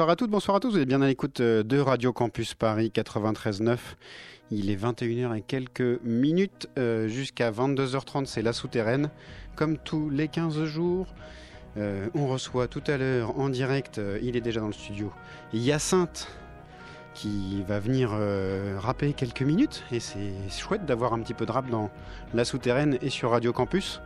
Bonsoir 0.00 0.12
à 0.12 0.16
toutes, 0.16 0.30
bonsoir 0.30 0.56
à 0.56 0.60
tous. 0.60 0.70
Vous 0.70 0.78
êtes 0.78 0.88
bien 0.88 1.02
à 1.02 1.06
l'écoute 1.06 1.40
euh, 1.40 1.62
de 1.62 1.78
Radio 1.78 2.10
Campus 2.10 2.54
Paris 2.54 2.90
93.9. 2.90 3.76
Il 4.50 4.70
est 4.70 4.82
21h 4.82 5.36
et 5.36 5.42
quelques 5.42 6.00
minutes 6.02 6.70
euh, 6.78 7.06
jusqu'à 7.06 7.50
22h30. 7.50 8.24
C'est 8.24 8.40
la 8.40 8.54
souterraine. 8.54 9.10
Comme 9.56 9.76
tous 9.76 10.08
les 10.08 10.28
15 10.28 10.64
jours, 10.64 11.06
euh, 11.76 12.08
on 12.14 12.28
reçoit 12.28 12.66
tout 12.66 12.82
à 12.86 12.96
l'heure 12.96 13.38
en 13.38 13.50
direct, 13.50 14.00
il 14.22 14.38
est 14.38 14.40
déjà 14.40 14.60
dans 14.60 14.68
le 14.68 14.72
studio, 14.72 15.12
Hyacinthe 15.52 16.28
qui 17.12 17.62
va 17.68 17.78
venir 17.78 18.12
rapper 18.78 19.12
quelques 19.12 19.42
minutes. 19.42 19.84
Et 19.92 20.00
c'est 20.00 20.32
chouette 20.48 20.86
d'avoir 20.86 21.12
un 21.12 21.18
petit 21.20 21.34
peu 21.34 21.44
de 21.44 21.52
rap 21.52 21.68
dans 21.68 21.90
la 22.32 22.46
souterraine 22.46 22.96
et 23.02 23.10
sur 23.10 23.32
Radio 23.32 23.52
Campus. 23.52 24.00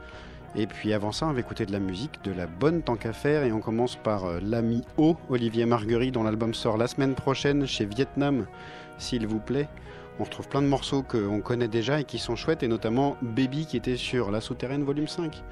Et 0.57 0.67
puis 0.67 0.93
avant 0.93 1.11
ça, 1.11 1.27
on 1.27 1.33
va 1.33 1.41
écouter 1.41 1.67
de 1.67 1.73
la 1.73 1.81
musique, 1.81 2.23
de 2.23 2.33
la 2.33 2.47
bonne 2.47 2.83
tant 2.83 2.97
qu'à 2.97 3.13
faire. 3.13 3.43
Et 3.43 3.53
on 3.53 3.61
commence 3.61 3.97
par 3.97 4.25
euh, 4.25 4.41
l'ami 4.41 4.83
O, 4.97 5.17
Olivier 5.29 5.67
Marguerite, 5.67 6.15
dont 6.15 6.23
l'album 6.23 6.55
sort 6.55 6.77
la 6.77 6.87
semaine 6.87 7.15
prochaine 7.15 7.67
chez 7.67 7.85
Vietnam, 7.85 8.47
s'il 8.99 9.27
vous 9.27 9.41
plaît. 9.41 9.69
On 10.21 10.25
retrouve 10.25 10.49
plein 10.49 10.63
de 10.63 10.69
morceaux 10.69 11.03
qu'on 11.03 11.41
connaît 11.41 11.67
déjà 11.67 12.01
et 12.01 12.05
qui 12.05 12.19
sont 12.19 12.37
chouettes, 12.37 12.63
et 12.63 12.69
notamment 12.69 13.17
Baby 13.21 13.67
qui 13.67 13.77
était 13.77 13.97
sur 13.97 14.31
La 14.31 14.41
Souterraine 14.41 14.85
volume 14.85 15.09
5. 15.09 15.43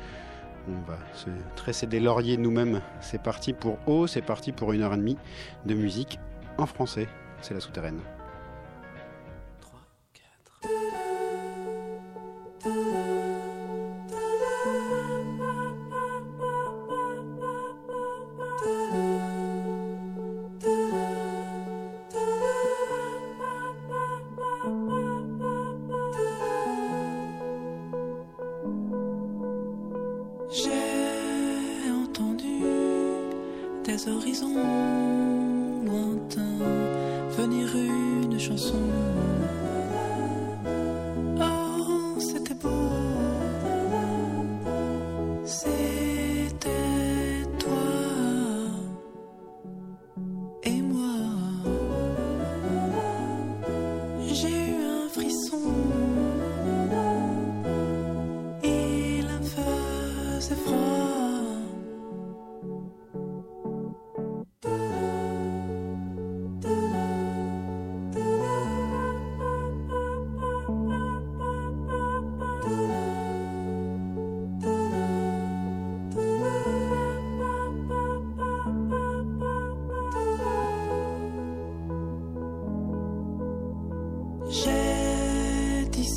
On 0.69 0.89
va 0.89 0.98
se 1.14 1.30
tresser 1.56 1.89
des 1.89 1.98
lauriers 1.98 2.36
nous-mêmes. 2.36 2.80
C'est 3.00 3.20
parti 3.20 3.53
pour 3.53 3.78
O, 3.89 4.06
c'est 4.06 4.23
parti 4.23 4.53
pour 4.53 4.73
une 4.73 4.83
heure 4.83 4.95
et 4.95 4.98
demie 4.98 5.19
de 5.67 5.75
musique 5.75 6.20
en 6.58 6.67
français. 6.67 7.08
C'est 7.41 7.55
La 7.55 7.61
Souterraine. 7.61 7.98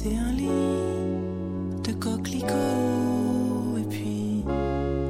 c'est 0.05 0.17
un 0.17 0.33
lit 0.33 0.49
de 1.83 1.91
coquelicots 1.93 3.77
et 3.79 3.87
puis 3.89 4.43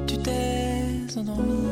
tu 0.08 0.18
t'es 0.20 1.20
endormi. 1.20 1.65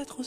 J'étais 0.00 0.08
trop 0.08 0.22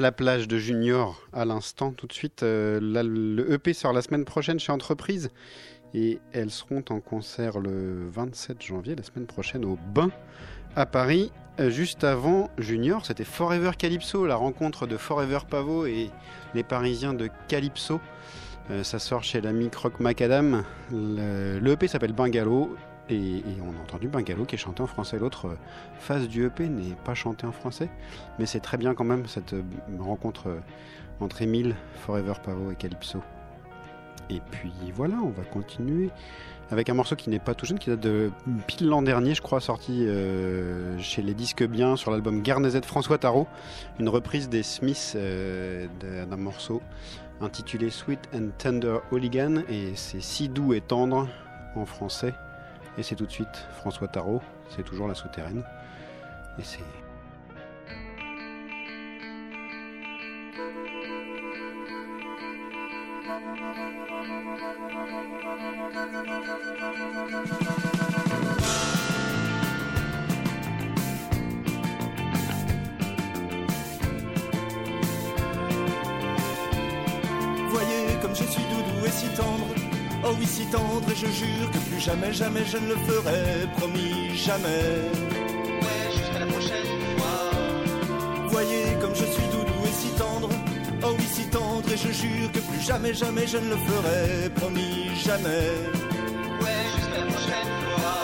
La 0.00 0.12
plage 0.12 0.48
de 0.48 0.56
Junior, 0.56 1.20
à 1.34 1.44
l'instant, 1.44 1.92
tout 1.92 2.06
de 2.06 2.14
suite. 2.14 2.42
euh, 2.42 2.80
le 2.80 3.52
EP 3.52 3.74
sort 3.74 3.92
la 3.92 4.00
semaine 4.00 4.24
prochaine 4.24 4.58
chez 4.58 4.72
Entreprise. 4.72 5.28
Et 5.92 6.20
elles 6.32 6.50
seront 6.50 6.82
en 6.88 7.00
concert 7.00 7.58
le 7.58 8.08
27 8.08 8.62
janvier, 8.62 8.96
la 8.96 9.02
semaine 9.02 9.26
prochaine, 9.26 9.62
au 9.66 9.78
Bain, 9.92 10.10
à 10.74 10.86
Paris. 10.86 11.32
Euh, 11.58 11.68
juste 11.68 12.02
avant 12.02 12.48
Junior, 12.56 13.04
c'était 13.04 13.24
Forever 13.24 13.72
Calypso, 13.76 14.24
la 14.24 14.36
rencontre 14.36 14.86
de 14.86 14.96
Forever 14.96 15.40
Pavo 15.46 15.84
et 15.84 16.08
les 16.54 16.62
Parisiens 16.62 17.12
de 17.12 17.28
Calypso. 17.48 18.00
Euh, 18.70 18.82
ça 18.82 18.98
sort 18.98 19.22
chez 19.22 19.42
l'ami 19.42 19.68
Croc 19.68 20.00
Macadam. 20.00 20.64
Le, 20.90 21.58
le 21.58 21.72
EP 21.72 21.88
s'appelle 21.88 22.14
Bungalow. 22.14 22.74
Et, 23.10 23.42
on 23.60 23.76
a 23.76 23.82
entendu 23.82 24.08
Bungalow 24.08 24.44
qui 24.44 24.54
est 24.54 24.58
chanté 24.58 24.82
en 24.82 24.86
français. 24.86 25.18
L'autre 25.18 25.46
euh, 25.46 25.56
phase 25.98 26.28
du 26.28 26.46
EP 26.46 26.68
n'est 26.68 26.94
pas 27.04 27.14
chanté 27.14 27.46
en 27.46 27.52
français. 27.52 27.88
Mais 28.38 28.46
c'est 28.46 28.60
très 28.60 28.76
bien 28.76 28.94
quand 28.94 29.04
même 29.04 29.26
cette 29.26 29.54
euh, 29.54 29.62
rencontre 29.98 30.48
euh, 30.48 30.60
entre 31.20 31.42
Emile, 31.42 31.74
Forever 31.94 32.34
Pavo 32.42 32.70
et 32.70 32.76
Calypso. 32.76 33.20
Et 34.30 34.40
puis 34.52 34.72
voilà, 34.94 35.16
on 35.16 35.30
va 35.30 35.42
continuer 35.42 36.10
avec 36.70 36.88
un 36.88 36.94
morceau 36.94 37.16
qui 37.16 37.30
n'est 37.30 37.40
pas 37.40 37.54
tout 37.54 37.66
jeune, 37.66 37.80
qui 37.80 37.90
date 37.90 37.98
de 37.98 38.30
pile 38.68 38.86
l'an 38.86 39.02
dernier, 39.02 39.34
je 39.34 39.42
crois, 39.42 39.60
sorti 39.60 40.06
euh, 40.06 40.96
chez 41.00 41.20
les 41.20 41.34
Disques 41.34 41.64
Bien 41.64 41.96
sur 41.96 42.12
l'album 42.12 42.42
Garnezet 42.42 42.80
de 42.80 42.86
François 42.86 43.18
Tarot, 43.18 43.48
une 43.98 44.08
reprise 44.08 44.48
des 44.48 44.62
Smiths 44.62 45.16
d'un 45.16 46.36
morceau 46.36 46.80
intitulé 47.40 47.90
Sweet 47.90 48.28
and 48.32 48.50
Tender 48.58 48.98
Hooligan, 49.10 49.64
et 49.68 49.96
c'est 49.96 50.22
si 50.22 50.48
doux 50.48 50.72
et 50.72 50.80
tendre 50.80 51.26
en 51.74 51.86
français. 51.86 52.34
Et 53.00 53.02
c'est 53.02 53.14
tout 53.14 53.24
de 53.24 53.30
suite 53.30 53.66
François 53.78 54.08
Tarot, 54.08 54.42
c'est 54.68 54.82
toujours 54.82 55.08
la 55.08 55.14
souterraine. 55.14 55.64
Et 56.58 56.62
c'est 56.62 56.80
Voyez 77.70 78.18
comme 78.20 78.34
je 78.34 78.44
suis 78.44 78.62
doudou 78.64 79.06
et 79.06 79.10
si 79.10 79.26
tendre. 79.34 79.79
Oh 80.22 80.34
oui, 80.38 80.46
si 80.46 80.66
tendre, 80.66 81.08
et 81.10 81.16
je 81.16 81.26
jure 81.26 81.70
que 81.72 81.78
plus 81.88 82.00
jamais, 82.00 82.32
jamais 82.32 82.64
je 82.66 82.76
ne 82.76 82.88
le 82.88 82.96
ferai. 83.06 83.66
Promis, 83.78 84.36
jamais. 84.36 84.84
Ouais, 85.82 86.12
jusqu'à 86.12 86.40
la 86.40 86.46
prochaine 86.46 86.86
fois. 87.16 87.50
Voyez 88.48 88.84
comme 89.00 89.14
je 89.14 89.24
suis 89.24 89.48
doudou 89.50 89.80
et 89.86 89.92
si 89.92 90.08
tendre. 90.18 90.50
Oh 91.02 91.14
oui, 91.18 91.24
si 91.24 91.44
tendre, 91.48 91.88
et 91.90 91.96
je 91.96 92.12
jure 92.12 92.52
que 92.52 92.58
plus 92.58 92.80
jamais, 92.86 93.14
jamais 93.14 93.46
je 93.46 93.56
ne 93.56 93.70
le 93.70 93.76
ferai. 93.76 94.50
Promis, 94.56 95.08
jamais. 95.24 95.64
Ouais, 96.60 96.80
jusqu'à 96.96 97.18
la 97.20 97.26
prochaine 97.32 97.72
fois. 97.86 98.18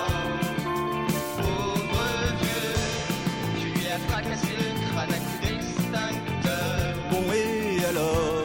Pauvre 1.39 2.05
vieux, 2.43 2.77
tu 3.59 3.67
lui 3.79 3.87
as 3.89 3.99
fracassé 4.11 4.53
le 4.61 4.69
crâne 4.93 5.15
à 5.17 5.19
coups 5.25 5.41
d'extincteur. 5.49 6.95
Bon, 7.11 7.25
et 7.33 7.85
alors? 7.87 8.45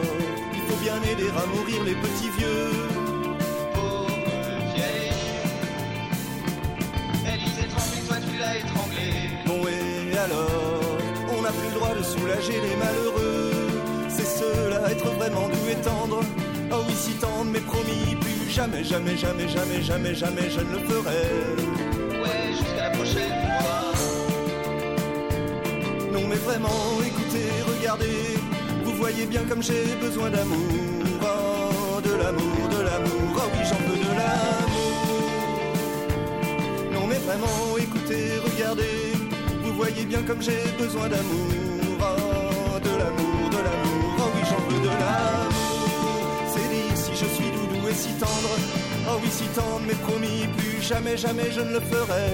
Il 0.54 0.62
faut 0.68 0.80
bien 0.82 0.96
aider 1.12 1.28
à 1.28 1.46
mourir 1.54 1.84
les 1.84 1.96
petits 1.96 2.30
vieux. 2.38 3.01
Alors, 10.24 10.80
on 11.36 11.42
n'a 11.42 11.50
plus 11.50 11.68
le 11.68 11.74
droit 11.74 11.94
de 11.94 12.02
soulager 12.02 12.60
les 12.66 12.76
malheureux. 12.76 13.50
C'est 14.08 14.26
cela, 14.26 14.90
être 14.90 15.10
vraiment 15.18 15.48
doux 15.48 15.68
et 15.70 15.80
tendre. 15.82 16.20
Oh 16.70 16.82
oui, 16.86 16.94
si 16.94 17.12
tendre, 17.14 17.50
mais 17.52 17.60
promis, 17.60 18.16
plus 18.20 18.50
jamais, 18.50 18.84
jamais, 18.84 19.16
jamais, 19.16 19.48
jamais, 19.48 19.82
jamais, 19.82 20.14
jamais, 20.14 20.50
je 20.50 20.60
ne 20.60 20.72
le 20.72 20.78
ferai. 20.88 21.24
Ouais, 22.22 22.52
jusqu'à 22.52 22.84
la 22.88 22.90
prochaine 22.90 23.34
fois. 23.58 23.92
Non 26.12 26.24
mais 26.28 26.36
vraiment, 26.36 26.80
écoutez, 27.06 27.50
regardez, 27.76 28.38
vous 28.84 28.94
voyez 28.94 29.26
bien 29.26 29.42
comme 29.48 29.62
j'ai 29.62 29.96
besoin 30.00 30.30
d'amour. 30.30 30.58
Oh, 31.22 32.00
de 32.00 32.10
l'amour, 32.10 32.68
de 32.70 32.80
l'amour, 32.82 33.32
oh 33.36 33.48
oui, 33.54 33.64
j'en 33.68 33.80
veux 33.88 33.98
de 33.98 34.12
l'amour. 34.20 35.32
Non 36.92 37.06
mais 37.08 37.18
vraiment, 37.18 37.76
écoutez, 37.78 38.24
regardez, 38.44 39.11
voyez 39.82 40.04
bien 40.04 40.22
comme 40.22 40.40
j'ai 40.40 40.62
besoin 40.78 41.08
d'amour, 41.08 41.48
oh, 42.00 42.78
de 42.86 42.92
l'amour, 43.00 43.50
de 43.50 43.60
l'amour, 43.66 44.14
oh 44.18 44.30
oui 44.34 44.42
j'en 44.48 44.62
veux 44.68 44.80
de 44.80 44.92
l'amour. 45.02 46.22
C'est 46.52 46.68
dit 46.72 46.90
si 47.04 47.12
je 47.22 47.28
suis 47.36 47.50
doudou 47.56 47.88
et 47.90 47.94
si 47.94 48.12
tendre, 48.24 48.52
oh 49.08 49.16
oui 49.22 49.30
si 49.30 49.46
tendre, 49.58 49.82
mais 49.88 49.98
promis 50.06 50.46
plus 50.56 50.80
jamais, 50.80 51.16
jamais 51.16 51.50
je 51.50 51.60
ne 51.60 51.72
le 51.72 51.80
ferai. 51.80 52.28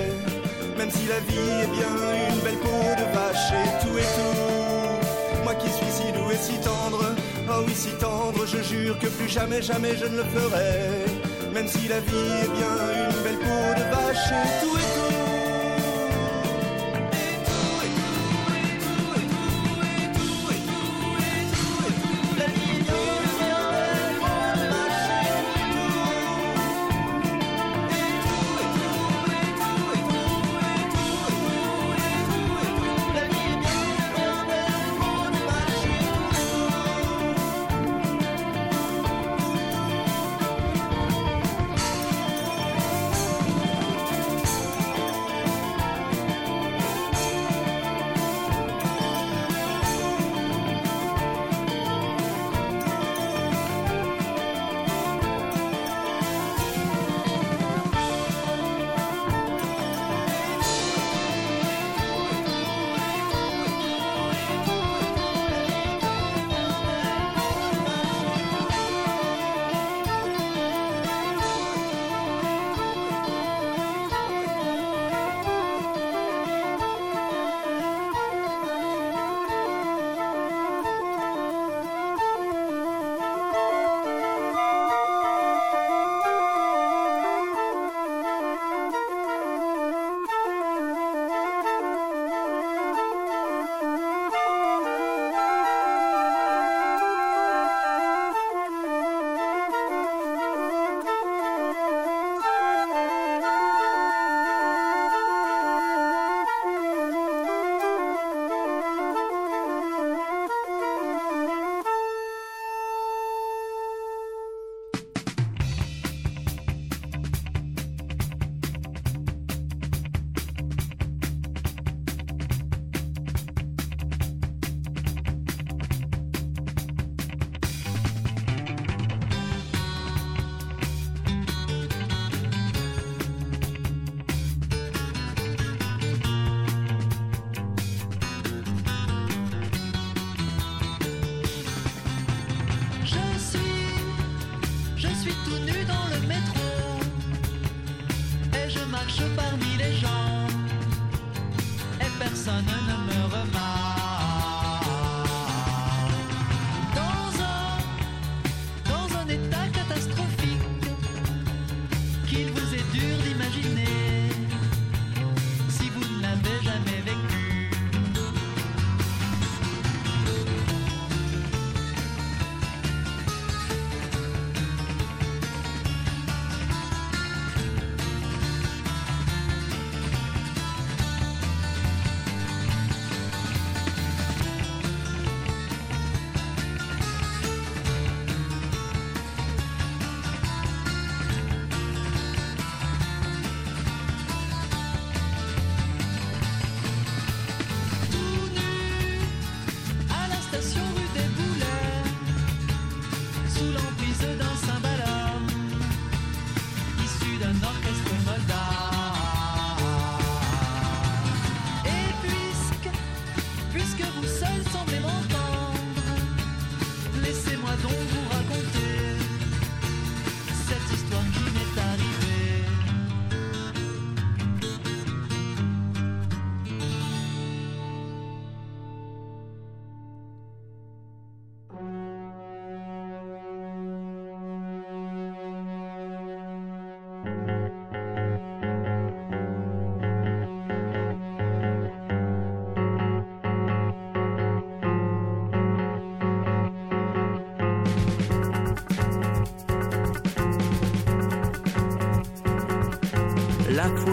Même 0.76 0.90
si 0.90 1.04
la 1.14 1.20
vie 1.28 1.52
est 1.64 1.72
bien 1.78 1.92
une 2.28 2.40
belle 2.44 2.60
peau 2.64 2.84
de 3.00 3.06
vache 3.16 3.50
et 3.62 3.68
tout 3.82 3.96
et 4.04 4.08
tout, 4.16 5.44
moi 5.44 5.54
qui 5.54 5.70
suis 5.70 5.92
si 5.98 6.12
doux 6.12 6.30
et 6.30 6.42
si 6.46 6.56
tendre, 6.60 7.02
oh 7.50 7.62
oui 7.66 7.72
si 7.74 7.92
tendre, 8.04 8.44
je 8.46 8.60
jure 8.62 8.98
que 8.98 9.06
plus 9.06 9.28
jamais, 9.28 9.62
jamais 9.62 9.96
je 9.96 10.04
ne 10.04 10.18
le 10.18 10.24
ferai. 10.34 10.72
Même 11.54 11.66
si 11.66 11.88
la 11.88 12.00
vie 12.00 12.30
est 12.44 12.52
bien 12.58 12.74
une 13.08 13.22
belle 13.24 13.40
peau 13.46 13.64
de 13.80 13.84
vache 13.94 14.32
et 14.38 14.48
tout. 14.62 14.76
Et 14.76 14.77
tout 14.77 14.77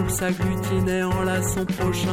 La 0.06 0.12
foule 0.12 0.18
s'agglutine 0.18 0.88
et 0.88 1.02
enlace 1.02 1.54
son 1.54 1.64
prochain. 1.64 2.10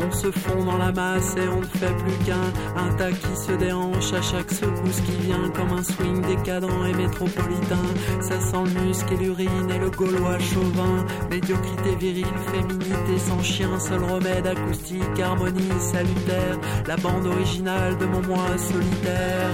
On 0.00 0.12
se 0.12 0.30
fond 0.30 0.64
dans 0.64 0.76
la 0.76 0.92
masse 0.92 1.34
et 1.36 1.48
on 1.48 1.60
ne 1.60 1.66
fait 1.66 1.92
plus 1.96 2.24
qu'un. 2.24 2.52
Un 2.76 2.92
tas 2.94 3.10
qui 3.10 3.36
se 3.36 3.52
déhanche 3.52 4.12
à 4.12 4.22
chaque 4.22 4.50
secousse 4.52 5.00
qui 5.00 5.26
vient 5.26 5.50
comme 5.50 5.72
un 5.76 5.82
swing 5.82 6.22
décadent 6.22 6.70
et 6.88 6.94
métropolitain. 6.94 7.82
Ça 8.20 8.38
sent 8.40 8.72
le 8.74 8.80
muscle 8.86 9.14
et 9.14 9.16
l'urine 9.16 9.70
et 9.74 9.78
le 9.78 9.90
gaulois 9.90 10.38
chauvin. 10.38 11.04
Médiocrité 11.28 11.96
virile, 11.98 12.26
féminité 12.52 13.18
sans 13.18 13.42
chien, 13.42 13.80
seul 13.80 14.04
remède 14.04 14.46
acoustique, 14.46 15.20
harmonie 15.20 15.80
salutaire. 15.80 16.58
La 16.86 16.96
bande 16.96 17.26
originale 17.26 17.98
de 17.98 18.06
mon 18.06 18.22
moi 18.22 18.46
solitaire. 18.58 19.50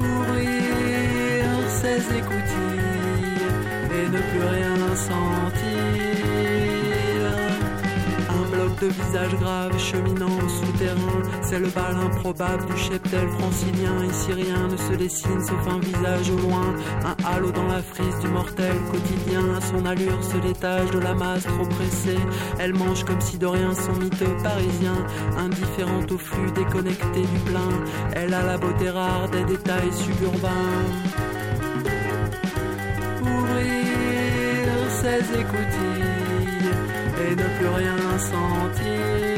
Ouvrir 0.00 1.44
ses 1.68 2.16
écoutilles 2.16 2.71
ne 4.12 4.18
plus 4.18 4.40
rien 4.40 4.76
sentir. 4.94 5.72
Un 8.28 8.44
bloc 8.50 8.78
de 8.80 8.88
visages 8.88 9.34
graves 9.40 9.78
cheminant 9.78 10.36
au 10.44 10.48
souterrain. 10.48 11.22
C'est 11.40 11.58
le 11.58 11.68
bal 11.68 11.96
improbable 11.96 12.66
du 12.66 12.76
cheptel 12.76 13.26
francilien. 13.38 14.04
Ici 14.10 14.32
rien 14.32 14.68
ne 14.68 14.76
se 14.76 14.92
dessine 14.94 15.40
sauf 15.40 15.66
un 15.66 15.78
visage 15.78 16.30
au 16.30 16.38
loin. 16.46 16.74
Un 17.04 17.16
halo 17.26 17.50
dans 17.52 17.66
la 17.66 17.82
frise 17.82 18.18
du 18.20 18.28
mortel 18.28 18.74
quotidien. 18.90 19.44
Son 19.70 19.86
allure 19.86 20.22
se 20.22 20.36
détache 20.36 20.90
de 20.90 20.98
la 20.98 21.14
masse 21.14 21.44
trop 21.44 21.66
pressée. 21.66 22.18
Elle 22.58 22.74
mange 22.74 23.04
comme 23.04 23.20
si 23.20 23.38
de 23.38 23.46
rien 23.46 23.72
son 23.74 23.94
mythe 23.94 24.24
parisien. 24.42 24.98
Indifférente 25.38 26.12
au 26.12 26.18
flux 26.18 26.50
déconnecté 26.52 27.22
du 27.22 27.38
plein. 27.50 27.72
Elle 28.14 28.34
a 28.34 28.42
la 28.42 28.58
beauté 28.58 28.90
rare 28.90 29.30
des 29.30 29.44
détails 29.44 29.92
suburbains. 29.92 31.21
Ses 35.02 35.40
écoutilles 35.40 36.04
et 37.26 37.34
ne 37.34 37.58
plus 37.58 37.66
rien 37.66 38.18
sentir. 38.18 39.31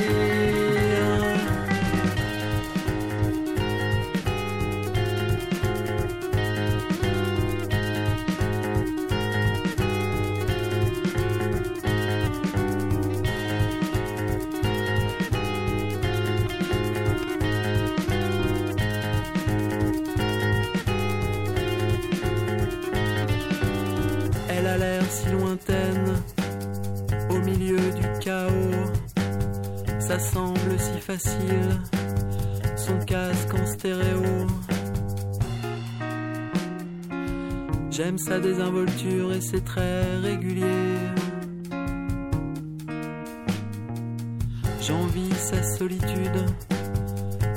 Sa 38.17 38.39
désinvolture 38.39 39.33
et 39.33 39.41
ses 39.41 39.61
traits 39.61 40.23
réguliers. 40.23 40.99
J'envie 44.81 45.35
sa 45.35 45.63
solitude 45.77 46.47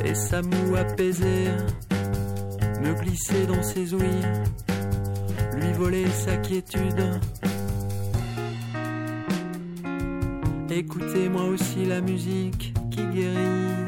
et 0.03 0.13
sa 0.13 0.41
moue 0.41 0.75
apaisée. 0.75 1.47
Me 2.81 2.93
glisser 3.01 3.45
dans 3.45 3.63
ses 3.63 3.93
ouïes 3.93 4.25
lui 5.55 5.73
voler 5.73 6.07
sa 6.07 6.37
quiétude. 6.37 7.21
Écoutez 10.69 11.29
moi 11.29 11.45
aussi 11.45 11.85
la 11.85 12.01
musique 12.01 12.73
qui 12.91 13.03
guérit. 13.07 13.87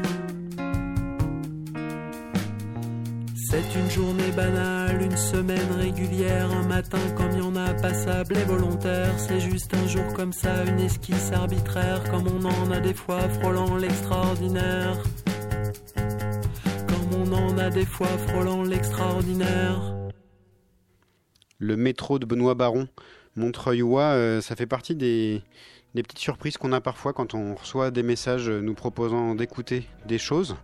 C'est 3.34 3.78
une 3.78 3.90
journée 3.90 4.30
banale, 4.36 4.79
une 5.10 5.16
semaine 5.16 5.72
régulière, 5.72 6.48
un 6.52 6.68
matin 6.68 7.00
comme 7.16 7.32
il 7.32 7.38
y 7.38 7.42
en 7.42 7.56
a 7.56 7.74
passable 7.74 8.36
et 8.36 8.44
volontaire. 8.44 9.18
C'est 9.18 9.40
juste 9.40 9.74
un 9.74 9.88
jour 9.88 10.04
comme 10.14 10.32
ça, 10.32 10.64
une 10.64 10.78
esquisse 10.78 11.32
arbitraire, 11.32 12.04
comme 12.10 12.28
on 12.28 12.44
en 12.44 12.70
a 12.70 12.78
des 12.78 12.94
fois 12.94 13.28
frôlant 13.28 13.76
l'extraordinaire. 13.76 15.02
Comme 16.86 17.22
on 17.22 17.32
en 17.32 17.58
a 17.58 17.70
des 17.70 17.84
fois 17.84 18.06
frôlant 18.28 18.62
l'extraordinaire. 18.62 19.96
Le 21.58 21.76
métro 21.76 22.20
de 22.20 22.24
Benoît 22.24 22.54
Baron, 22.54 22.86
Montreuil-Ouai, 23.36 24.02
euh, 24.02 24.40
ça 24.40 24.54
fait 24.54 24.66
partie 24.66 24.94
des, 24.94 25.42
petites 25.92 26.18
surprises 26.18 26.56
qu'on 26.56 26.72
a 26.72 26.80
parfois 26.80 27.12
quand 27.12 27.34
on 27.34 27.56
reçoit 27.56 27.90
des 27.90 28.04
messages 28.04 28.48
nous 28.48 28.74
proposant 28.74 29.34
d'écouter 29.34 29.88
des 30.06 30.18
choses. 30.18 30.56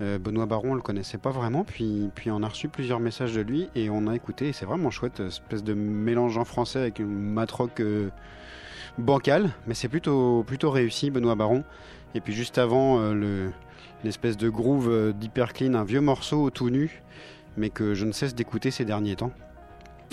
Euh, 0.00 0.18
Benoît 0.18 0.46
Baron, 0.46 0.70
on 0.72 0.74
le 0.74 0.80
connaissait 0.80 1.18
pas 1.18 1.30
vraiment, 1.30 1.64
puis, 1.64 2.10
puis 2.14 2.30
on 2.30 2.42
a 2.44 2.48
reçu 2.48 2.68
plusieurs 2.68 3.00
messages 3.00 3.34
de 3.34 3.40
lui 3.40 3.68
et 3.74 3.90
on 3.90 4.06
a 4.06 4.14
écouté, 4.14 4.52
c'est 4.52 4.64
vraiment 4.64 4.90
chouette, 4.90 5.18
euh, 5.20 5.26
espèce 5.28 5.64
de 5.64 5.74
mélange 5.74 6.38
en 6.38 6.44
français 6.44 6.78
avec 6.78 7.00
une 7.00 7.08
matrock 7.32 7.80
euh, 7.80 8.10
bancale, 8.96 9.50
mais 9.66 9.74
c'est 9.74 9.88
plutôt, 9.88 10.44
plutôt 10.46 10.70
réussi, 10.70 11.10
Benoît 11.10 11.34
Baron. 11.34 11.64
Et 12.14 12.20
puis 12.20 12.32
juste 12.32 12.58
avant, 12.58 13.00
euh, 13.00 13.12
le- 13.12 13.50
l'espèce 14.04 14.36
de 14.36 14.48
groove 14.48 15.12
d'Hyper 15.14 15.52
Clean, 15.52 15.74
un 15.74 15.82
vieux 15.84 16.00
morceau 16.00 16.50
tout 16.50 16.70
nu, 16.70 17.02
mais 17.56 17.68
que 17.70 17.94
je 17.94 18.04
ne 18.06 18.12
cesse 18.12 18.36
d'écouter 18.36 18.70
ces 18.70 18.84
derniers 18.84 19.16
temps 19.16 19.32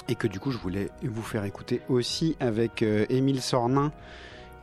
et 0.10 0.16
que 0.16 0.26
du 0.28 0.40
coup 0.40 0.50
je 0.52 0.58
voulais 0.58 0.90
vous 1.04 1.22
faire 1.22 1.44
écouter 1.46 1.82
aussi 1.90 2.36
avec 2.40 2.82
Émile 2.84 3.42
Sornin 3.42 3.92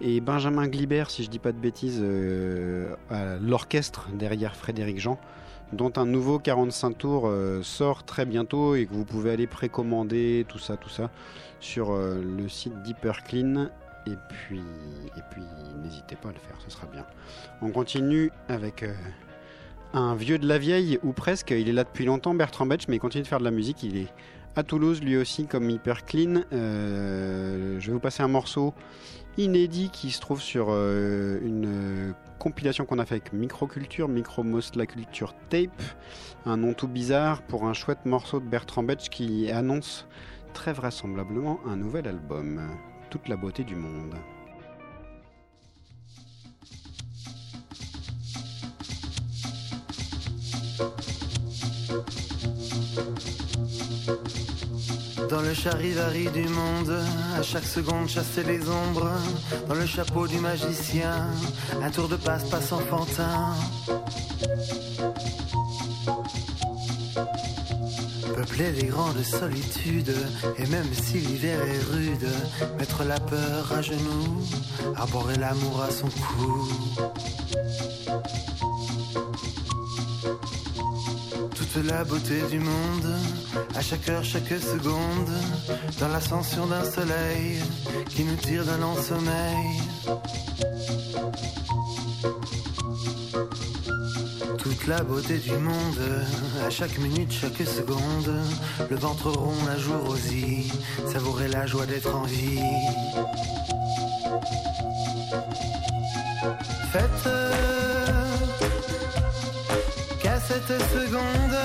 et 0.02 0.20
Benjamin 0.20 0.66
Glibert, 0.66 1.10
si 1.10 1.22
je 1.22 1.30
dis 1.30 1.38
pas 1.38 1.52
de 1.52 1.58
bêtises, 1.58 2.00
euh, 2.02 2.94
à 3.08 3.36
l'orchestre 3.36 4.08
derrière 4.12 4.56
Frédéric 4.56 4.98
Jean, 4.98 5.18
dont 5.72 5.92
un 5.96 6.04
nouveau 6.04 6.40
45 6.40 6.98
tours 6.98 7.22
euh, 7.26 7.62
sort 7.62 8.04
très 8.04 8.26
bientôt 8.26 8.74
et 8.74 8.86
que 8.86 8.92
vous 8.92 9.04
pouvez 9.04 9.30
aller 9.30 9.46
précommander, 9.46 10.44
tout 10.48 10.58
ça, 10.58 10.76
tout 10.76 10.88
ça, 10.88 11.10
sur 11.60 11.92
euh, 11.92 12.20
le 12.20 12.48
site 12.48 12.82
d'Hyperclean. 12.82 13.68
Et 14.06 14.16
puis, 14.28 14.60
n'hésitez 15.80 16.16
pas 16.16 16.30
à 16.30 16.32
le 16.32 16.38
faire, 16.38 16.56
ce 16.64 16.70
sera 16.70 16.88
bien. 16.88 17.06
On 17.62 17.70
continue 17.70 18.32
avec 18.48 18.84
un 19.92 20.16
vieux 20.16 20.38
de 20.38 20.48
la 20.48 20.58
vieille, 20.58 20.98
ou 21.04 21.12
presque, 21.12 21.52
il 21.52 21.68
est 21.68 21.72
là 21.72 21.84
depuis 21.84 22.04
longtemps, 22.04 22.34
Bertrand 22.34 22.66
Betch, 22.66 22.88
mais 22.88 22.96
il 22.96 22.98
continue 22.98 23.22
de 23.22 23.28
faire 23.28 23.38
de 23.38 23.44
la 23.44 23.52
musique, 23.52 23.84
il 23.84 23.96
est 23.96 24.08
à 24.56 24.62
Toulouse, 24.62 25.02
lui 25.02 25.16
aussi, 25.16 25.46
comme 25.46 25.70
Hyper 25.70 26.04
Clean. 26.04 26.42
Euh, 26.52 27.80
je 27.80 27.86
vais 27.86 27.92
vous 27.92 28.00
passer 28.00 28.22
un 28.22 28.28
morceau 28.28 28.74
inédit 29.38 29.90
qui 29.90 30.10
se 30.10 30.20
trouve 30.20 30.40
sur 30.40 30.68
euh, 30.70 31.38
une 31.42 31.66
euh, 31.66 32.12
compilation 32.38 32.84
qu'on 32.84 32.98
a 32.98 33.04
fait 33.04 33.16
avec 33.16 33.32
Microculture, 33.32 34.08
Micromos 34.08 34.74
la 34.74 34.86
Culture 34.86 35.34
Tape. 35.48 35.82
Un 36.46 36.56
nom 36.56 36.74
tout 36.74 36.88
bizarre 36.88 37.42
pour 37.42 37.64
un 37.64 37.72
chouette 37.72 38.04
morceau 38.04 38.40
de 38.40 38.46
Bertrand 38.46 38.82
Betch 38.82 39.08
qui 39.08 39.50
annonce 39.50 40.06
très 40.52 40.72
vraisemblablement 40.72 41.60
un 41.66 41.76
nouvel 41.76 42.08
album. 42.08 42.60
Toute 43.10 43.28
la 43.28 43.36
beauté 43.36 43.64
du 43.64 43.76
monde. 43.76 44.14
Dans 55.32 55.40
le 55.40 55.54
charivari 55.54 56.28
du 56.30 56.46
monde, 56.46 56.94
à 57.34 57.42
chaque 57.42 57.64
seconde 57.64 58.06
chasser 58.06 58.44
les 58.44 58.60
ombres. 58.68 59.10
Dans 59.66 59.74
le 59.74 59.86
chapeau 59.86 60.26
du 60.28 60.36
magicien, 60.36 61.26
un 61.82 61.90
tour 61.90 62.06
de 62.06 62.16
passe-passe 62.16 62.70
enfantin. 62.70 63.54
Peupler 68.36 68.72
les 68.72 68.88
grandes 68.88 69.22
solitudes, 69.22 70.14
et 70.58 70.66
même 70.66 70.92
si 70.92 71.16
l'hiver 71.20 71.58
est 71.62 71.94
rude, 71.94 72.28
mettre 72.78 73.02
la 73.04 73.18
peur 73.18 73.72
à 73.72 73.80
genoux, 73.80 74.42
arborer 74.96 75.36
l'amour 75.36 75.82
à 75.82 75.90
son 75.90 76.08
cou. 76.08 76.68
Toute 81.72 81.86
la 81.86 82.04
beauté 82.04 82.42
du 82.50 82.58
monde, 82.58 83.16
à 83.74 83.80
chaque 83.80 84.06
heure, 84.08 84.22
chaque 84.22 84.48
seconde, 84.48 85.30
dans 86.00 86.08
l'ascension 86.08 86.66
d'un 86.66 86.84
soleil 86.84 87.60
qui 88.10 88.24
nous 88.24 88.36
tire 88.36 88.64
d'un 88.64 88.76
lent 88.76 88.94
sommeil. 88.96 89.80
Toute 94.58 94.86
la 94.86 95.02
beauté 95.02 95.38
du 95.38 95.52
monde, 95.52 96.24
à 96.66 96.68
chaque 96.68 96.98
minute, 96.98 97.32
chaque 97.32 97.66
seconde, 97.66 98.34
le 98.90 98.96
ventre 98.96 99.30
rond, 99.30 99.54
la 99.66 99.78
joue 99.78 99.98
rosie, 100.04 100.70
savourer 101.10 101.48
la 101.48 101.66
joie 101.66 101.86
d'être 101.86 102.14
en 102.14 102.24
vie. 102.24 102.60
Faites 106.92 107.71
cette 110.52 110.82
seconde 110.92 111.58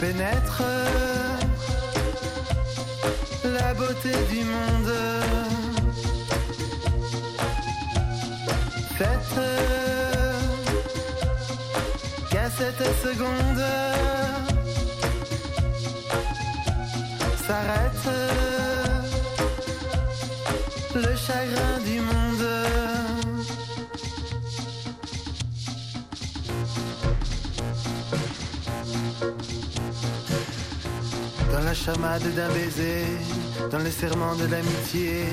pénètre 0.00 0.62
la 3.44 3.74
beauté 3.74 4.10
du 4.30 4.44
monde. 4.44 4.94
Faites 8.98 9.36
qu'à 12.30 12.50
cette 12.58 12.86
seconde 13.04 13.64
s'arrête 17.46 18.08
le 20.94 21.16
chagrin 21.16 21.78
du 21.84 22.00
monde. 22.00 22.03
Chamade 31.74 32.22
d'un 32.34 32.48
baiser, 32.48 33.04
dans 33.70 33.78
le 33.78 33.90
serment 33.90 34.34
de 34.36 34.46
l'amitié. 34.46 35.24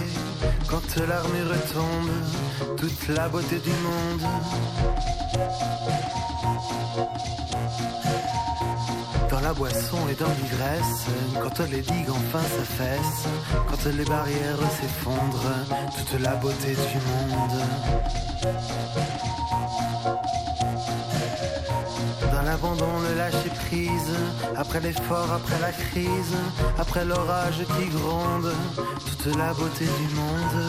Quand 0.67 0.81
l'armure 1.07 1.53
tombe, 1.73 2.77
toute 2.77 3.07
la 3.15 3.29
beauté 3.29 3.59
du 3.59 3.69
monde. 3.69 4.27
Dans 9.29 9.39
la 9.39 9.53
boisson 9.53 9.97
et 10.09 10.15
dans 10.15 10.33
l'ivresse, 10.39 11.05
quand 11.41 11.59
les 11.69 11.81
digues 11.81 12.09
enfin 12.09 12.43
s'affaissent, 12.43 13.27
quand 13.69 13.85
les 13.97 14.05
barrières 14.05 14.63
s'effondrent, 14.79 15.65
toute 15.97 16.19
la 16.21 16.35
beauté 16.35 16.71
du 16.71 16.97
monde. 17.07 17.61
L'abandon, 22.43 22.99
le 23.07 23.17
lâcher 23.17 23.49
prise, 23.67 24.13
après 24.57 24.79
l'effort, 24.81 25.31
après 25.31 25.59
la 25.61 25.71
crise, 25.71 26.35
après 26.77 27.05
l'orage 27.05 27.59
qui 27.77 27.87
gronde, 27.89 28.51
toute 29.07 29.35
la 29.37 29.53
beauté 29.53 29.85
du 29.85 30.15
monde. 30.15 30.65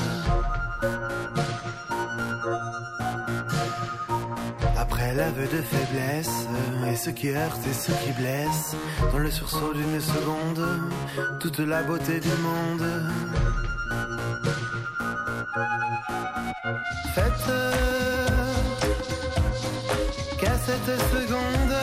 Après 4.76 5.14
l'aveu 5.14 5.46
de 5.46 5.62
faiblesse, 5.62 6.46
et 6.88 6.96
ce 6.96 7.10
qui 7.10 7.30
heurte 7.30 7.66
et 7.68 7.72
ce 7.72 7.90
qui 7.90 8.12
blesse, 8.12 8.76
dans 9.10 9.18
le 9.18 9.30
sursaut 9.30 9.72
d'une 9.74 10.00
seconde, 10.00 10.90
toute 11.40 11.58
la 11.58 11.82
beauté 11.82 12.20
du 12.20 12.28
monde. 12.28 12.86
Faites 17.14 17.81
cette 20.64 21.00
seconde 21.10 21.76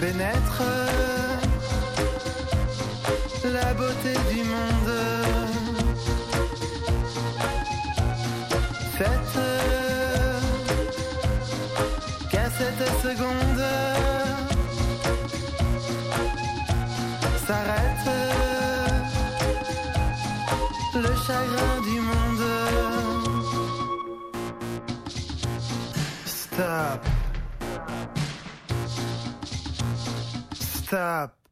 pénètre 0.00 0.62
la 3.44 3.74
beauté 3.74 4.14
du 4.32 4.42
monde. 4.42 4.92
Faites 8.98 9.38
qu'à 12.30 12.50
cette 12.58 12.86
seconde 13.02 13.64
s'arrête 17.46 18.08
le 20.94 21.14
chagrin 21.26 21.80
du 21.82 22.00
monde. 22.00 22.65
Stop. 26.56 27.04
Stop. 30.54 31.45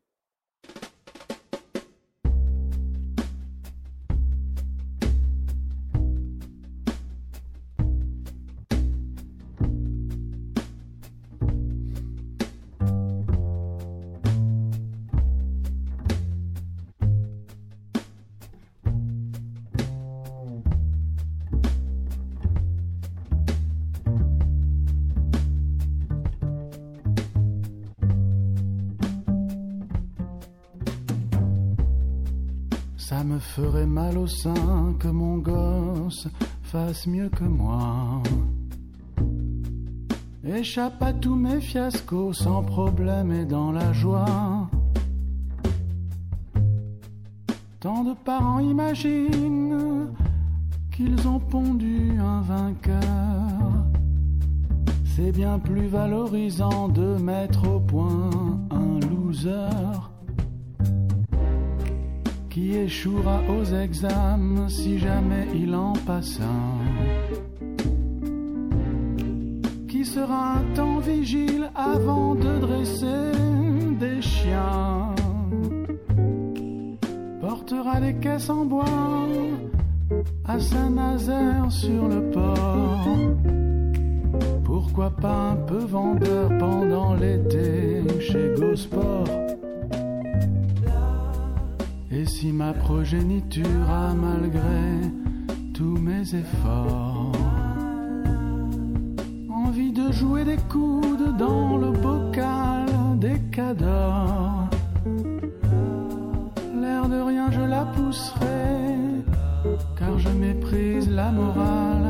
Ferait 33.65 33.87
mal 33.87 34.19
au 34.19 34.27
sein 34.27 34.95
que 34.99 35.09
mon 35.09 35.39
gosse 35.39 36.29
fasse 36.63 37.07
mieux 37.07 37.31
que 37.31 37.45
moi. 37.45 38.23
Échappe 40.45 41.03
à 41.03 41.13
tous 41.15 41.35
mes 41.35 41.61
fiascos 41.61 42.35
sans 42.35 42.63
problème 42.63 43.33
et 43.33 43.47
dans 43.47 43.73
la 43.73 43.91
joie. 43.95 44.69
Tant 47.81 48.05
de 48.05 48.15
parents 48.25 48.59
imaginent 48.59 50.09
qu'ils 50.93 51.27
ont 51.27 51.41
pondu 51.41 52.19
un 52.21 52.43
vainqueur. 52.43 53.55
C'est 55.17 55.33
bien 55.33 55.59
plus 55.59 55.87
valorisant 55.87 56.89
de 56.89 57.17
mettre 57.17 57.67
au 57.67 57.81
point 57.81 58.31
un 58.71 59.01
loser 59.09 60.14
qui 62.55 62.77
échouera 62.77 63.41
aux 63.49 63.65
examens 63.65 64.69
si 64.69 64.97
jamais 64.97 65.49
il 65.57 65.75
en 65.75 65.93
passe 66.07 66.39
un. 66.41 66.79
Qui 69.89 70.05
sera 70.05 70.59
un 70.59 70.75
temps 70.77 71.01
vigile 71.01 71.69
avant 71.75 72.37
de 72.37 72.61
dresser 72.61 73.33
des 73.99 74.23
chiens? 74.23 75.17
Portera 77.41 78.01
des 78.01 78.15
caisses 78.15 78.49
en 78.49 78.65
bois 78.65 79.27
à 80.45 80.61
Saint-Nazaire 80.61 81.67
sur 81.71 82.07
le 82.07 82.31
port. 82.31 83.19
Pourquoi 84.63 85.11
pas 85.11 85.51
un 85.55 85.57
peu 85.57 85.79
vendeur 85.79 86.57
pendant 86.61 87.15
l'été 87.15 88.05
chez 88.21 88.55
Gosport? 88.57 89.25
Et 92.15 92.27
si 92.27 92.53
ma 92.53 92.73
progéniture 92.73 93.91
a 93.91 94.15
malgré 94.15 95.11
tous 95.73 95.99
mes 95.99 96.23
efforts 96.35 97.33
envie 99.51 99.93
de 99.93 100.13
jouer 100.13 100.45
des 100.45 100.59
coudes 100.69 101.37
dans 101.37 101.77
le 101.77 101.91
bocal 101.91 102.87
des 103.19 103.41
cadors, 103.51 104.69
l'air 106.81 107.09
de 107.09 107.21
rien 107.21 107.51
je 107.51 107.63
la 107.63 107.85
pousserai 107.87 108.85
car 109.99 110.19
je 110.19 110.29
méprise 110.29 111.09
la 111.11 111.31
morale. 111.33 112.09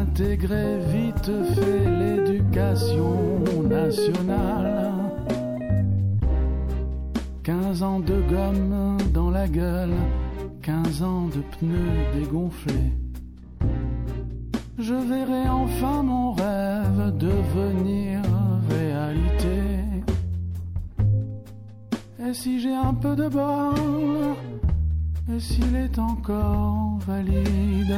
Intégrer 0.00 0.78
vite 0.92 1.30
fait 1.54 1.90
l'éducation 2.00 3.62
nationale. 3.68 5.05
15 7.46 7.82
ans 7.84 8.00
de 8.00 8.20
gomme 8.28 8.98
dans 9.14 9.30
la 9.30 9.46
gueule, 9.46 9.94
15 10.62 11.02
ans 11.04 11.28
de 11.28 11.42
pneus 11.42 12.18
dégonflés. 12.18 12.92
Je 14.76 14.94
verrai 14.94 15.48
enfin 15.48 16.02
mon 16.02 16.32
rêve 16.32 17.16
devenir 17.16 18.20
réalité. 18.68 19.60
Et 22.18 22.34
si 22.34 22.58
j'ai 22.58 22.74
un 22.74 22.94
peu 22.94 23.14
de 23.14 23.28
bol, 23.28 24.34
et 25.32 25.38
s'il 25.38 25.76
est 25.76 26.00
encore 26.00 26.98
valide, 27.06 27.96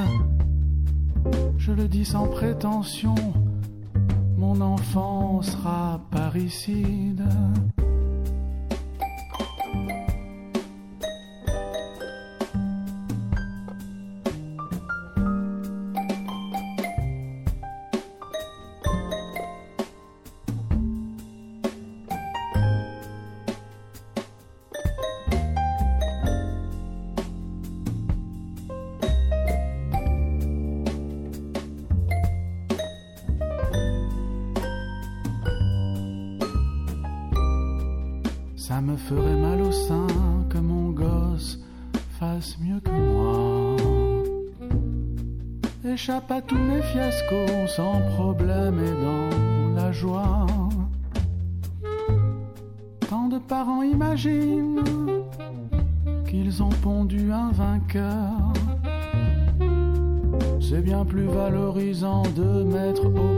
je 1.57 1.73
le 1.73 1.89
dis 1.89 2.05
sans 2.05 2.29
prétention, 2.29 3.15
mon 4.37 4.61
enfant 4.61 5.41
sera 5.41 6.03
parricide. 6.11 7.25
À 46.11 46.41
tous 46.41 46.57
mes 46.57 46.81
fiascos 46.81 47.67
sans 47.67 48.01
problème 48.15 48.81
et 48.81 49.05
dans 49.05 49.75
la 49.77 49.93
joie. 49.93 50.47
Tant 53.11 53.29
de 53.29 53.39
parents 53.39 53.83
imaginent 53.83 54.83
qu'ils 56.27 56.63
ont 56.63 56.71
pondu 56.83 57.31
un 57.31 57.51
vainqueur. 57.53 58.55
C'est 60.61 60.81
bien 60.81 61.05
plus 61.05 61.27
valorisant 61.27 62.23
de 62.35 62.63
mettre 62.63 63.05
au 63.05 63.38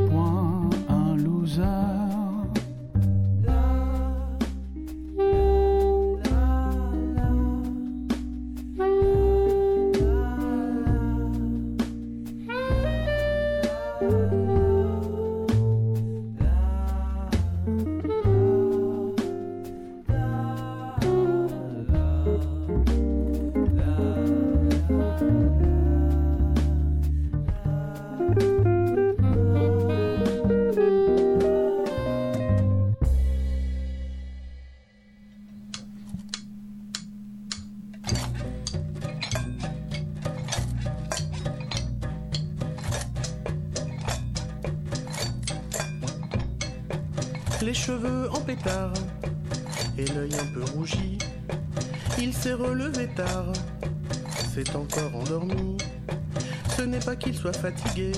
pas 57.00 57.16
qu'il 57.16 57.34
soit 57.34 57.56
fatigué, 57.56 58.12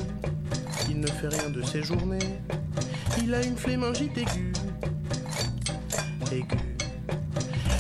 il 0.89 1.01
ne 1.01 1.07
fait 1.07 1.29
rien 1.29 1.51
de 1.51 1.63
ses 1.63 1.83
journées. 1.83 2.19
Il 3.23 3.35
a 3.35 3.43
une 3.45 3.57
flémingite 3.57 4.17
aiguë, 4.19 4.53
aiguë. 6.33 6.57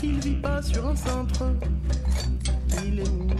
Il 0.02 0.20
vit 0.20 0.36
pas 0.36 0.62
sur 0.62 0.86
un 0.86 0.96
cintre, 0.96 1.44
il 2.84 3.00
est 3.00 3.10
mou. 3.10 3.30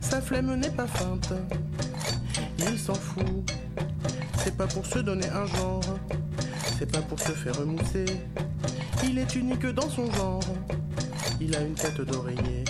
Sa 0.00 0.20
flemme 0.20 0.54
n'est 0.56 0.70
pas 0.70 0.86
feinte, 0.86 1.32
il 2.58 2.78
s'en 2.78 2.94
fout. 2.94 3.52
C'est 4.38 4.56
pas 4.56 4.66
pour 4.66 4.86
se 4.86 5.00
donner 5.00 5.28
un 5.28 5.46
genre, 5.46 5.98
c'est 6.78 6.90
pas 6.90 7.02
pour 7.02 7.20
se 7.20 7.32
faire 7.32 7.58
remousser. 7.58 8.06
Il 9.04 9.18
est 9.18 9.34
unique 9.34 9.66
dans 9.66 9.88
son 9.88 10.10
genre, 10.12 10.42
il 11.40 11.54
a 11.56 11.60
une 11.60 11.74
tête 11.74 12.00
d'oreiller. 12.00 12.64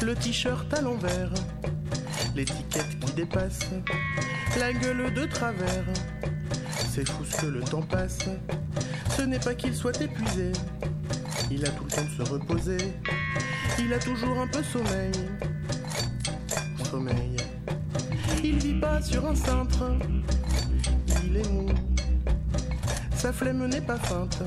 Le 0.00 0.14
t-shirt 0.14 0.72
à 0.72 0.80
l'envers, 0.80 1.30
l'étiquette 2.34 2.98
qui 3.00 3.12
dépasse, 3.12 3.60
la 4.58 4.72
gueule 4.72 5.12
de 5.12 5.24
travers. 5.26 5.84
C'est 6.90 7.08
fou 7.08 7.24
ce 7.24 7.42
que 7.42 7.46
le 7.46 7.60
temps 7.60 7.82
passe. 7.82 8.20
Ce 9.16 9.22
n'est 9.22 9.38
pas 9.38 9.54
qu'il 9.54 9.74
soit 9.74 10.00
épuisé, 10.00 10.52
il 11.50 11.64
a 11.66 11.68
tout 11.70 11.84
le 11.84 11.90
temps 11.90 12.04
de 12.04 12.24
se 12.24 12.30
reposer. 12.30 12.78
Il 13.78 13.92
a 13.92 13.98
toujours 13.98 14.38
un 14.38 14.46
peu 14.46 14.62
sommeil, 14.62 15.12
sommeil. 16.90 17.36
Il 18.42 18.58
vit 18.58 18.80
pas 18.80 19.02
sur 19.02 19.26
un 19.26 19.34
cintre, 19.34 19.84
il 21.24 21.36
est 21.36 21.48
mou. 21.50 21.66
Sa 23.16 23.32
flemme 23.32 23.66
n'est 23.66 23.80
pas 23.80 23.98
feinte, 23.98 24.42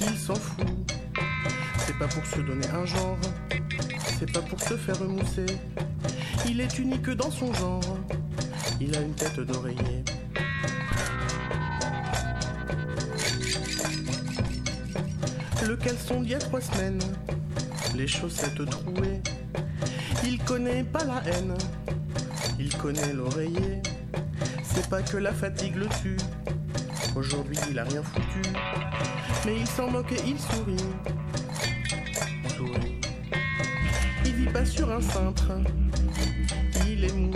il 0.00 0.16
s'en 0.16 0.36
fout. 0.36 0.66
C'est 1.78 1.98
pas 1.98 2.08
pour 2.08 2.24
se 2.24 2.40
donner 2.40 2.68
un 2.68 2.84
genre, 2.86 3.18
c'est 4.20 4.30
pas 4.30 4.42
pour 4.42 4.60
se 4.60 4.76
faire 4.76 4.98
remousser. 4.98 5.46
Il 6.46 6.60
est 6.60 6.78
unique 6.78 7.08
dans 7.08 7.30
son 7.30 7.54
genre, 7.54 7.96
il 8.78 8.94
a 8.94 9.00
une 9.00 9.14
tête 9.14 9.40
d'oreiller. 9.40 10.04
Le 15.66 15.74
caleçon 15.76 16.20
d'il 16.20 16.32
y 16.32 16.34
a 16.34 16.38
trois 16.38 16.60
semaines, 16.60 17.00
les 17.96 18.06
chaussettes 18.06 18.68
trouées. 18.68 19.22
Il 20.24 20.38
connaît 20.44 20.84
pas 20.84 21.04
la 21.04 21.22
haine, 21.26 21.54
il 22.58 22.76
connaît 22.76 23.14
l'oreiller. 23.14 23.80
C'est 24.62 24.86
pas 24.90 25.00
que 25.00 25.16
la 25.16 25.32
fatigue 25.32 25.76
le 25.76 25.88
tue, 26.02 26.18
aujourd'hui 27.16 27.56
il 27.70 27.78
a 27.78 27.84
rien 27.84 28.02
foutu. 28.02 28.42
Mais 29.46 29.56
il 29.58 29.66
s'en 29.66 29.90
moque 29.90 30.12
et 30.12 30.20
il 30.26 30.38
sourit. 30.38 30.76
Sur 34.64 34.90
un 34.90 35.00
cintre, 35.00 35.52
il 36.86 37.04
est 37.04 37.12
mou. 37.12 37.32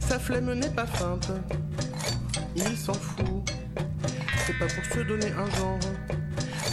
Sa 0.00 0.18
flemme 0.18 0.52
n'est 0.54 0.70
pas 0.70 0.86
feinte, 0.86 1.30
il 2.56 2.76
s'en 2.76 2.94
fout. 2.94 3.50
C'est 4.46 4.58
pas 4.58 4.66
pour 4.66 4.84
se 4.84 5.00
donner 5.00 5.30
un 5.32 5.50
genre, 5.56 5.78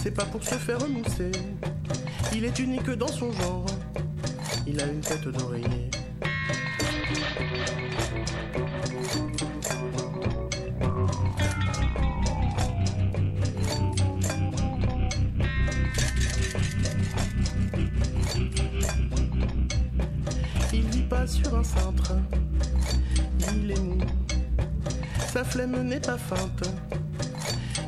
c'est 0.02 0.12
pas 0.12 0.26
pour 0.26 0.44
se 0.44 0.56
faire 0.56 0.80
remousser. 0.80 1.32
Il 2.34 2.46
est 2.46 2.58
unique 2.60 2.90
dans 2.92 3.08
son 3.08 3.32
genre, 3.32 3.66
il 4.66 4.80
a 4.82 4.86
une 4.86 5.02
tête 5.02 5.28
d'oreiller. 5.28 5.90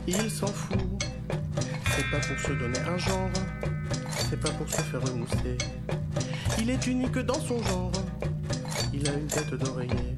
Il 0.07 0.31
s'en 0.31 0.47
fout. 0.47 0.77
C'est 1.95 2.09
pas 2.11 2.19
pour 2.19 2.39
se 2.39 2.51
donner 2.51 2.79
un 2.79 2.97
genre, 2.97 3.29
c'est 4.29 4.39
pas 4.39 4.51
pour 4.51 4.69
se 4.69 4.81
faire 4.81 5.01
remousser. 5.01 5.57
Il 6.59 6.69
est 6.69 6.87
unique 6.87 7.17
dans 7.19 7.39
son 7.39 7.61
genre, 7.63 7.91
il 8.93 9.07
a 9.07 9.13
une 9.13 9.27
tête 9.27 9.53
d'oreiller. 9.55 10.14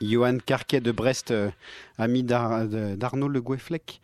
Johan 0.00 0.38
Carquet 0.44 0.80
de 0.80 0.92
Brest, 0.92 1.30
euh, 1.30 1.50
ami 1.98 2.22
d'Arnaud 2.22 3.28
Le 3.28 3.40
Goueflec, 3.40 4.00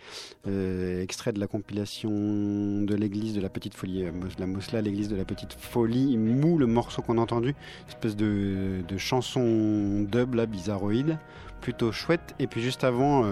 euh, 0.47 1.03
extrait 1.03 1.33
de 1.33 1.41
la 1.41 1.47
compilation 1.47 2.11
de 2.11 2.95
l'église 2.95 3.35
de 3.35 3.41
la 3.41 3.49
Petite 3.49 3.75
Folie, 3.75 4.05
euh, 4.05 4.11
la 4.39 4.47
Mosla, 4.47 4.83
l'église 4.83 5.09
de 5.09 5.17
la 5.17 5.25
Petite 5.25 5.55
Folie, 5.55 6.17
mou 6.19 6.59
le 6.59 6.67
morceau 6.67 7.01
qu'on 7.01 7.17
a 7.19 7.21
entendu, 7.21 7.55
espèce 7.89 8.17
de, 8.17 8.83
chanson 8.99 10.07
dub 10.11 10.37
bizarroïde, 10.47 11.19
plutôt 11.61 11.93
chouette. 11.93 12.35
Et 12.39 12.47
puis 12.47 12.61
juste 12.61 12.85
avant, 12.85 13.25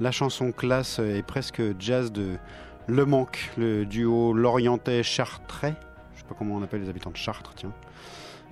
la 0.00 0.10
chanson 0.10 0.52
classe 0.52 0.98
et 0.98 1.22
presque 1.22 1.62
jazz 1.78 2.12
de 2.12 2.36
Le 2.86 3.04
Manque, 3.04 3.50
le 3.56 3.84
duo 3.84 4.32
Lorientais-Chartrais, 4.32 5.74
je 6.14 6.20
sais 6.20 6.26
pas 6.28 6.34
comment 6.36 6.56
on 6.56 6.62
appelle 6.62 6.82
les 6.82 6.88
habitants 6.88 7.10
de 7.10 7.16
Chartres, 7.16 7.52
tiens. 7.54 7.72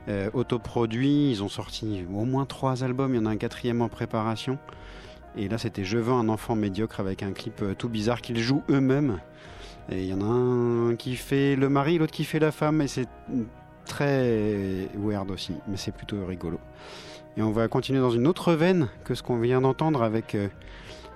Euh, 0.09 0.31
autoproduit, 0.33 1.31
ils 1.31 1.43
ont 1.43 1.49
sorti 1.49 2.05
au 2.13 2.25
moins 2.25 2.47
trois 2.47 2.85
albums, 2.85 3.15
il 3.15 3.19
y 3.19 3.21
en 3.21 3.27
a 3.27 3.31
un 3.31 3.37
quatrième 3.37 3.83
en 3.83 3.89
préparation. 3.89 4.59
Et 5.37 5.49
là, 5.49 5.59
c'était 5.59 5.85
Je 5.85 5.99
veux 5.99 6.13
un 6.13 6.29
enfant 6.29 6.57
médiocre 6.57 7.01
avec 7.01 7.23
un 7.23 7.33
clip 7.33 7.63
euh, 7.63 7.75
tout 7.75 7.89
bizarre 7.89 8.21
qu'ils 8.21 8.41
jouent 8.41 8.63
eux-mêmes. 8.71 9.21
Et 9.91 10.03
il 10.03 10.09
y 10.09 10.15
en 10.15 10.21
a 10.21 10.25
un 10.25 10.97
qui 10.97 11.17
fait 11.17 11.57
le 11.57 11.69
mari, 11.69 11.99
l'autre 11.99 12.13
qui 12.13 12.25
fait 12.25 12.39
la 12.39 12.53
femme, 12.53 12.81
et 12.81 12.89
c'est 12.89 13.09
très 13.85 14.89
weird 14.97 15.31
aussi, 15.31 15.55
mais 15.69 15.77
c'est 15.77 15.93
plutôt 15.93 16.25
rigolo. 16.25 16.61
Et 17.37 17.43
on 17.43 17.51
va 17.51 17.69
continuer 17.69 18.01
dans 18.01 18.11
une 18.11 18.27
autre 18.27 18.53
veine 18.53 18.89
que 19.05 19.15
ce 19.15 19.23
qu'on 19.23 19.39
vient 19.39 19.61
d'entendre 19.61 20.03
avec 20.03 20.35
euh, 20.35 20.49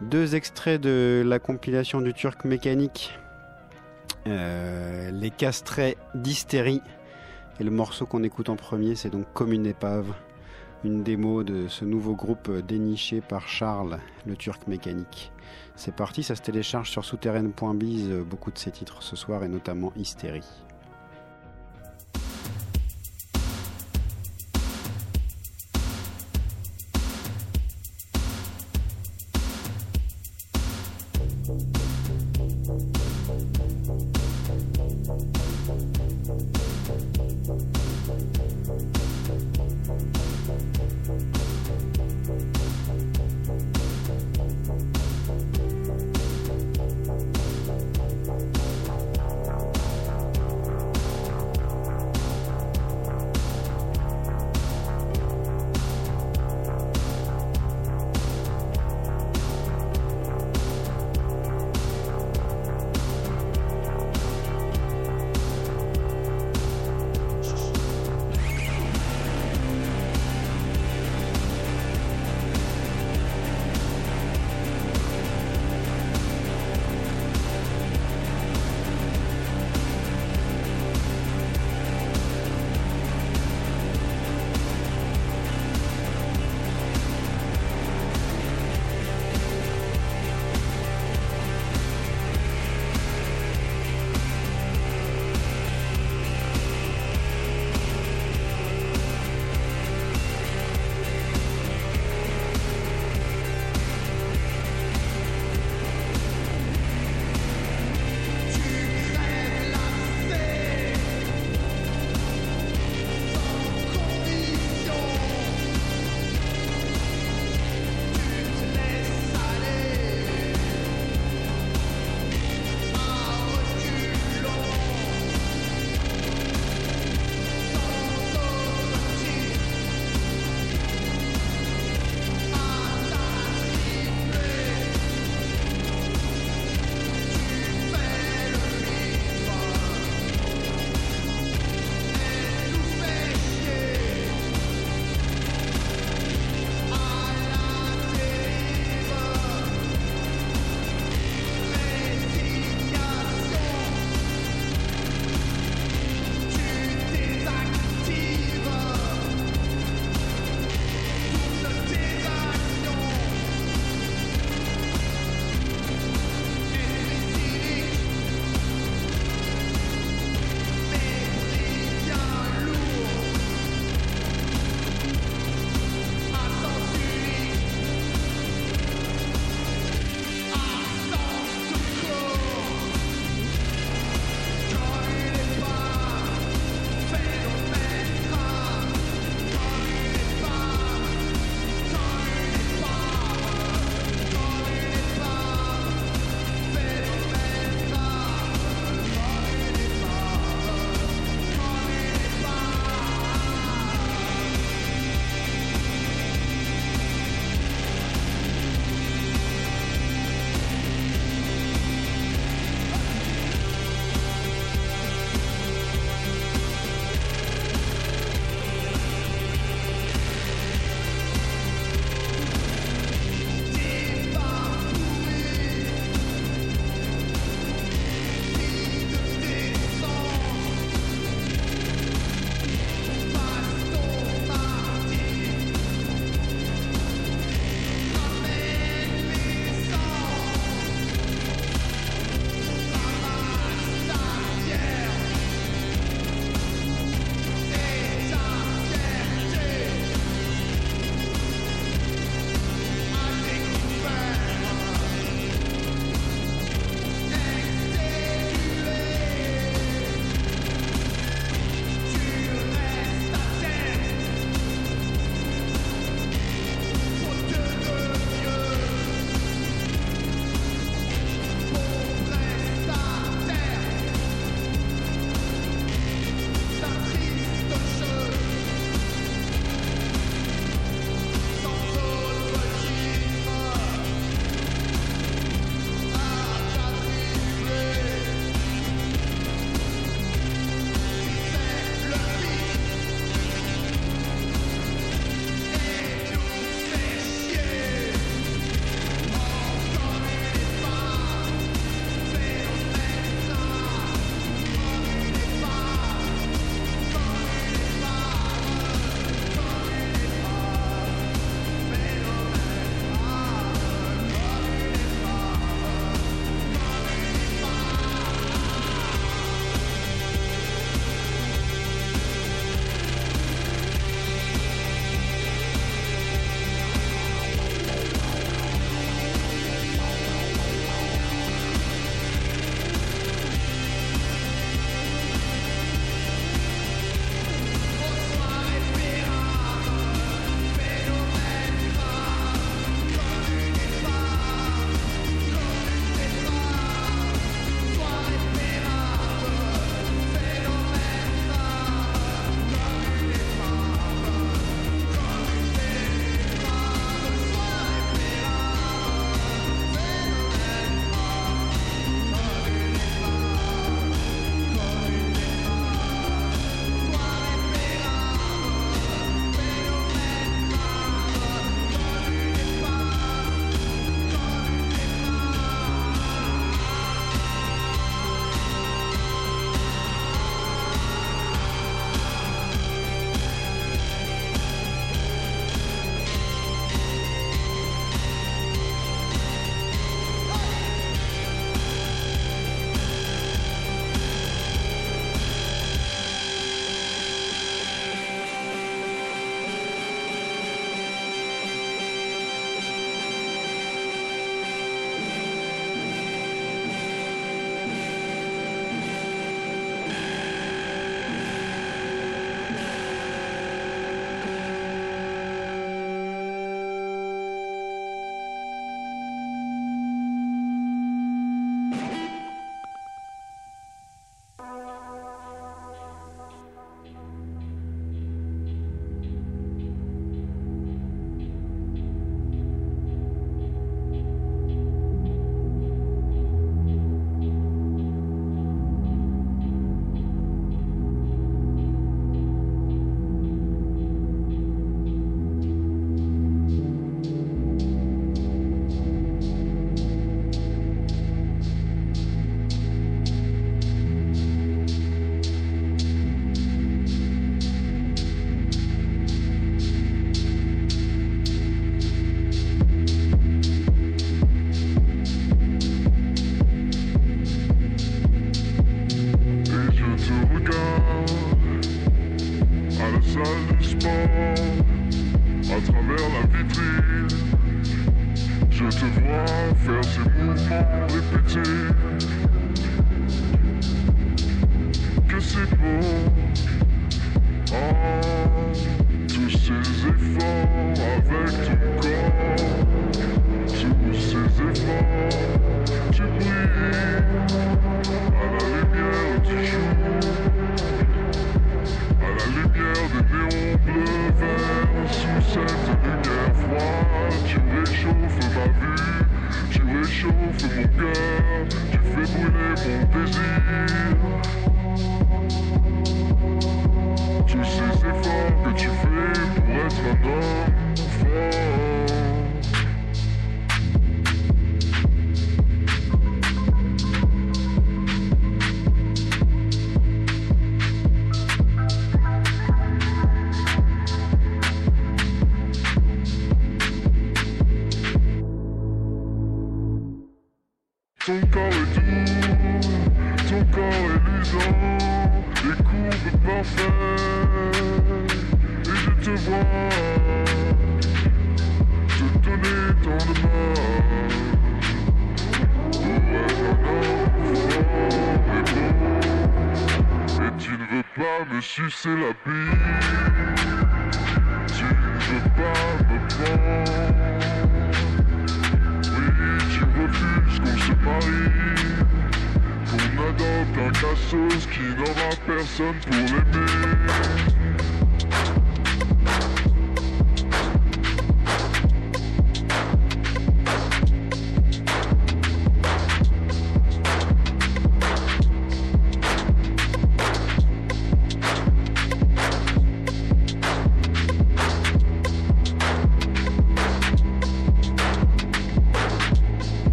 deux 0.00 0.34
extraits 0.34 0.80
de 0.80 1.22
la 1.24 1.38
compilation 1.38 2.00
du 2.00 2.12
Turc 2.12 2.44
mécanique, 2.44 3.18
Les 4.26 5.30
castrets 5.30 5.96
d'hystérie. 6.14 6.82
Et 7.58 7.64
le 7.64 7.70
morceau 7.70 8.04
qu'on 8.04 8.22
écoute 8.22 8.50
en 8.50 8.56
premier, 8.56 8.94
c'est 8.94 9.10
donc 9.10 9.26
Comme 9.32 9.52
une 9.52 9.66
épave, 9.66 10.12
une 10.84 11.02
démo 11.02 11.42
de 11.42 11.68
ce 11.68 11.84
nouveau 11.84 12.14
groupe 12.14 12.48
euh, 12.48 12.60
déniché 12.60 13.20
par 13.20 13.48
Charles, 13.48 13.98
le 14.26 14.36
Turc 14.36 14.66
mécanique. 14.66 15.32
C'est 15.74 15.94
parti, 15.94 16.22
ça 16.22 16.36
se 16.36 16.42
télécharge 16.42 16.90
sur 16.90 17.04
souterraine.biz, 17.04 18.10
euh, 18.10 18.22
beaucoup 18.22 18.50
de 18.50 18.58
ces 18.58 18.70
titres 18.70 19.02
ce 19.02 19.16
soir 19.16 19.42
et 19.42 19.48
notamment 19.48 19.92
Hystérie. 19.96 20.65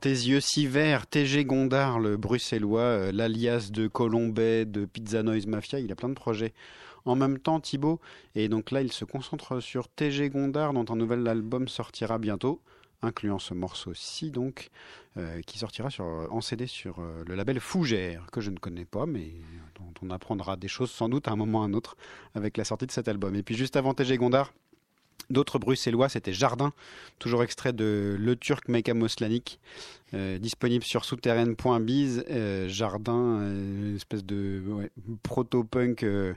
Tes 0.00 0.08
yeux 0.08 0.40
si 0.40 0.66
verts, 0.66 1.06
TG 1.06 1.44
Gondard, 1.44 2.00
le 2.00 2.16
bruxellois, 2.16 2.80
euh, 2.80 3.12
l'alias 3.12 3.70
de 3.70 3.86
Colombet, 3.86 4.64
de 4.64 4.86
Pizza 4.86 5.22
Noise 5.22 5.46
Mafia, 5.46 5.78
il 5.78 5.92
a 5.92 5.94
plein 5.94 6.08
de 6.08 6.14
projets 6.14 6.54
en 7.04 7.16
même 7.16 7.38
temps, 7.38 7.60
Thibaut. 7.60 8.00
Et 8.34 8.48
donc 8.48 8.70
là, 8.70 8.82
il 8.82 8.92
se 8.92 9.04
concentre 9.04 9.60
sur 9.60 9.88
TG 9.88 10.30
Gondard, 10.30 10.72
dont 10.72 10.84
un 10.88 10.96
nouvel 10.96 11.26
album 11.28 11.68
sortira 11.68 12.18
bientôt, 12.18 12.60
incluant 13.02 13.38
ce 13.38 13.52
morceau-ci, 13.52 14.30
donc, 14.30 14.70
euh, 15.16 15.40
qui 15.42 15.58
sortira 15.58 15.90
sur, 15.90 16.04
en 16.04 16.40
CD 16.40 16.66
sur 16.66 16.98
euh, 16.98 17.22
le 17.26 17.34
label 17.34 17.60
Fougère, 17.60 18.26
que 18.32 18.40
je 18.40 18.50
ne 18.50 18.58
connais 18.58 18.84
pas, 18.86 19.06
mais 19.06 19.32
dont 19.78 19.92
on 20.02 20.10
apprendra 20.10 20.56
des 20.56 20.68
choses 20.68 20.90
sans 20.90 21.08
doute 21.08 21.28
à 21.28 21.32
un 21.32 21.36
moment 21.36 21.60
ou 21.60 21.62
à 21.62 21.64
un 21.66 21.74
autre 21.74 21.96
avec 22.34 22.56
la 22.56 22.64
sortie 22.64 22.86
de 22.86 22.92
cet 22.92 23.08
album. 23.08 23.34
Et 23.34 23.42
puis 23.42 23.54
juste 23.54 23.76
avant 23.76 23.94
TG 23.94 24.16
Gondard, 24.16 24.52
D'autres 25.30 25.60
bruxellois, 25.60 26.08
c'était 26.08 26.32
Jardin, 26.32 26.72
toujours 27.20 27.44
extrait 27.44 27.72
de 27.72 28.16
Le 28.18 28.34
Turc 28.34 28.66
Meka 28.66 28.94
Moslanik, 28.94 29.60
euh, 30.12 30.38
disponible 30.38 30.84
sur 30.84 31.04
souterraine.biz. 31.04 32.24
Euh, 32.30 32.68
Jardin, 32.68 33.38
euh, 33.40 33.94
espèce 33.94 34.24
de 34.24 34.60
ouais, 34.66 34.90
proto-punk 35.22 36.02
euh, 36.02 36.34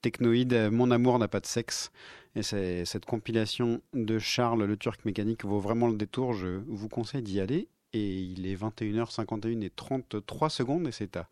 technoïde, 0.00 0.70
Mon 0.72 0.90
amour 0.90 1.20
n'a 1.20 1.28
pas 1.28 1.38
de 1.38 1.46
sexe. 1.46 1.92
Et 2.34 2.42
cette 2.42 3.04
compilation 3.04 3.82
de 3.92 4.18
Charles 4.18 4.64
Le 4.64 4.76
Turc 4.76 5.04
Mécanique 5.04 5.44
vaut 5.44 5.60
vraiment 5.60 5.86
le 5.86 5.96
détour. 5.96 6.32
Je 6.32 6.62
vous 6.66 6.88
conseille 6.88 7.22
d'y 7.22 7.40
aller. 7.40 7.68
Et 7.92 8.20
il 8.22 8.46
est 8.46 8.56
21h51 8.56 9.60
et 9.60 9.70
33 9.70 10.48
secondes 10.48 10.88
et 10.88 10.92
c'est 10.92 11.18
à 11.18 11.28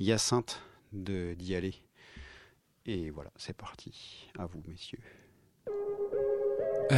Hyacinthe 0.00 0.60
d'y 0.92 1.54
aller. 1.54 1.74
Et 2.84 3.10
voilà, 3.10 3.30
c'est 3.36 3.56
parti. 3.56 4.28
À 4.36 4.46
vous, 4.46 4.60
messieurs. 4.66 4.98
Eh. 6.92 6.96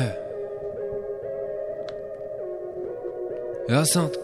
Hyacinthe. 3.69 4.19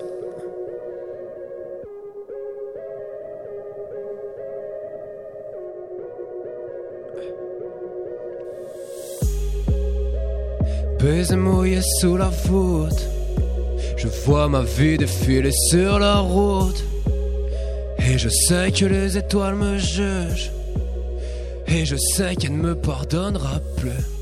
Baiser 10.98 11.36
mouillé 11.36 11.80
sous 12.00 12.16
la 12.16 12.30
voûte. 12.46 12.92
Je 13.96 14.08
vois 14.24 14.48
ma 14.48 14.62
vie 14.62 14.96
défiler 14.96 15.52
sur 15.52 15.98
la 15.98 16.20
route. 16.20 16.82
Et 17.98 18.16
je 18.16 18.30
sais 18.30 18.72
que 18.72 18.86
les 18.86 19.18
étoiles 19.18 19.54
me 19.54 19.76
jugent. 19.76 20.50
Et 21.66 21.84
je 21.84 21.96
sais 21.96 22.34
qu'elle 22.36 22.56
ne 22.56 22.62
me 22.68 22.74
pardonnera 22.74 23.60
plus. 23.76 24.17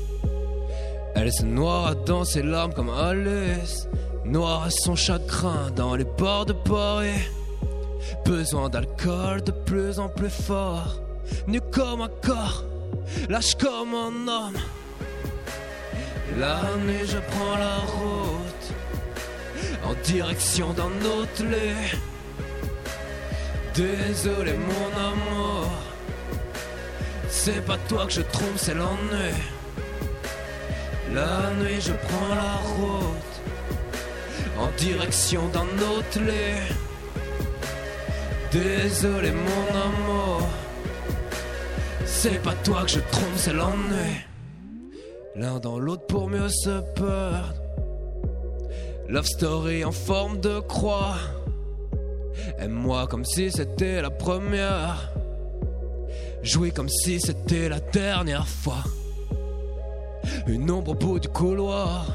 Elle 1.19 1.33
se 1.33 1.43
noie 1.43 1.95
dans 2.05 2.23
ses 2.23 2.43
larmes 2.43 2.73
comme 2.73 2.91
Alice. 2.91 3.87
Noire 4.23 4.67
son 4.69 4.95
chagrin 4.95 5.71
dans 5.75 5.95
les 5.95 6.03
bords 6.03 6.45
de 6.45 6.53
Paris. 6.53 7.27
Besoin 8.23 8.69
d'alcool 8.69 9.41
de 9.41 9.51
plus 9.51 9.99
en 9.99 10.09
plus 10.09 10.29
fort. 10.29 11.01
Nu 11.47 11.59
comme 11.71 12.01
un 12.01 12.09
corps, 12.21 12.63
lâche 13.29 13.55
comme 13.55 13.95
un 13.95 14.27
homme. 14.27 14.57
La 16.39 16.61
nuit, 16.85 17.07
je 17.07 17.17
prends 17.17 17.57
la 17.57 17.77
route 17.95 18.67
en 19.85 19.93
direction 20.03 20.71
d'un 20.73 20.93
autre 21.17 21.43
lit. 21.43 21.97
Désolé, 23.73 24.53
mon 24.53 24.89
amour, 25.09 25.65
c'est 27.27 27.65
pas 27.65 27.77
toi 27.89 28.05
que 28.05 28.13
je 28.13 28.21
trouve, 28.21 28.55
c'est 28.57 28.75
l'ennui. 28.75 29.33
La 31.17 31.51
nuit, 31.59 31.81
je 31.81 31.93
prends 31.93 32.35
la 32.35 32.57
route 32.75 33.35
en 34.59 34.69
direction 34.77 35.41
d'un 35.49 35.71
autre 35.95 36.19
lit. 36.19 36.75
Désolé, 38.51 39.31
mon 39.31 39.67
amour, 39.87 40.47
c'est 42.05 42.39
pas 42.43 42.53
toi 42.63 42.83
que 42.83 42.91
je 42.91 42.99
trouve, 42.99 43.35
c'est 43.35 43.53
l'ennui. 43.53 44.13
L'un 45.35 45.57
dans 45.57 45.79
l'autre 45.79 46.05
pour 46.05 46.29
mieux 46.29 46.49
se 46.49 46.81
perdre. 46.93 47.63
Love 49.09 49.25
story 49.25 49.85
en 49.85 49.91
forme 49.91 50.39
de 50.39 50.59
croix. 50.59 51.15
Aime-moi 52.59 53.07
comme 53.07 53.25
si 53.25 53.49
c'était 53.49 54.03
la 54.03 54.11
première. 54.11 55.11
Jouis 56.43 56.71
comme 56.71 56.89
si 56.89 57.19
c'était 57.19 57.69
la 57.69 57.79
dernière 57.79 58.47
fois. 58.47 58.83
Une 60.47 60.69
ombre 60.71 60.91
au 60.91 60.95
bout 60.95 61.19
du 61.19 61.27
couloir. 61.27 62.07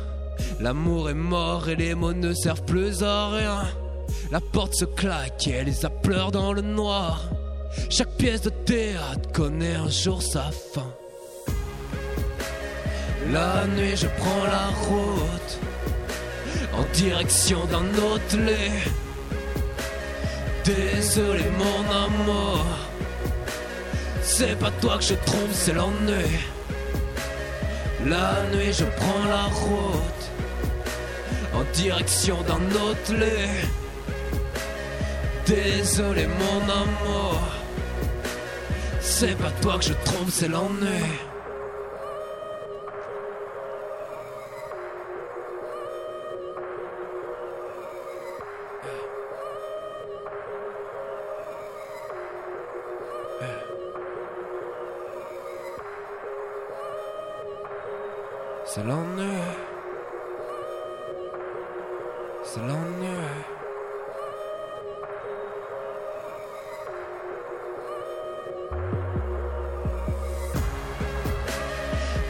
L'amour 0.60 1.10
est 1.10 1.14
mort 1.14 1.68
et 1.68 1.76
les 1.76 1.94
mots 1.94 2.12
ne 2.12 2.32
servent 2.32 2.64
plus 2.64 3.02
à 3.02 3.30
rien. 3.30 3.62
La 4.30 4.40
porte 4.40 4.74
se 4.74 4.84
claque 4.84 5.46
et 5.46 5.64
les 5.64 5.74
pleure 6.02 6.30
dans 6.30 6.52
le 6.52 6.62
noir. 6.62 7.28
Chaque 7.90 8.16
pièce 8.16 8.42
de 8.42 8.50
théâtre 8.50 9.30
connaît 9.32 9.74
un 9.74 9.88
jour 9.88 10.22
sa 10.22 10.50
fin. 10.50 10.94
La 13.30 13.66
nuit, 13.66 13.96
je 13.96 14.06
prends 14.18 14.44
la 14.44 14.66
route 14.86 15.58
en 16.74 16.84
direction 16.94 17.64
d'un 17.66 17.86
autre. 18.02 18.36
Désolé, 20.64 21.44
mon 21.58 21.82
amour, 21.90 22.64
c'est 24.22 24.58
pas 24.58 24.70
toi 24.80 24.98
que 24.98 25.04
je 25.04 25.14
trouve, 25.14 25.52
c'est 25.52 25.74
l'ennui. 25.74 26.38
La 28.06 28.42
nuit, 28.52 28.72
je 28.72 28.84
prends 28.84 29.24
la 29.28 29.44
route 29.44 30.24
en 31.54 31.62
direction 31.72 32.36
d'un 32.42 32.64
autre 32.80 33.14
lit. 33.14 33.68
Désolé, 35.46 36.26
mon 36.26 36.62
amour, 36.62 37.40
c'est 39.00 39.36
pas 39.38 39.50
toi 39.60 39.78
que 39.78 39.84
je 39.84 39.92
trouve, 40.04 40.30
c'est 40.30 40.48
l'ennui. 40.48 41.31
C'est 58.74 58.84
l'ennui. 58.84 59.36
C'est 62.42 62.60
l'ennui. 62.60 63.18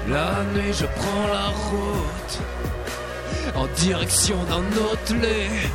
La 0.08 0.42
nuit, 0.52 0.72
je 0.72 0.84
prends 0.84 1.28
la 1.28 1.46
route 1.68 2.34
en 3.54 3.66
direction 3.80 4.36
d'un 4.46 4.66
autre 4.82 5.14
lit. 5.14 5.70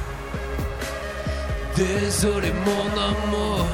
Désolé, 1.78 2.52
mon 2.66 2.88
amour, 3.12 3.66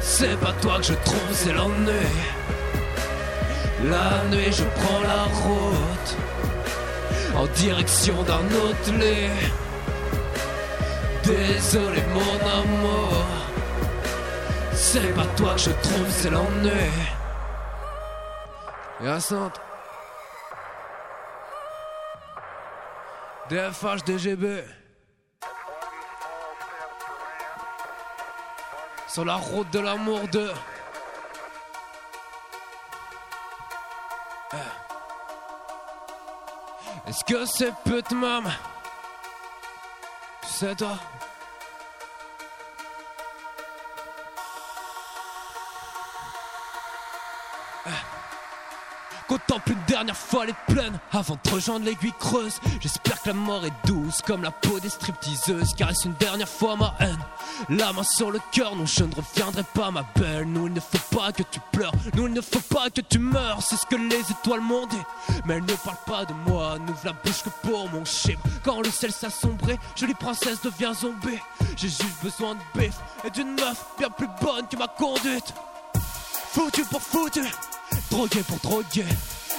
c'est 0.00 0.40
pas 0.40 0.54
toi 0.62 0.78
que 0.78 0.84
je 0.84 0.94
trouve, 0.94 1.32
c'est 1.32 1.52
l'ennui. 1.52 2.43
La 3.90 4.24
nuit, 4.30 4.50
je 4.50 4.64
prends 4.64 5.00
la 5.00 5.24
route 5.42 6.16
en 7.36 7.46
direction 7.46 8.22
d'un 8.22 8.46
autre 8.64 8.92
lit. 8.92 9.28
Désolé, 11.24 12.02
mon 12.14 12.36
amour, 12.60 13.24
c'est 14.72 15.14
pas 15.14 15.26
toi 15.36 15.52
que 15.54 15.60
je 15.60 15.70
trouve, 15.70 16.10
c'est 16.10 16.30
l'ennui. 16.30 16.70
Hyacinthe. 19.02 19.60
DFH, 23.50 24.04
DGB. 24.06 24.64
Sur 29.08 29.24
la 29.26 29.34
route 29.34 29.70
de 29.70 29.80
l'amour 29.80 30.26
de. 30.28 30.50
Est-ce 37.06 37.22
que 37.24 37.44
c'est 37.44 37.72
pute 37.84 38.12
mam 38.12 38.50
Tu 40.42 40.48
sais 40.48 40.74
toi 49.38 49.54
Contemple 49.54 49.72
une 49.72 49.84
dernière 49.86 50.16
fois 50.16 50.46
les 50.46 50.54
plaines 50.66 50.98
avant 51.12 51.38
de 51.42 51.50
rejoindre 51.50 51.84
l'aiguille 51.84 52.12
creuse. 52.18 52.60
J'espère 52.80 53.20
que 53.22 53.28
la 53.28 53.34
mort 53.34 53.64
est 53.64 53.86
douce 53.86 54.22
comme 54.22 54.42
la 54.42 54.50
peau 54.50 54.80
des 54.80 54.88
stripteaseuses. 54.88 55.74
Caresse 55.74 56.04
une 56.04 56.14
dernière 56.14 56.48
fois 56.48 56.76
ma 56.76 56.94
haine? 57.00 57.18
La 57.68 57.92
main 57.92 58.02
sur 58.02 58.30
le 58.30 58.40
cœur, 58.52 58.74
non, 58.74 58.86
je 58.86 59.04
ne 59.04 59.14
reviendrai 59.14 59.62
pas, 59.74 59.90
ma 59.90 60.04
belle. 60.16 60.46
Nous, 60.46 60.66
il 60.66 60.72
ne 60.72 60.80
faut 60.80 61.16
pas 61.16 61.32
que 61.32 61.42
tu 61.42 61.60
pleures. 61.72 61.92
Nous, 62.14 62.26
il 62.26 62.32
ne 62.32 62.40
faut 62.40 62.60
pas 62.60 62.90
que 62.90 63.00
tu 63.00 63.18
meurs. 63.18 63.62
C'est 63.62 63.76
ce 63.76 63.86
que 63.86 63.96
les 63.96 64.20
étoiles 64.30 64.60
m'ont 64.60 64.86
dit. 64.86 65.02
Mais 65.44 65.54
elles 65.54 65.64
ne 65.64 65.74
parlent 65.74 65.96
pas 66.06 66.24
de 66.24 66.32
moi. 66.48 66.78
N'ouvre 66.78 67.00
la 67.04 67.12
bouche 67.12 67.42
que 67.42 67.50
pour 67.66 67.88
mon 67.90 68.04
chibre. 68.04 68.42
Quand 68.64 68.80
le 68.80 68.90
ciel 68.90 69.12
s'assombrait, 69.12 69.78
jolie 69.96 70.14
princesse 70.14 70.60
devient 70.62 70.92
zombie. 70.94 71.40
J'ai 71.76 71.88
juste 71.88 72.22
besoin 72.22 72.54
de 72.54 72.80
bif 72.80 72.94
et 73.24 73.30
d'une 73.30 73.54
meuf 73.54 73.84
bien 73.98 74.10
plus 74.10 74.28
bonne 74.40 74.66
que 74.68 74.76
ma 74.76 74.88
conduite. 74.88 75.54
Foutu 76.52 76.84
pour 76.84 77.02
foutu, 77.02 77.42
pour. 78.14 79.04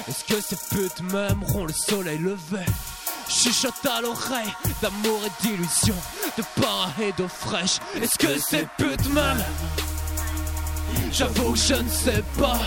Est-ce 0.08 0.24
que 0.24 0.42
ces 0.42 0.56
putes 0.70 1.02
m'aimeront 1.12 1.66
le 1.66 1.74
soleil 1.74 2.18
levé? 2.20 2.66
Chuchote 3.28 3.86
à 3.86 4.02
l'oreille 4.02 4.54
d'amour 4.82 5.20
et 5.26 5.32
d'illusion, 5.42 5.96
de 6.38 6.44
pain 6.62 6.90
et 7.02 7.12
d'eau 7.14 7.28
fraîche. 7.28 7.80
Est-ce 8.02 8.18
que 8.18 8.40
ces 8.40 8.68
putes 8.78 9.10
m'aiment? 9.10 9.44
J'avoue, 11.12 11.56
je 11.56 11.74
ne 11.74 11.90
sais 11.90 12.24
pas. 12.38 12.60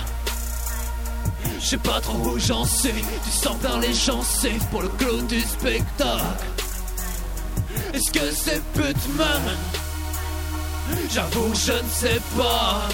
Je 1.60 1.66
sais 1.66 1.76
pas 1.78 2.00
trop 2.00 2.18
où 2.18 2.38
j'en 2.38 2.64
suis. 2.64 2.92
Du 2.92 3.30
sang 3.30 3.56
vers 3.62 3.78
les 3.78 3.94
gencives 3.94 4.64
pour 4.70 4.82
le 4.82 4.88
clown 4.88 5.26
du 5.26 5.40
spectacle. 5.40 6.22
Est-ce 7.94 8.10
que 8.10 8.32
ces 8.32 8.60
putes 8.74 9.08
m'aiment? 9.16 9.56
J'avoue, 11.10 11.54
je 11.54 11.72
ne 11.72 11.88
sais 11.90 12.20
pas. 12.36 12.88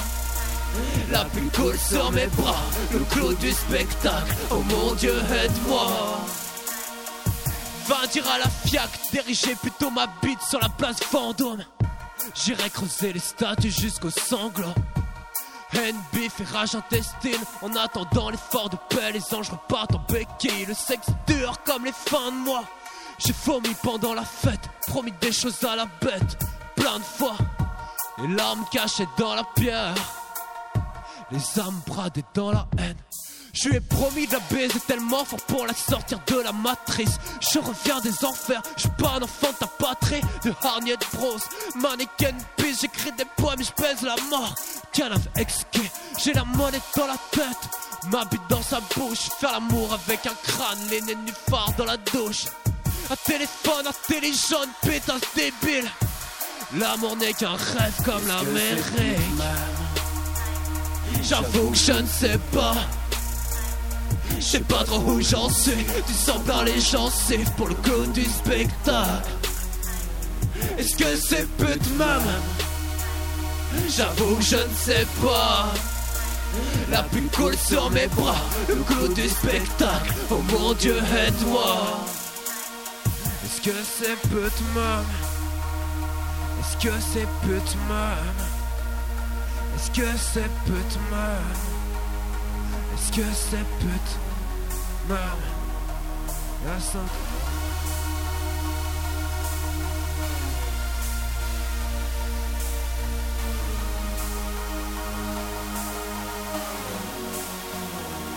La 1.11 1.25
plus 1.27 1.49
cool 1.51 1.79
sur 1.79 2.11
mes 2.12 2.27
bras, 2.29 2.64
le 2.93 3.01
clou 3.11 3.35
du 3.35 3.53
spectacle. 3.53 4.35
Oh 4.51 4.62
mon 4.68 4.95
Dieu, 4.95 5.14
aide-moi. 5.33 5.87
Va 7.87 8.07
dire 8.07 8.25
à 8.31 8.39
la 8.39 8.49
fiac, 8.49 8.89
diriger 9.12 9.55
plutôt 9.55 9.91
ma 9.91 10.07
bite 10.22 10.41
sur 10.43 10.59
la 10.61 10.68
place 10.68 10.97
Vendôme. 11.12 11.64
J'irai 12.35 12.70
creuser 12.70 13.12
les 13.12 13.20
statues 13.20 13.70
jusqu'au 13.70 14.11
sanglot. 14.11 14.75
Haine, 15.75 15.97
bif 16.12 16.41
et 16.41 16.45
rage 16.45 16.75
intestine 16.75 17.41
En 17.61 17.75
attendant 17.75 18.31
l'effort 18.31 18.70
de 18.70 18.77
paix 18.89 19.11
Les 19.12 19.35
anges 19.35 19.51
repartent 19.51 19.95
en 19.95 20.05
béquille 20.09 20.66
Le 20.66 20.75
sexe 20.75 21.07
dur 21.27 21.57
comme 21.64 21.85
les 21.85 21.93
fins 21.93 22.31
de 22.31 22.37
mois 22.37 22.64
J'ai 23.18 23.35
vomi 23.45 23.75
pendant 23.83 24.14
la 24.14 24.25
fête 24.25 24.70
Promis 24.87 25.12
des 25.20 25.33
choses 25.33 25.64
à 25.64 25.75
la 25.75 25.87
bête 26.01 26.39
Plein 26.77 26.99
de 26.99 27.05
fois 27.05 27.37
Les 28.18 28.29
larmes 28.29 28.64
cachées 28.70 29.09
dans 29.18 29.35
la 29.35 29.43
pierre 29.57 29.95
Les 31.31 31.61
âmes 31.61 31.81
bradées 31.87 32.25
dans 32.35 32.53
la 32.53 32.66
haine 32.79 32.97
je 33.55 33.68
lui 33.68 33.77
ai 33.77 33.81
promis 33.81 34.27
de 34.27 34.33
la 34.33 34.41
baiser 34.51 34.81
tellement 34.81 35.25
fort 35.25 35.41
pour 35.43 35.66
la 35.66 35.75
sortir 35.75 36.18
de 36.27 36.41
la 36.41 36.53
matrice. 36.53 37.18
Je 37.41 37.61
reviens 37.61 38.01
des 38.01 38.25
enfers, 38.25 38.61
je 38.77 38.83
suis 38.83 38.91
pas 38.99 39.12
un 39.16 39.22
enfant 39.22 39.53
de 39.53 39.57
ta 39.59 39.66
patrie. 39.66 40.20
De 40.45 40.53
hargnette 40.62 41.07
bros, 41.12 41.37
mannequin 41.77 42.37
pisse, 42.57 42.81
j'écris 42.81 43.12
des 43.12 43.25
poèmes, 43.37 43.62
je 43.62 43.70
pèse 43.70 44.03
la 44.03 44.16
mort. 44.29 44.55
Canave 44.93 45.29
exquis, 45.37 45.89
j'ai 46.22 46.33
la 46.33 46.45
monnaie 46.45 46.81
dans 46.97 47.07
la 47.07 47.16
tête. 47.31 47.70
Ma 48.11 48.25
bite 48.25 48.43
dans 48.49 48.62
sa 48.62 48.81
bouche, 48.97 49.31
faire 49.39 49.53
l'amour 49.53 49.95
avec 49.95 50.27
un 50.27 50.35
crâne, 50.43 50.79
les 50.91 51.01
nénuphars 51.01 51.72
dans 51.79 51.87
la 51.87 51.97
douche. 51.97 52.47
Un 53.11 53.16
téléphone 53.25 53.87
intelligent, 53.87 54.66
pétasse 54.83 55.22
débile. 55.37 55.89
L'amour 56.77 57.16
n'est 57.16 57.35
qu'un 57.35 57.53
rêve 57.53 58.03
comme 58.05 58.27
l'Amérique. 58.27 60.03
J'avoue 61.27 61.70
que 61.70 61.77
je 61.77 61.93
ne 61.93 62.07
sais 62.07 62.39
pas. 62.53 62.75
Je 64.37 64.45
sais 64.45 64.61
pas 64.61 64.85
trop 64.85 65.01
où 65.12 65.20
j'en 65.22 65.49
suis. 65.49 65.72
Du 66.07 66.12
sang 66.12 66.39
par 66.41 66.64
les 66.64 66.79
gencives 66.79 67.51
pour 67.57 67.68
le 67.68 67.75
clown 67.77 68.12
du 68.12 68.25
spectacle. 68.25 69.31
Est-ce 70.77 70.95
que 70.97 71.16
c'est 71.16 71.49
pute 71.57 71.97
m'aiment 71.97 72.43
J'avoue 73.89 74.37
que 74.37 74.43
je 74.43 74.57
ne 74.57 74.75
sais 74.77 75.07
pas. 75.25 75.72
La 76.91 77.03
plus 77.05 77.22
cool 77.35 77.57
sur 77.57 77.91
mes 77.91 78.07
bras, 78.09 78.37
le 78.68 78.75
clown 78.75 79.14
du 79.14 79.29
spectacle. 79.29 80.12
Oh 80.31 80.43
mon 80.53 80.75
Dieu, 80.75 80.97
aide-moi. 80.97 81.81
Est-ce 83.45 83.62
que 83.62 83.77
c'est 83.99 84.29
pute 84.29 84.61
m'aiment 84.75 85.05
Est-ce 86.61 86.87
que 86.87 86.93
c'est 87.12 87.29
pute 87.43 87.77
m'aiment 87.89 88.53
Est-ce 89.75 89.91
que 89.91 90.07
c'est 90.16 90.51
pute 90.64 90.99
m'aiment 91.11 91.75
Est-ce 92.95 93.12
que 93.12 93.25
c'est 93.33 93.66
pute 93.81 94.18
m'aime 95.09 95.45
La 96.64 96.81
sainte 96.81 97.03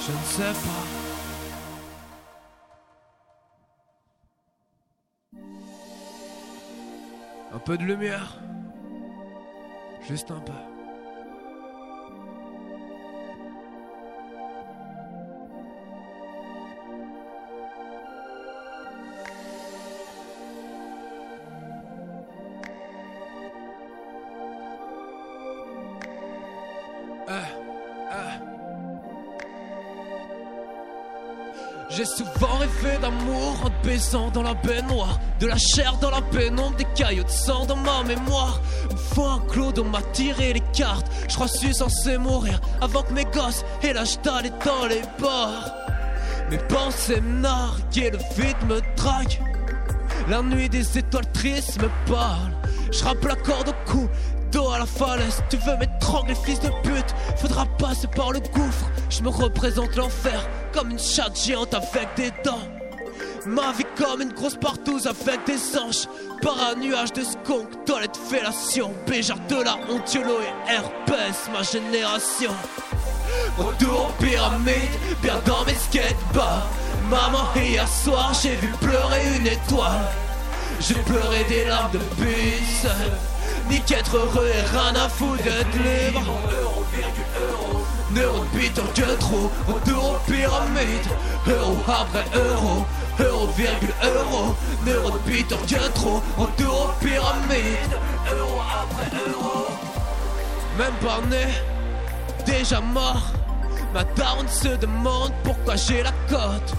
Je 0.07 0.13
ne 0.13 0.23
sais 0.23 0.53
pas. 0.53 1.07
Un 7.53 7.59
peu 7.59 7.77
de 7.77 7.83
lumière. 7.83 8.39
Juste 10.07 10.31
un 10.31 10.39
peu. 10.39 10.76
J'ai 31.97 32.05
souvent 32.05 32.57
rêvé 32.59 32.99
d'amour 33.01 33.57
en 33.63 33.69
te 33.71 33.87
baisant 33.87 34.29
dans 34.29 34.43
la 34.43 34.53
baignoire 34.53 35.19
De 35.39 35.47
la 35.47 35.57
chair 35.57 35.97
dans 35.99 36.11
la 36.11 36.21
pénombre, 36.21 36.75
des 36.77 36.85
caillots 36.93 37.23
de 37.23 37.29
sang 37.29 37.65
dans 37.65 37.75
ma 37.75 38.03
mémoire. 38.03 38.61
Une 38.91 38.97
fois 38.97 39.31
un 39.31 39.39
clodo 39.51 39.83
m'a 39.83 40.03
tiré 40.13 40.53
les 40.53 40.61
cartes. 40.73 41.07
Je 41.27 41.33
crois 41.33 41.47
suis 41.47 41.73
censé 41.73 42.19
mourir 42.19 42.61
avant 42.81 43.01
que 43.01 43.13
mes 43.13 43.25
gosses 43.25 43.65
aient 43.81 43.93
l'âge 43.93 44.21
d'aller 44.21 44.51
dans 44.63 44.85
les 44.85 45.01
bars. 45.19 45.73
Mes 46.51 46.59
pensées 46.59 47.19
me 47.19 47.41
narguent 47.41 48.11
le 48.11 48.43
vide 48.43 48.63
me 48.69 48.79
drague. 48.95 49.41
La 50.29 50.43
nuit 50.43 50.69
des 50.69 50.99
étoiles 50.99 51.31
tristes 51.31 51.81
me 51.81 51.89
parlent 52.05 52.53
Je 52.91 53.03
rappe 53.03 53.25
la 53.25 53.35
corde 53.37 53.69
au 53.69 53.91
cou 53.91 54.07
dos 54.51 54.69
à 54.69 54.77
la 54.77 54.85
falaise. 54.85 55.41
Tu 55.49 55.57
veux 55.57 55.77
m'étrangler, 55.77 56.35
fils 56.35 56.59
de 56.59 56.69
pute? 56.83 57.15
Faudra 57.37 57.65
passer 57.79 58.07
par 58.07 58.31
le 58.33 58.39
gouffre. 58.39 58.85
Je 59.09 59.23
me 59.23 59.29
représente 59.29 59.95
l'enfer 59.95 60.47
comme 60.77 60.91
une 60.91 60.99
chatte 60.99 61.43
géante 61.43 61.73
avec 61.73 62.07
des 62.15 62.31
dents. 62.43 62.67
Ma 63.47 63.71
vie 63.71 63.85
comme 63.97 64.21
une 64.21 64.31
grosse 64.31 64.57
partouze 64.57 65.07
avec 65.07 65.43
des 65.47 65.75
anges. 65.75 66.07
Par 66.43 66.55
un 66.69 66.75
nuage 66.75 67.11
de 67.13 67.23
skunk, 67.23 67.83
toilette 67.85 68.15
fellation. 68.29 68.93
Béjar 69.07 69.39
de 69.49 69.55
la 69.55 69.75
honte, 69.89 70.13
YOLO 70.13 70.37
et 70.39 70.71
herpès, 70.71 71.49
ma 71.51 71.63
génération. 71.63 72.51
Retour 73.57 74.09
aux 74.09 74.23
pyramides, 74.23 74.99
bien 75.23 75.41
dans 75.47 75.65
mes 75.65 75.73
skatebars. 75.73 76.67
Maman, 77.09 77.47
hier 77.55 77.87
soir, 77.87 78.31
j'ai 78.39 78.55
vu 78.55 78.67
pleurer 78.79 79.23
une 79.39 79.47
étoile. 79.47 80.11
J'ai 80.79 80.93
pleuré 80.93 81.43
des 81.49 81.65
larmes 81.65 81.91
de 81.91 81.99
bus. 82.21 82.85
Ni 83.67 83.81
qu'être 83.81 84.15
heureux 84.15 84.47
et 84.47 84.77
rien 84.77 84.93
à 84.93 85.09
foutre 85.09 85.41
d'être 85.41 85.73
libre. 85.73 86.21
Neuro 88.17 88.45
de 88.45 88.57
bite 88.57 88.79
en 88.79 88.87
que 88.95 89.15
trop, 89.19 89.51
retour 89.67 90.15
aux 90.15 90.31
pyramides. 90.31 91.11
Euro 91.47 91.77
après 91.87 92.25
euro, 92.33 92.85
euro 93.19 93.47
virgule 93.55 93.93
euro. 94.03 94.55
Neuro 94.85 95.11
de 95.11 95.31
bite 95.31 95.53
en 95.53 95.57
que 95.57 95.91
trop, 95.93 96.23
retour 96.35 96.89
aux 96.89 97.05
pyramides. 97.05 97.95
Euro 98.35 98.59
après 98.81 99.11
euro. 99.29 99.67
Même 100.79 100.93
pas 100.99 101.21
né, 101.29 101.45
déjà 102.45 102.81
mort. 102.81 103.27
Ma 103.93 104.03
daronne 104.03 104.47
se 104.47 104.69
demande 104.69 105.31
pourquoi 105.43 105.75
j'ai 105.75 106.01
la 106.01 106.11
cote. 106.27 106.73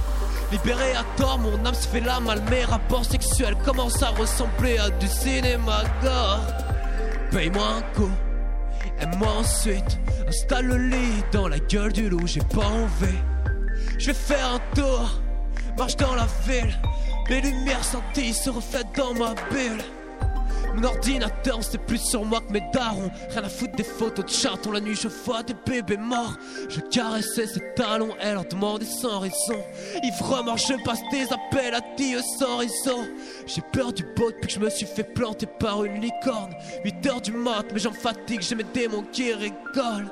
Libéré 0.50 0.92
à 0.94 1.04
tort, 1.16 1.38
mon 1.38 1.64
âme 1.64 1.74
se 1.74 1.86
fait 1.86 2.00
la 2.00 2.18
mal, 2.18 2.42
mes 2.50 2.64
rapports 2.64 3.04
sexuels 3.04 3.56
commencent 3.64 4.02
à 4.02 4.08
ressembler 4.08 4.78
à 4.78 4.90
du 4.90 5.06
cinéma 5.06 5.82
gore. 6.02 6.40
Paye-moi 7.30 7.64
un 7.78 7.82
coup, 7.94 8.10
aime-moi 9.00 9.32
ensuite, 9.38 9.98
installe 10.26 10.66
le 10.66 10.88
lit 10.88 11.24
dans 11.32 11.48
la 11.48 11.58
gueule 11.58 11.92
du 11.92 12.08
loup, 12.08 12.26
j'ai 12.26 12.40
pas 12.40 12.66
envie. 12.66 13.18
Je 13.98 14.08
vais 14.08 14.14
faire 14.14 14.54
un 14.54 14.74
tour, 14.74 15.20
marche 15.76 15.96
dans 15.96 16.14
la 16.14 16.26
ville, 16.46 16.74
les 17.28 17.40
lumières 17.40 17.84
senties 17.84 18.34
se 18.34 18.50
reflètent 18.50 18.94
dans 18.96 19.14
ma 19.14 19.34
bulle. 19.50 19.82
Mon 20.74 20.84
ordinateur, 20.84 21.58
c'est 21.60 21.78
plus 21.78 21.98
sur 21.98 22.24
moi 22.24 22.40
que 22.40 22.52
mes 22.52 22.62
darons. 22.72 23.10
Rien 23.30 23.44
à 23.44 23.48
foutre 23.48 23.76
des 23.76 23.84
photos 23.84 24.24
de 24.24 24.30
chatons. 24.30 24.72
La 24.72 24.80
nuit, 24.80 24.94
je 24.94 25.08
vois 25.08 25.42
des 25.42 25.54
bébés 25.66 25.96
morts. 25.96 26.36
Je 26.68 26.80
caressais 26.80 27.46
ses 27.46 27.62
talons, 27.74 28.14
elle 28.20 28.34
leur 28.34 28.44
demandait 28.44 28.84
sans 28.84 29.20
raison. 29.20 29.62
Ivre 30.02 30.44
je 30.56 30.84
passe 30.84 31.00
des 31.10 31.26
appels 31.32 31.74
à 31.74 31.80
Dieu 31.96 32.20
sans 32.38 32.58
raison. 32.58 33.06
J'ai 33.46 33.62
peur 33.72 33.92
du 33.92 34.04
beau 34.16 34.30
depuis 34.30 34.48
que 34.48 34.52
je 34.52 34.60
me 34.60 34.70
suis 34.70 34.86
fait 34.86 35.04
planter 35.04 35.46
par 35.46 35.84
une 35.84 36.00
licorne. 36.00 36.54
8 36.84 37.06
heures 37.06 37.20
du 37.20 37.32
mat, 37.32 37.64
mais 37.72 37.80
j'en 37.80 37.92
fatigue, 37.92 38.42
j'ai 38.42 38.54
mes 38.54 38.64
démons 38.64 39.04
qui 39.12 39.32
rigolent. 39.32 40.10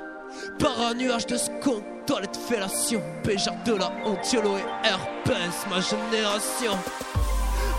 Par 0.59 0.79
un 0.81 0.93
nuage 0.93 1.25
de 1.27 1.37
scon, 1.37 1.83
toilette 2.05 2.37
fellation, 2.37 3.01
péjard 3.23 3.55
de 3.65 3.73
la 3.73 3.91
honte, 4.05 4.33
et 4.33 4.87
herpès, 4.87 5.65
ma 5.69 5.79
génération. 5.79 6.77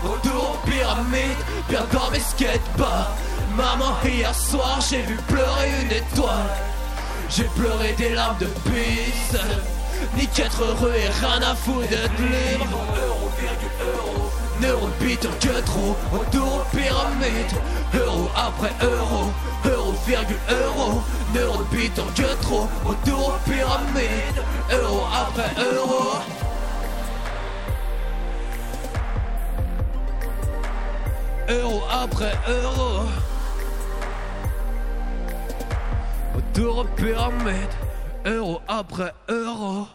Retour 0.03 0.55
aux 0.55 0.67
pyramides, 0.69 1.43
bien 1.67 1.85
dans 1.91 2.09
mes 2.11 2.19
skateparks. 2.19 3.09
Maman, 3.55 3.95
hier 4.05 4.33
soir, 4.33 4.79
j'ai 4.89 5.01
vu 5.01 5.15
pleurer 5.27 5.69
une 5.81 5.91
étoile. 5.91 6.57
J'ai 7.29 7.43
pleuré 7.43 7.93
des 7.97 8.09
larmes 8.09 8.37
de 8.39 8.45
pisse. 8.45 9.39
Ni 10.15 10.27
qu'être 10.27 10.63
heureux 10.63 10.93
et 10.95 11.09
rien 11.09 11.41
à 11.41 11.55
foutre 11.55 11.87
d'être 11.89 12.17
libre. 12.19 12.79
Euro, 13.05 13.29
virgule, 13.37 13.69
euro. 13.93 14.31
Neuro 14.61 14.87
pire 14.99 15.39
que 15.39 15.61
trop. 15.61 15.95
Retour 16.11 16.61
aux 16.61 16.75
pyramides. 16.75 17.57
Euro 17.93 18.29
après 18.35 18.71
euro. 18.81 19.31
Euro, 19.65 19.93
virgule, 20.07 20.37
euro. 20.49 21.03
Neuro 21.33 21.63
pire 21.71 21.91
que 22.15 22.43
trop. 22.43 22.67
Retour 22.85 23.35
aux 23.35 23.49
pyramides. 23.49 24.43
Euro 24.71 25.03
après 25.13 25.51
euro. 25.61 26.19
Euro 31.49 31.81
après 31.89 32.33
euro. 32.47 33.07
Retour. 36.35 36.85
Euro 38.25 38.61
après 38.67 39.11
euro. 39.29 39.87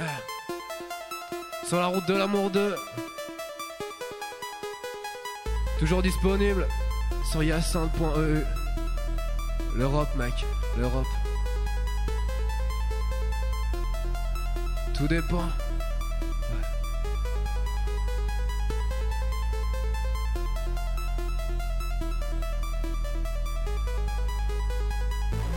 Eh. 0.00 1.66
Sur 1.68 1.78
la 1.78 1.86
route 1.86 2.06
de 2.08 2.14
l'amour 2.14 2.50
2. 2.50 2.74
Toujours 5.78 6.02
disponible 6.02 6.66
sur 7.30 7.44
yacinthe.eu. 7.44 8.42
L'Europe, 9.76 10.08
mec. 10.16 10.34
L'Europe. 10.76 11.06
Tout 14.94 15.06
dépend. 15.06 15.48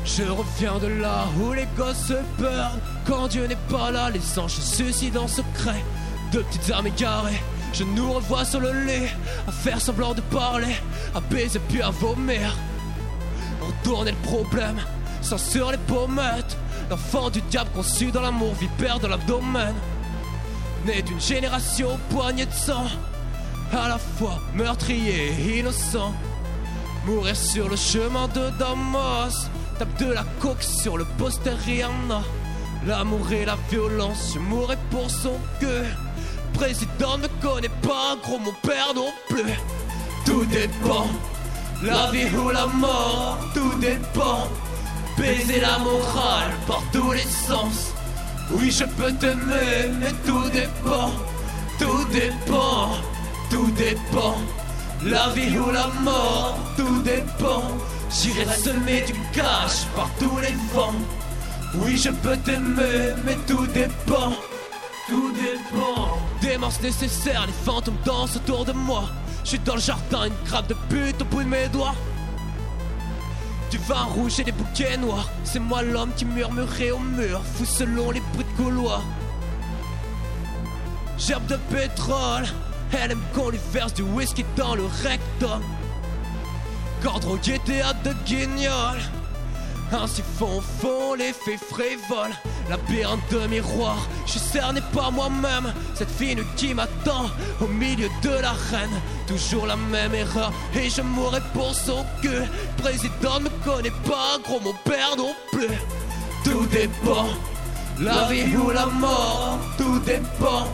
Je 0.05 0.23
reviens 0.23 0.79
de 0.79 0.87
là 0.87 1.25
où 1.39 1.53
les 1.53 1.67
gosses 1.77 2.07
se 2.07 2.41
perdent. 2.41 2.79
Quand 3.05 3.27
Dieu 3.27 3.47
n'est 3.47 3.55
pas 3.69 3.91
là, 3.91 4.09
les 4.09 4.39
anges 4.39 4.51
se 4.51 4.75
suicident 4.75 5.23
en 5.23 5.27
secret. 5.27 5.83
Deux 6.31 6.43
petites 6.43 6.71
armes 6.71 6.87
égarées 6.87 7.41
Je 7.73 7.83
nous 7.83 8.11
revois 8.11 8.43
sur 8.43 8.59
le 8.59 8.71
lit 8.85 9.07
À 9.47 9.51
faire 9.51 9.79
semblant 9.79 10.15
de 10.15 10.21
parler 10.21 10.75
À 11.13 11.19
baiser 11.19 11.59
puis 11.69 11.79
à 11.81 11.91
vomir 11.91 12.57
Retourner 13.61 14.11
le 14.11 14.17
problème 14.17 14.79
sur 15.37 15.71
les 15.71 15.77
pommettes. 15.77 16.57
L'enfant 16.89 17.29
du 17.29 17.41
diable 17.43 17.69
conçu 17.73 18.11
dans 18.11 18.21
l'amour 18.21 18.53
Vipère 18.55 18.99
de 18.99 19.07
l'abdomen. 19.07 19.73
Né 20.85 21.01
d'une 21.01 21.19
génération 21.19 21.97
poignée 22.09 22.45
de 22.45 22.51
sang 22.51 22.85
À 23.71 23.87
la 23.87 23.97
fois 23.97 24.39
meurtrier 24.53 25.31
et 25.39 25.59
innocent. 25.59 26.13
Mourir 27.05 27.35
sur 27.35 27.69
le 27.69 27.75
chemin 27.75 28.27
de 28.27 28.49
Damas 28.59 29.49
Tape 29.79 29.99
de 29.99 30.13
la 30.13 30.23
coque 30.39 30.61
sur 30.61 30.97
le 30.97 31.05
poster 31.17 31.55
Rihanna 31.65 32.21
L'amour 32.85 33.31
et 33.31 33.45
la 33.45 33.57
violence, 33.71 34.33
je 34.33 34.39
mourrai 34.39 34.77
pour 34.91 35.09
son 35.09 35.37
cœur 35.59 35.85
Président 36.53 37.17
ne 37.17 37.27
connaît 37.41 37.69
pas, 37.81 38.15
gros 38.21 38.37
mon 38.37 38.53
père 38.61 38.93
non 38.95 39.11
plus. 39.27 39.53
Tout 40.25 40.45
dépend, 40.45 41.07
la 41.81 42.11
vie 42.11 42.29
ou 42.35 42.49
la 42.49 42.67
mort 42.67 43.39
Tout 43.53 43.73
dépend, 43.79 44.47
baiser 45.17 45.59
la 45.59 45.79
morale 45.79 46.51
par 46.67 46.83
tous 46.91 47.11
les 47.11 47.29
sens. 47.47 47.93
Oui 48.51 48.69
je 48.69 48.85
peux 48.85 49.11
t'aimer, 49.13 49.89
mais 49.99 50.13
tout 50.25 50.49
dépend 50.49 51.11
Tout 51.79 52.05
dépend, 52.11 52.91
tout 53.49 53.71
dépend. 53.71 54.37
La 55.03 55.29
vie 55.29 55.57
ou 55.57 55.71
la 55.71 55.87
mort, 56.01 56.57
tout 56.77 57.01
dépend 57.01 57.63
J'irai 58.13 58.45
semer 58.45 59.01
du 59.01 59.13
cash 59.33 59.85
par 59.95 60.09
tous 60.19 60.37
les 60.37 60.55
vents. 60.73 60.93
Oui, 61.75 61.97
je 61.97 62.09
peux 62.09 62.37
t'aimer, 62.37 63.15
mais 63.25 63.35
tout 63.47 63.65
dépend. 63.67 64.33
Tout 65.09 65.33
dépend. 65.33 66.19
Démence 66.39 66.79
nécessaire, 66.81 67.47
les 67.47 67.53
fantômes 67.53 67.97
dansent 68.05 68.35
autour 68.35 68.65
de 68.65 68.71
moi. 68.71 69.05
Je 69.43 69.49
suis 69.49 69.59
dans 69.59 69.75
le 69.75 69.81
jardin, 69.81 70.25
une 70.27 70.47
grappe 70.47 70.67
de 70.67 70.75
pute 70.89 71.21
au 71.21 71.25
bout 71.25 71.43
de 71.43 71.49
mes 71.49 71.67
doigts. 71.69 71.95
Du 73.71 73.79
vin 73.79 74.03
rouge 74.03 74.39
et 74.39 74.43
des 74.43 74.51
bouquets 74.51 74.97
noirs. 74.97 75.29
C'est 75.43 75.59
moi 75.59 75.81
l'homme 75.81 76.11
qui 76.15 76.25
murmurait 76.25 76.91
au 76.91 76.99
mur, 76.99 77.41
fou 77.55 77.65
selon 77.65 78.11
les 78.11 78.21
bruits 78.33 78.45
de 78.45 78.63
couloir. 78.63 79.01
Gerbe 81.17 81.47
de 81.47 81.57
pétrole, 81.71 82.45
elle 82.91 83.11
aime 83.11 83.23
qu'on 83.33 83.49
lui 83.49 83.59
verse 83.71 83.93
du 83.95 84.03
whisky 84.03 84.45
dans 84.55 84.75
le 84.75 84.85
rectum. 85.01 85.61
Drogué, 87.03 87.59
théâtre 87.65 88.01
de 88.03 88.13
guignol. 88.25 88.97
Ainsi 89.91 90.23
font 90.39 90.61
fond 90.61 91.13
les 91.15 91.33
faits 91.33 91.59
frivoles. 91.59 92.33
Labyrinthe 92.69 93.21
de 93.29 93.45
miroir, 93.47 94.07
je 94.25 94.31
suis 94.31 94.39
cerné 94.39 94.81
par 94.93 95.11
moi-même. 95.11 95.73
Cette 95.95 96.09
fille 96.09 96.37
qui 96.55 96.73
m'attend 96.73 97.25
au 97.61 97.67
milieu 97.67 98.07
de 98.21 98.29
l'arène. 98.29 99.01
Toujours 99.27 99.67
la 99.67 99.75
même 99.75 100.15
erreur 100.15 100.51
et 100.75 100.89
je 100.89 101.01
mourrai 101.01 101.41
pour 101.53 101.75
son 101.75 102.05
cul. 102.21 102.29
Président 102.77 103.39
ne 103.39 103.45
me 103.45 103.49
connaît 103.63 103.91
pas, 104.07 104.39
gros 104.43 104.61
mon 104.61 104.73
père 104.85 105.15
non 105.17 105.35
plus. 105.51 105.75
Tout 106.45 106.65
dépend, 106.67 107.27
la 107.99 108.27
vie 108.29 108.55
ou 108.55 108.69
la 108.71 108.85
mort, 108.85 109.59
tout 109.77 109.99
dépend. 109.99 110.67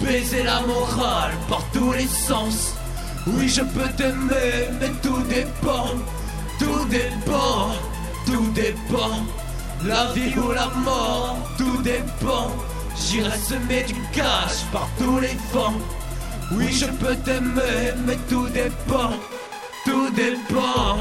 Baiser 0.00 0.42
la 0.42 0.60
morale 0.62 1.32
par 1.48 1.62
tous 1.72 1.92
les 1.92 2.08
sens. 2.08 2.74
Oui, 3.26 3.48
je 3.48 3.60
peux 3.62 3.88
t'aimer, 3.96 4.68
mais 4.80 4.90
tout 5.00 5.22
dépend, 5.28 5.90
tout 6.58 6.84
dépend, 6.86 7.70
tout 8.26 8.50
dépend. 8.52 9.24
La 9.84 10.12
vie 10.12 10.36
ou 10.36 10.50
la 10.50 10.68
mort, 10.84 11.38
tout 11.56 11.80
dépend. 11.82 12.50
J'irai 12.96 13.38
semer 13.38 13.84
du 13.84 13.94
cash 14.12 14.64
par 14.72 14.88
tous 14.98 15.20
les 15.20 15.36
vents. 15.52 15.80
Oui, 16.52 16.72
je 16.72 16.86
peux 16.86 17.14
t'aimer, 17.16 17.94
mais 18.06 18.16
tout 18.28 18.48
dépend, 18.48 19.12
tout 19.84 20.10
dépend. 20.10 20.98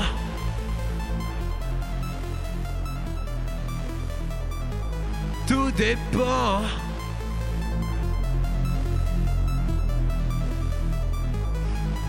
Tout 5.48 5.72
dépend. 5.72 6.62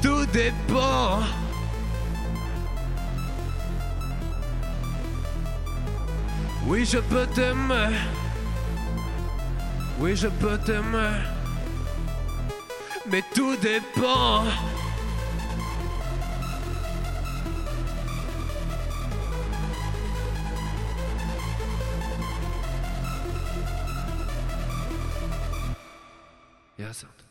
Tout 0.02 0.26
dépend. 0.26 1.20
Oui, 6.66 6.84
je 6.84 6.98
peux 6.98 7.26
t'aimer. 7.28 7.96
Oui, 10.00 10.16
je 10.16 10.26
peux 10.26 10.58
t'aimer. 10.58 11.18
Mais 13.08 13.22
tout 13.34 13.56
dépend. 13.56 14.44
Hyacinthe. 26.78 27.21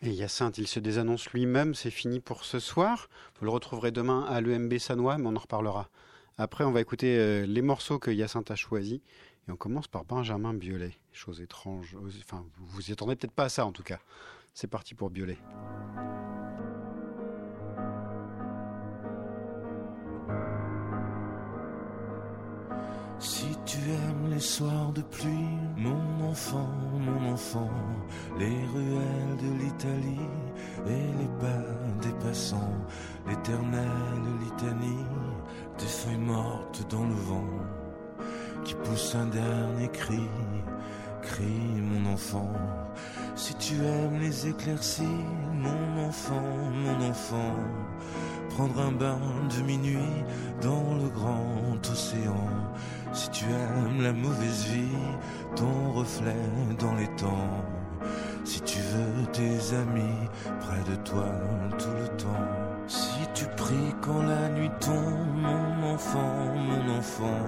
Et 0.00 0.10
Hyacinthe, 0.10 0.58
il 0.58 0.68
se 0.68 0.78
désannonce 0.78 1.28
lui-même, 1.30 1.74
c'est 1.74 1.90
fini 1.90 2.20
pour 2.20 2.44
ce 2.44 2.60
soir. 2.60 3.08
Vous 3.38 3.44
le 3.44 3.50
retrouverez 3.50 3.90
demain 3.90 4.24
à 4.28 4.40
l'EMB 4.40 4.78
Sanois, 4.78 5.18
mais 5.18 5.26
on 5.26 5.34
en 5.34 5.40
reparlera. 5.40 5.88
Après, 6.36 6.62
on 6.62 6.70
va 6.70 6.80
écouter 6.80 7.18
euh, 7.18 7.46
les 7.46 7.62
morceaux 7.62 7.98
que 7.98 8.12
Hyacinthe 8.12 8.52
a 8.52 8.54
choisis. 8.54 9.00
Et 9.48 9.50
on 9.50 9.56
commence 9.56 9.88
par 9.88 10.04
Benjamin 10.04 10.54
Biolay. 10.54 10.92
Chose 11.12 11.40
étrange. 11.40 11.96
Enfin, 12.22 12.44
vous 12.58 12.66
vous 12.66 12.90
y 12.90 12.92
attendez 12.92 13.16
peut-être 13.16 13.32
pas 13.32 13.44
à 13.44 13.48
ça 13.48 13.66
en 13.66 13.72
tout 13.72 13.82
cas. 13.82 13.98
C'est 14.54 14.68
parti 14.68 14.94
pour 14.94 15.10
Biolay. 15.10 15.38
Si 23.20 23.46
tu 23.66 23.78
aimes 23.78 24.30
les 24.30 24.40
soirs 24.40 24.92
de 24.92 25.02
pluie, 25.02 25.58
mon 25.76 26.30
enfant, 26.30 26.70
mon 27.00 27.32
enfant, 27.32 27.70
les 28.38 28.46
ruelles 28.46 29.36
de 29.42 29.64
l'Italie 29.64 30.28
et 30.86 31.20
les 31.20 31.28
pas 31.40 32.00
des 32.00 32.14
passants, 32.24 32.78
l'éternelle 33.28 33.88
litanie 34.40 35.04
des 35.78 35.86
feuilles 35.86 36.16
mortes 36.16 36.86
dans 36.90 37.04
le 37.04 37.14
vent 37.14 37.50
qui 38.64 38.74
pousse 38.74 39.16
un 39.16 39.26
dernier 39.26 39.88
cri, 39.88 40.28
cri 41.22 41.80
mon 41.80 42.12
enfant. 42.12 42.52
Si 43.34 43.54
tu 43.54 43.74
aimes 43.82 44.20
les 44.20 44.46
éclaircies, 44.48 45.24
mon 45.54 46.06
enfant, 46.06 46.70
mon 46.72 47.08
enfant, 47.08 47.54
prendre 48.50 48.80
un 48.80 48.92
bain 48.92 49.18
de 49.56 49.62
minuit 49.62 50.24
dans 50.60 50.96
le 50.96 51.08
grand 51.08 51.80
océan. 51.90 52.50
Si 53.18 53.28
tu 53.30 53.46
aimes 53.46 54.00
la 54.00 54.12
mauvaise 54.12 54.66
vie, 54.66 54.96
ton 55.56 55.90
reflet 55.92 56.36
dans 56.78 56.94
les 56.94 57.08
temps. 57.16 57.64
Si 58.44 58.60
tu 58.60 58.78
veux 58.78 59.26
tes 59.32 59.74
amis 59.74 60.28
près 60.60 60.88
de 60.88 60.94
toi 61.02 61.26
tout 61.76 61.96
le 62.00 62.06
temps. 62.16 62.46
Si 62.86 63.18
tu 63.34 63.44
pries 63.56 63.92
quand 64.02 64.22
la 64.22 64.48
nuit 64.50 64.70
tombe, 64.80 65.34
mon 65.34 65.94
enfant, 65.94 66.54
mon 66.54 66.96
enfant. 66.96 67.42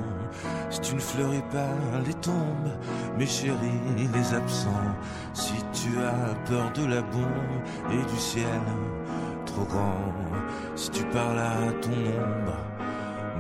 Si 0.71 0.81
tu 0.81 0.97
ne 0.97 1.01
fleuris 1.01 1.45
pas 1.53 1.77
les 2.05 2.15
tombes, 2.15 2.73
mes 3.17 3.27
chéris, 3.27 4.09
les 4.13 4.35
absents. 4.35 4.91
Si 5.35 5.55
tu 5.73 5.91
as 6.01 6.35
peur 6.49 6.73
de 6.73 6.85
la 6.85 7.01
bombe 7.01 7.63
et 7.93 8.11
du 8.11 8.19
ciel 8.19 8.61
trop 9.47 9.67
grand. 9.67 10.13
Si 10.75 10.91
tu 10.91 11.05
parles 11.05 11.39
à 11.39 11.73
ton 11.81 11.93
ombre 11.93 12.59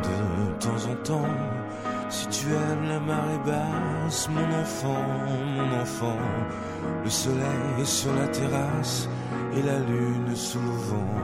de 0.05 0.53
temps 0.61 0.91
en 0.91 0.95
temps. 1.03 1.70
Tu 2.41 2.47
aimes 2.47 2.89
la 2.89 2.99
marée 3.01 3.39
basse, 3.45 4.31
mon 4.31 4.61
enfant, 4.61 5.05
mon 5.57 5.83
enfant, 5.83 6.17
le 7.05 7.11
soleil 7.11 7.85
sur 7.85 8.15
la 8.15 8.27
terrasse 8.29 9.11
et 9.55 9.61
la 9.61 9.79
lune 9.81 10.35
sous 10.35 10.59
le 10.59 10.71
vent. 10.71 11.23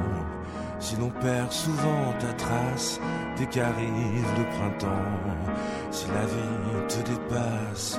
Si 0.79 0.95
l'on 0.97 1.09
perd 1.09 1.51
souvent 1.51 2.12
ta 2.19 2.35
trace 2.35 3.01
dès 3.39 3.47
qu'arrive 3.47 4.27
le 4.37 4.45
printemps, 4.59 5.53
si 5.91 6.07
la 6.09 6.27
vie 6.27 6.87
te 6.87 6.99
dépasse, 7.11 7.99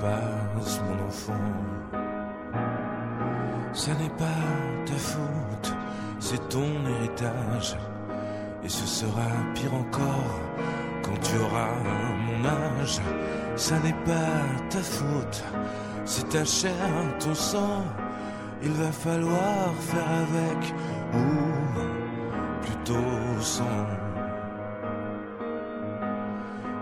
passe 0.00 0.80
mon 0.88 1.06
enfant. 1.06 1.34
Ça 3.74 3.92
n'est 3.92 4.16
pas 4.18 4.42
ta 4.86 4.94
faute, 4.94 5.72
c'est 6.18 6.48
ton 6.48 6.66
héritage. 6.98 7.76
Et 8.64 8.68
ce 8.68 8.86
sera 8.88 9.28
pire 9.54 9.72
encore 9.72 10.40
quand 11.06 11.20
tu 11.20 11.38
auras 11.38 11.70
mon 12.26 12.44
âge. 12.44 13.00
Ça 13.56 13.78
n'est 13.80 14.00
pas 14.04 14.42
ta 14.70 14.78
faute, 14.78 15.44
c'est 16.04 16.28
ta 16.28 16.44
chair, 16.44 16.72
ton 17.18 17.34
sang. 17.34 17.84
Il 18.62 18.72
va 18.72 18.90
falloir 18.90 19.74
faire 19.80 20.10
avec 20.26 20.74
ou 21.14 22.62
plutôt 22.62 23.40
sans. 23.40 23.64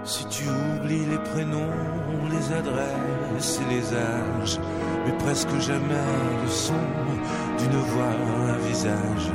Si 0.04 0.26
tu 0.26 0.44
oublies 0.48 1.06
les 1.06 1.18
prénoms, 1.18 1.80
les 2.30 2.52
adresses 2.52 3.60
et 3.62 3.74
les 3.74 3.86
âges, 3.94 4.58
mais 5.06 5.12
presque 5.24 5.58
jamais 5.60 6.08
le 6.42 6.50
son 6.50 6.74
d'une 7.58 7.80
voix, 7.80 8.14
un 8.48 8.58
visage. 8.68 9.30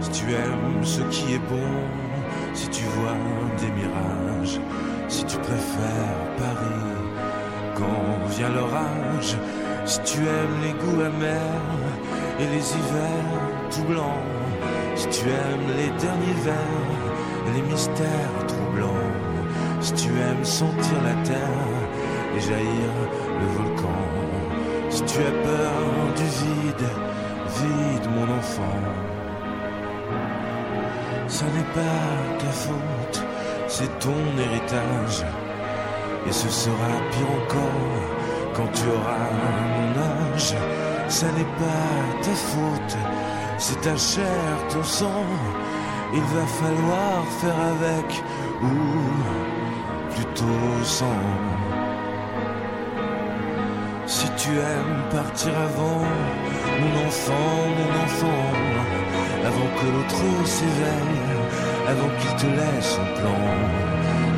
Si 0.00 0.10
tu 0.10 0.32
aimes 0.32 0.84
ce 0.84 1.00
qui 1.02 1.34
est 1.34 1.48
bon, 1.50 2.05
si 2.56 2.68
tu 2.70 2.84
vois 2.96 3.18
des 3.60 3.70
mirages, 3.72 4.58
si 5.08 5.24
tu 5.24 5.36
préfères 5.36 6.22
Paris 6.38 6.96
quand 7.74 8.26
vient 8.30 8.48
l'orage, 8.48 9.36
si 9.84 10.00
tu 10.00 10.18
aimes 10.20 10.58
les 10.62 10.72
goûts 10.72 11.02
amers 11.02 11.76
et 12.40 12.46
les 12.54 12.66
hivers 12.76 13.36
tout 13.70 13.84
blancs, 13.84 14.24
si 14.94 15.06
tu 15.08 15.24
aimes 15.28 15.68
les 15.76 15.90
derniers 16.00 16.40
vers 16.44 16.86
et 17.46 17.52
les 17.56 17.62
mystères 17.70 18.46
troublants, 18.48 19.12
si 19.80 19.92
tu 19.92 20.08
aimes 20.08 20.44
sentir 20.44 20.98
la 21.04 21.22
terre 21.28 21.78
et 22.36 22.40
jaillir 22.40 22.92
le 23.40 23.46
volcan, 23.58 24.02
si 24.88 25.02
tu 25.02 25.18
as 25.18 25.36
peur 25.48 25.74
du 26.16 26.24
vide, 26.24 26.88
vide 27.58 28.10
mon 28.16 28.38
enfant. 28.38 29.15
Ça 31.28 31.44
n'est 31.46 31.72
pas 31.74 32.38
ta 32.38 32.50
faute, 32.52 33.24
c'est 33.66 33.98
ton 33.98 34.22
héritage. 34.38 35.24
Et 36.28 36.32
ce 36.32 36.48
sera 36.48 36.90
pire 37.10 37.30
encore 37.42 38.16
quand 38.54 38.68
tu 38.72 38.88
auras 38.88 39.28
mon 39.76 40.34
âge. 40.34 40.54
Ça 41.08 41.26
n'est 41.36 41.52
pas 41.58 42.22
ta 42.22 42.30
faute, 42.30 42.96
c'est 43.58 43.80
ta 43.80 43.96
chair, 43.96 44.68
ton 44.70 44.82
sang. 44.82 45.24
Il 46.14 46.20
va 46.20 46.46
falloir 46.46 47.24
faire 47.40 47.60
avec 47.74 48.22
ou 48.62 50.14
plutôt 50.14 50.84
sans. 50.84 51.22
Si 54.06 54.28
tu 54.36 54.50
aimes 54.50 55.02
partir 55.10 55.52
avant, 55.58 56.02
mon 56.80 57.06
enfant, 57.06 57.56
mon 57.78 58.04
enfant, 58.04 58.42
avant 59.46 59.70
que 59.78 59.86
l'autre 59.94 60.24
s'éveille, 60.44 61.38
avant 61.88 62.10
qu'il 62.18 62.34
te 62.42 62.46
laisse 62.58 62.90
son 62.96 63.06
plan. 63.18 63.42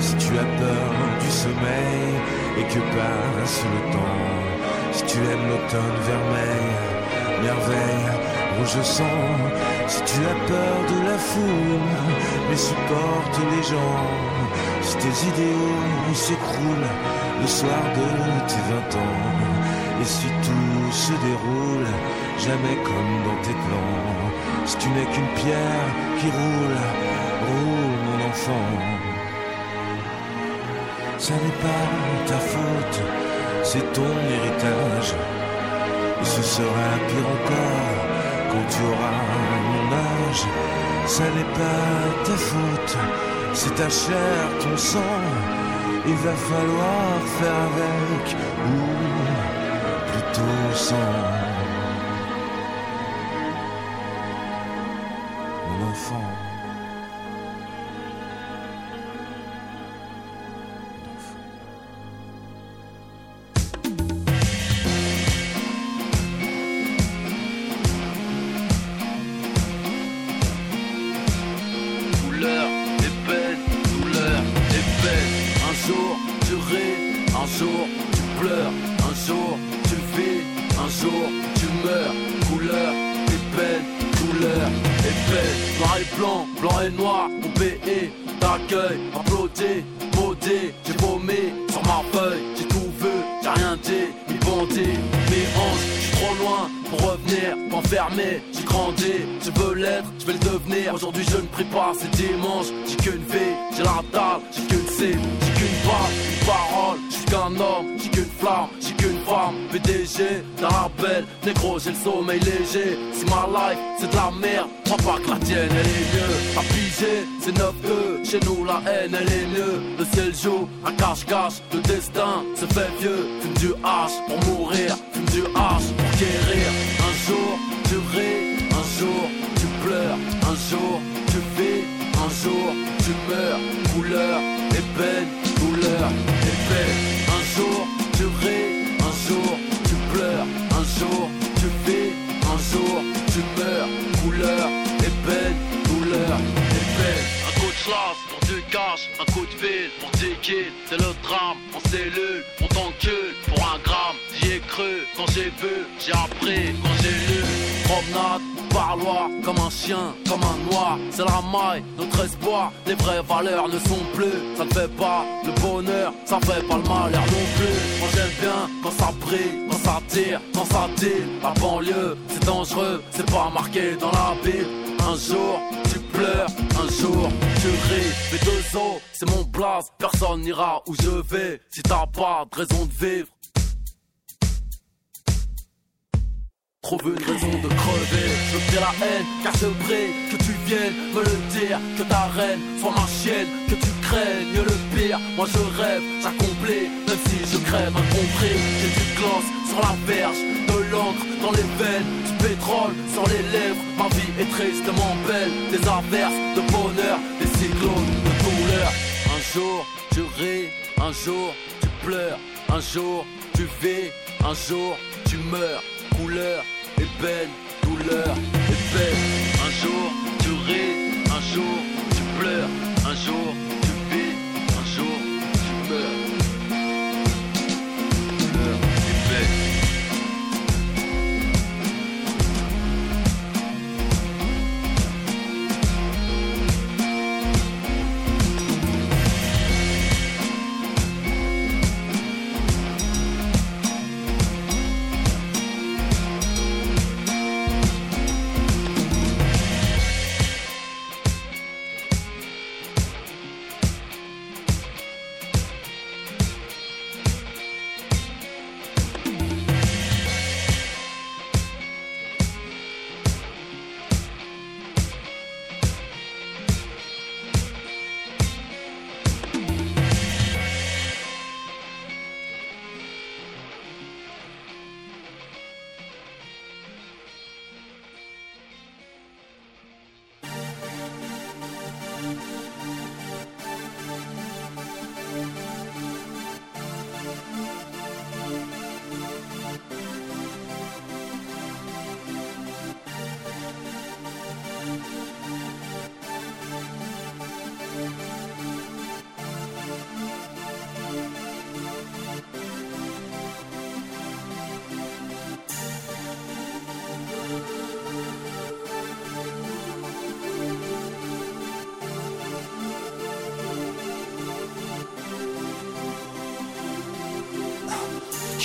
Si 0.00 0.14
tu 0.16 0.32
as 0.38 0.50
peur 0.62 0.90
du 1.20 1.30
sommeil 1.30 2.10
et 2.58 2.64
que 2.72 2.80
passe 2.94 3.64
le 3.74 3.80
temps, 3.94 4.28
si 4.92 5.02
tu 5.04 5.18
aimes 5.18 5.48
l'automne 5.50 5.98
vermeil, 6.10 6.68
merveille, 7.42 8.08
rouge 8.56 8.82
sang, 8.82 9.26
si 9.86 10.00
tu 10.10 10.18
as 10.32 10.38
peur 10.52 10.76
de 10.92 10.98
la 11.08 11.18
foule, 11.18 11.88
mais 12.48 12.56
supporte 12.56 13.38
les 13.52 13.62
gens, 13.72 14.06
si 14.82 14.96
tes 14.96 15.16
idéaux 15.30 16.14
s'écroulent 16.14 16.92
le 17.40 17.46
soir 17.46 17.82
de 17.98 18.08
tes 18.50 18.62
vingt 18.70 18.92
ans, 19.02 19.20
et 20.00 20.04
si 20.04 20.26
tout 20.44 20.92
se 20.92 21.12
déroule 21.26 21.88
jamais 22.38 22.76
comme 22.84 23.14
dans 23.26 23.42
tes 23.42 23.56
plans, 23.64 24.17
si 24.68 24.76
tu 24.76 24.88
n'es 24.90 25.06
qu'une 25.12 25.32
pierre 25.40 25.88
qui 26.18 26.26
roule, 26.38 26.80
roule 27.48 27.96
mon 28.06 28.18
enfant. 28.30 28.70
Ça 31.16 31.32
n'est 31.42 31.60
pas 31.68 31.86
ta 32.30 32.38
faute, 32.52 33.00
c'est 33.62 33.86
ton 33.94 34.12
héritage. 34.34 35.14
Et 36.20 36.24
ce 36.36 36.42
sera 36.42 36.88
pire 37.08 37.28
encore 37.36 37.98
quand 38.50 38.66
tu 38.72 38.80
auras 38.92 39.20
mon 39.72 39.86
âge. 40.10 40.44
Ça 41.06 41.24
n'est 41.34 41.52
pas 41.62 41.90
ta 42.26 42.36
faute, 42.50 42.96
c'est 43.54 43.74
ta 43.74 43.88
chair, 43.88 44.38
ton 44.60 44.76
sang. 44.76 45.22
Il 46.06 46.18
va 46.26 46.34
falloir 46.50 47.10
faire 47.38 47.58
avec 47.70 48.36
ou 48.68 48.78
plutôt 50.10 50.74
sans. 50.74 51.47
Enfant. 55.98 56.47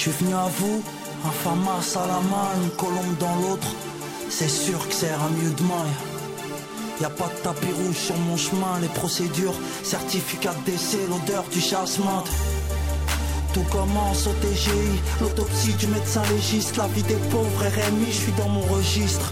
Suis 0.10 0.26
venu 0.26 0.34
à 0.34 0.50
vous, 0.60 0.84
un 1.26 1.32
famas 1.32 1.96
à 1.96 2.08
la 2.08 2.20
main, 2.30 2.50
une 2.62 2.72
colombe 2.72 3.18
dans 3.22 3.36
l'autre. 3.38 3.68
C'est 4.30 4.50
sûr 4.50 4.86
que 4.90 4.94
c'est 4.94 5.10
un 5.10 5.30
mieux 5.30 5.52
demain. 5.52 5.86
Y 7.00 7.06
a 7.06 7.10
pas 7.10 7.30
de 7.34 7.42
tapis 7.42 7.72
rouge 7.72 7.96
sur 7.96 8.18
mon 8.18 8.36
chemin, 8.36 8.80
les 8.82 8.90
procédures, 8.90 9.54
certificat 9.82 10.56
de 10.56 10.72
décès, 10.72 11.00
l'odeur 11.10 11.46
du 11.54 11.62
jasmin. 11.62 12.22
Tout 13.54 13.64
commence 13.72 14.28
au 14.28 14.34
TGI, 14.42 15.00
l'autopsie 15.22 15.74
du 15.76 15.88
médecin 15.88 16.24
légiste, 16.36 16.76
la 16.76 16.88
vie 16.88 17.04
des 17.04 17.22
pauvres 17.32 17.64
RMI, 17.64 18.08
je 18.08 18.24
suis 18.24 18.34
dans 18.34 18.50
mon 18.50 18.66
registre. 18.76 19.32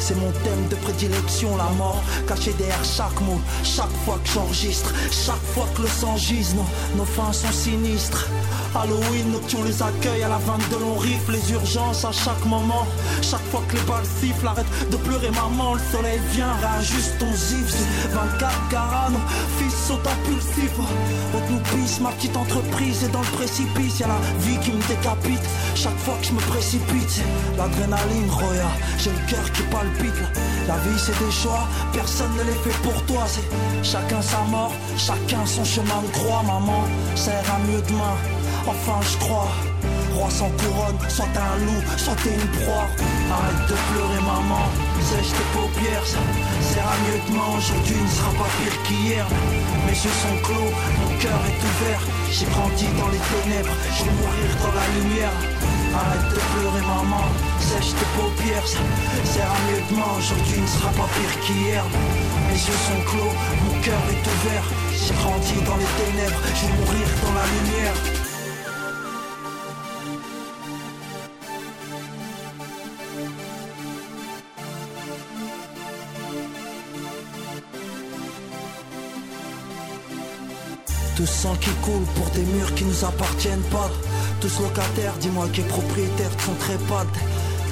C'est 0.00 0.16
mon 0.16 0.32
thème 0.32 0.68
de 0.68 0.74
prédilection, 0.76 1.56
la 1.56 1.70
mort, 1.76 2.02
cachée 2.26 2.54
derrière 2.54 2.84
chaque 2.84 3.20
mot, 3.20 3.40
chaque 3.62 3.94
fois 4.04 4.18
que 4.24 4.30
j'enregistre, 4.30 4.92
chaque 5.12 5.46
fois 5.54 5.68
que 5.76 5.82
le 5.82 5.88
sang 5.88 6.16
gise, 6.16 6.56
nos 6.96 7.04
fins 7.04 7.32
sont 7.32 7.52
sinistres. 7.52 8.26
Halloween, 8.74 9.32
nocturne 9.32 9.66
les 9.66 9.82
accueille 9.82 10.22
à 10.22 10.28
la 10.28 10.38
vente 10.38 10.68
de 10.70 10.76
longs 10.76 10.98
rifles, 10.98 11.32
les 11.32 11.52
urgences 11.52 12.04
à 12.04 12.12
chaque 12.12 12.44
moment. 12.44 12.86
Chaque 13.22 13.44
fois 13.50 13.62
que 13.68 13.76
les 13.76 13.82
balles 13.82 14.04
sifflent, 14.20 14.46
arrête 14.46 14.90
de 14.90 14.96
pleurer 14.96 15.30
maman, 15.30 15.74
le 15.74 15.80
soleil 15.92 16.20
vient, 16.32 16.52
réajuste 16.54 17.18
ton 17.18 17.32
zif. 17.32 17.74
24 18.12 18.68
carats, 18.68 19.10
nos 19.10 19.18
fils 19.58 19.74
sont 19.86 19.98
impulsifs. 19.98 20.78
On 20.78 21.52
nous 21.52 21.60
pisse, 21.60 22.00
ma 22.00 22.10
petite 22.10 22.36
entreprise 22.36 23.04
est 23.04 23.12
dans 23.12 23.20
le 23.20 23.36
précipice. 23.38 24.00
Y'a 24.00 24.08
la 24.08 24.20
vie 24.40 24.58
qui 24.58 24.72
me 24.72 24.82
décapite, 24.88 25.44
chaque 25.74 25.98
fois 25.98 26.14
que 26.20 26.26
je 26.26 26.32
me 26.32 26.40
précipite. 26.40 27.22
L'adrénaline, 27.56 28.30
Roya, 28.30 28.70
j'ai 28.98 29.10
le 29.10 29.30
cœur 29.30 29.52
qui 29.52 29.62
palpite. 29.62 30.22
La 30.66 30.76
vie 30.78 30.98
c'est 30.98 31.18
des 31.18 31.32
choix, 31.32 31.66
personne 31.92 32.32
ne 32.36 32.42
les 32.42 32.58
fait 32.64 32.82
pour 32.82 33.02
toi. 33.06 33.24
C'est 33.26 33.48
chacun 33.82 34.20
sa 34.20 34.40
mort, 34.50 34.72
chacun 34.96 35.44
son 35.46 35.64
chemin 35.64 36.02
de 36.02 36.12
croix, 36.12 36.42
maman. 36.42 36.84
Ça 37.14 37.32
ira 37.32 37.58
mieux 37.66 37.82
demain 37.88 38.37
enfin 38.66 39.00
je 39.02 39.16
crois. 39.18 39.48
Roi 40.14 40.30
sans 40.30 40.50
couronne, 40.58 40.98
soit 41.08 41.30
un 41.36 41.56
loup, 41.62 41.82
soit 41.96 42.16
t'es 42.24 42.34
une 42.34 42.50
proie. 42.58 42.88
Arrête 43.30 43.62
de 43.70 43.76
pleurer 43.92 44.22
maman, 44.24 44.66
sèche 45.04 45.30
tes 45.36 45.48
paupières, 45.54 46.06
ça 46.06 46.18
sera 46.64 46.94
mieux 47.04 47.20
demain, 47.28 47.48
aujourd'hui 47.56 48.00
ne 48.02 48.08
sera 48.08 48.32
pas 48.40 48.50
pire 48.58 48.76
qu'hier. 48.82 49.26
Mes 49.86 49.92
yeux 49.92 50.16
sont 50.24 50.38
clos, 50.42 50.72
mon 51.00 51.12
cœur 51.22 51.38
est 51.46 51.60
ouvert, 51.70 52.02
j'ai 52.32 52.46
grandi 52.46 52.86
dans 52.98 53.10
les 53.14 53.22
ténèbres, 53.30 53.74
je 53.94 54.04
vais 54.04 54.16
mourir 54.16 54.50
dans 54.64 54.74
la 54.74 54.86
lumière. 54.96 55.36
Arrête 55.94 56.28
de 56.34 56.40
pleurer 56.50 56.84
maman, 56.88 57.24
sèche 57.60 57.92
tes 57.94 58.10
paupières, 58.16 58.66
ça 58.66 58.82
sera 59.22 59.56
mieux 59.68 59.82
demain, 59.90 60.12
aujourd'hui 60.18 60.60
ne 60.60 60.66
sera 60.66 60.90
pas 60.98 61.08
pire 61.14 61.34
qu'hier. 61.44 61.84
Mes 62.48 62.58
yeux 62.58 62.80
sont 62.88 63.02
clos, 63.06 63.34
mon 63.64 63.76
cœur 63.86 64.02
est 64.10 64.24
ouvert, 64.24 64.66
j'ai 64.90 65.14
grandi 65.14 65.56
dans 65.68 65.78
les 65.78 65.90
ténèbres, 66.00 66.42
je 66.58 66.66
vais 66.66 66.74
mourir 66.80 67.06
dans 67.22 67.34
la 67.38 67.46
lumière. 67.54 68.27
Tout 81.18 81.26
sang 81.26 81.56
qui 81.60 81.70
coule 81.82 82.06
pour 82.14 82.30
des 82.30 82.44
murs 82.44 82.72
qui 82.76 82.84
nous 82.84 83.04
appartiennent 83.04 83.68
pas. 83.72 83.90
Tous 84.40 84.60
locataires, 84.60 85.14
dis-moi 85.20 85.48
qui 85.52 85.62
est 85.62 85.64
propriétaire 85.64 86.30
de 86.30 86.40
son 86.40 86.54
trépas. 86.54 87.06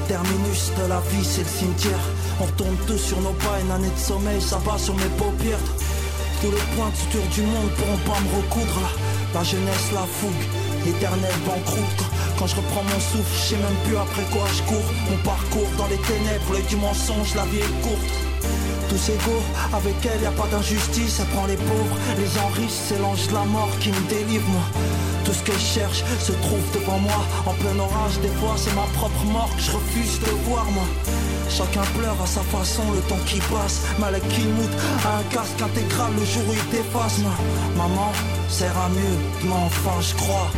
Terminus 0.09 0.73
de 0.77 0.89
la 0.89 0.99
vie, 1.13 1.25
c'est 1.25 1.47
le 1.47 1.55
cimetière. 1.57 2.05
On 2.41 2.47
retourne 2.47 2.77
tous 2.89 2.99
sur 2.99 3.21
nos 3.21 3.35
pas, 3.35 3.61
une 3.63 3.71
année 3.71 3.95
de 3.95 4.01
sommeil, 4.01 4.43
ça 4.43 4.59
va 4.67 4.77
sur 4.77 4.97
mes 4.97 5.13
paupières. 5.17 5.63
Tous 6.43 6.51
les 6.51 6.67
points 6.75 6.91
de 6.91 6.97
suture 6.97 7.29
du 7.37 7.43
monde 7.43 7.71
pourront 7.77 8.03
pas 8.11 8.19
me 8.19 8.35
recoudre. 8.35 8.81
La, 9.33 9.39
la 9.39 9.45
jeunesse, 9.45 9.93
la 9.95 10.07
fougue, 10.11 10.47
l'éternel 10.85 11.35
banqueroute. 11.47 12.03
Quand 12.41 12.49
je 12.49 12.57
reprends 12.57 12.83
mon 12.83 12.99
souffle, 12.99 13.31
je 13.31 13.55
sais 13.55 13.63
même 13.63 13.79
plus 13.87 13.97
après 13.97 14.27
quoi 14.33 14.43
je 14.59 14.63
cours. 14.67 14.91
Mon 15.09 15.19
parcours 15.19 15.71
dans 15.79 15.87
les 15.87 16.03
ténèbres, 16.03 16.51
l'œil 16.51 16.67
du 16.67 16.75
mensonge, 16.75 17.37
la 17.37 17.45
vie 17.45 17.59
est 17.59 17.83
courte. 17.87 18.26
Tous 18.89 19.09
égaux, 19.09 19.43
avec 19.75 19.95
elle 20.05 20.23
y 20.23 20.27
a 20.27 20.31
pas 20.31 20.47
d'injustice, 20.47 21.19
elle 21.21 21.27
prend 21.35 21.47
les 21.47 21.57
pauvres, 21.57 21.97
les 22.19 22.39
enrichit, 22.41 22.83
c'est 22.89 22.99
l'ange 23.01 23.27
de 23.29 23.35
la 23.35 23.45
mort 23.45 23.71
qui 23.81 23.91
me 23.91 24.09
délivre 24.09 24.49
moi. 24.49 24.63
Tout 25.25 25.33
ce 25.33 25.43
que 25.43 25.53
je 25.53 25.59
cherche 25.59 26.05
se 26.21 26.33
trouve 26.33 26.63
devant 26.73 26.99
moi, 26.99 27.25
en 27.47 27.53
plein 27.55 27.77
orage, 27.81 28.21
des 28.23 28.35
fois 28.39 28.55
c'est 28.57 28.75
ma 28.75 28.87
propre 28.95 29.25
mort 29.25 29.51
que 29.57 29.63
je 29.63 29.73
refuse 29.73 30.21
de 30.21 30.31
voir 30.49 30.65
moi. 30.67 30.87
Chacun 31.49 31.83
pleure 31.99 32.17
à 32.23 32.27
sa 32.27 32.43
façon, 32.43 32.83
le 32.95 33.01
temps 33.09 33.25
qui 33.27 33.41
passe, 33.41 33.83
Malek 33.99 34.27
qui 34.29 34.43
moute 34.43 34.77
à 35.05 35.19
un 35.19 35.23
casque 35.35 35.61
intégral 35.61 36.13
le 36.19 36.25
jour 36.25 36.43
où 36.49 36.53
il 36.53 36.65
t'efface. 36.71 37.19
Maman, 37.77 38.13
sert 38.49 38.77
à 38.79 38.89
mieux, 38.89 39.19
demain 39.43 39.63
enfin 39.67 40.01
je 40.01 40.15
crois. 40.15 40.49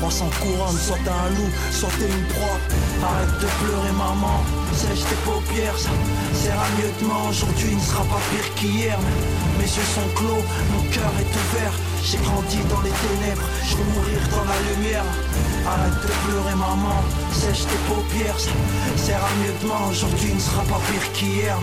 300 0.00 0.30
couronnes, 0.40 0.78
soit 0.78 0.98
t'es 1.02 1.10
un 1.10 1.30
loup, 1.34 1.50
soit 1.72 1.90
t'es 1.98 2.06
une 2.06 2.26
proie. 2.34 2.58
Arrête 3.02 3.34
de 3.42 3.48
pleurer 3.58 3.92
maman, 3.92 4.42
sèche 4.74 5.02
tes 5.10 5.20
paupières, 5.26 5.78
ça 5.78 5.90
sert 6.34 6.58
à 6.58 6.68
mieux 6.78 6.92
demain. 7.00 7.30
Aujourd'hui 7.30 7.74
ne 7.74 7.80
sera 7.80 8.04
pas 8.04 8.22
pire 8.30 8.48
qu'hier. 8.54 8.98
Mes 9.58 9.66
yeux 9.66 9.88
sont 9.94 10.08
clos, 10.14 10.42
mon 10.72 10.82
cœur 10.90 11.10
est 11.18 11.32
ouvert. 11.42 11.74
J'ai 12.02 12.18
grandi 12.18 12.58
dans 12.70 12.80
les 12.82 12.94
ténèbres, 12.94 13.42
je 13.66 13.76
veux 13.76 13.90
mourir 13.94 14.20
dans 14.30 14.46
la 14.46 14.58
lumière. 14.70 15.04
Arrête 15.66 15.98
de 16.00 16.12
pleurer 16.24 16.54
maman, 16.54 17.02
sèche 17.32 17.66
tes 17.66 17.82
paupières, 17.90 18.38
ça 18.38 18.50
sert 18.96 19.22
à 19.22 19.32
mieux 19.42 19.54
demain. 19.62 19.82
Aujourd'hui 19.90 20.32
ne 20.32 20.40
sera 20.40 20.62
pas 20.62 20.80
pire 20.86 21.12
qu'hier. 21.12 21.58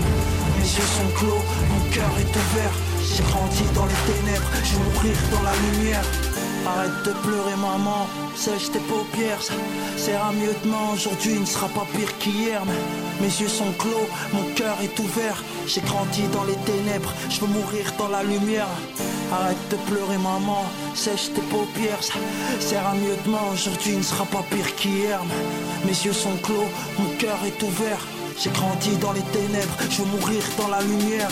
Mes 0.59 0.67
yeux 0.67 0.89
sont 0.97 1.11
clos, 1.19 1.41
mon 1.71 1.83
cœur 1.89 2.11
est 2.19 2.33
ouvert. 2.35 2.75
J'ai 2.99 3.23
grandi 3.23 3.63
dans 3.73 3.85
les 3.85 4.01
ténèbres, 4.11 4.49
je 4.63 4.75
veux 4.75 4.83
mourir 4.91 5.17
dans 5.31 5.43
la 5.43 5.55
lumière. 5.63 6.03
Arrête 6.65 7.05
de 7.05 7.11
pleurer 7.21 7.55
maman, 7.55 8.07
sèche 8.35 8.71
tes 8.71 8.79
paupières, 8.79 9.41
sert 9.97 10.23
à 10.23 10.31
mieux 10.31 10.53
demain, 10.63 10.93
aujourd'hui 10.93 11.39
ne 11.39 11.45
sera 11.45 11.67
pas 11.69 11.85
pire 11.95 12.17
qu'hier. 12.19 12.61
Mes 13.21 13.27
yeux 13.27 13.47
sont 13.47 13.71
clos, 13.79 14.07
mon 14.33 14.43
cœur 14.55 14.77
est 14.83 14.99
ouvert, 14.99 15.43
j'ai 15.67 15.81
grandi 15.81 16.23
dans 16.33 16.43
les 16.43 16.57
ténèbres, 16.71 17.13
je 17.29 17.39
veux 17.41 17.47
mourir 17.47 17.91
dans 17.97 18.09
la 18.09 18.23
lumière. 18.23 18.67
Arrête 19.31 19.69
de 19.69 19.77
pleurer 19.89 20.17
maman, 20.17 20.63
sèche 20.93 21.31
tes 21.33 21.41
paupières, 21.41 22.03
sert 22.59 22.85
à 22.85 22.93
mieux 22.93 23.17
demain, 23.25 23.45
aujourd'hui 23.53 23.95
ne 23.97 24.03
sera 24.03 24.25
pas 24.25 24.43
pire 24.51 24.75
qu'hier. 24.75 25.19
Mes 25.85 25.97
yeux 26.05 26.13
sont 26.13 26.35
clos, 26.43 26.69
mon 26.99 27.09
cœur 27.17 27.39
est 27.45 27.61
ouvert, 27.63 28.05
j'ai 28.37 28.49
grandi 28.49 28.95
dans 28.97 29.13
les 29.13 29.23
ténèbres, 29.33 29.77
je 29.89 30.01
veux 30.01 30.09
mourir 30.09 30.43
dans 30.57 30.67
la 30.67 30.81
lumière. 30.81 31.29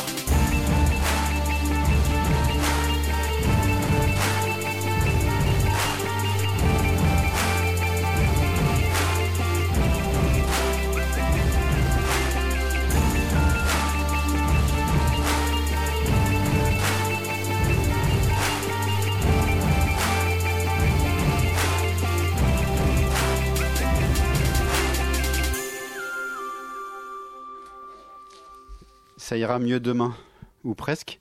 Ça 29.33 29.37
ira 29.37 29.57
mieux 29.57 29.79
demain, 29.79 30.15
ou 30.63 30.75
presque. 30.75 31.19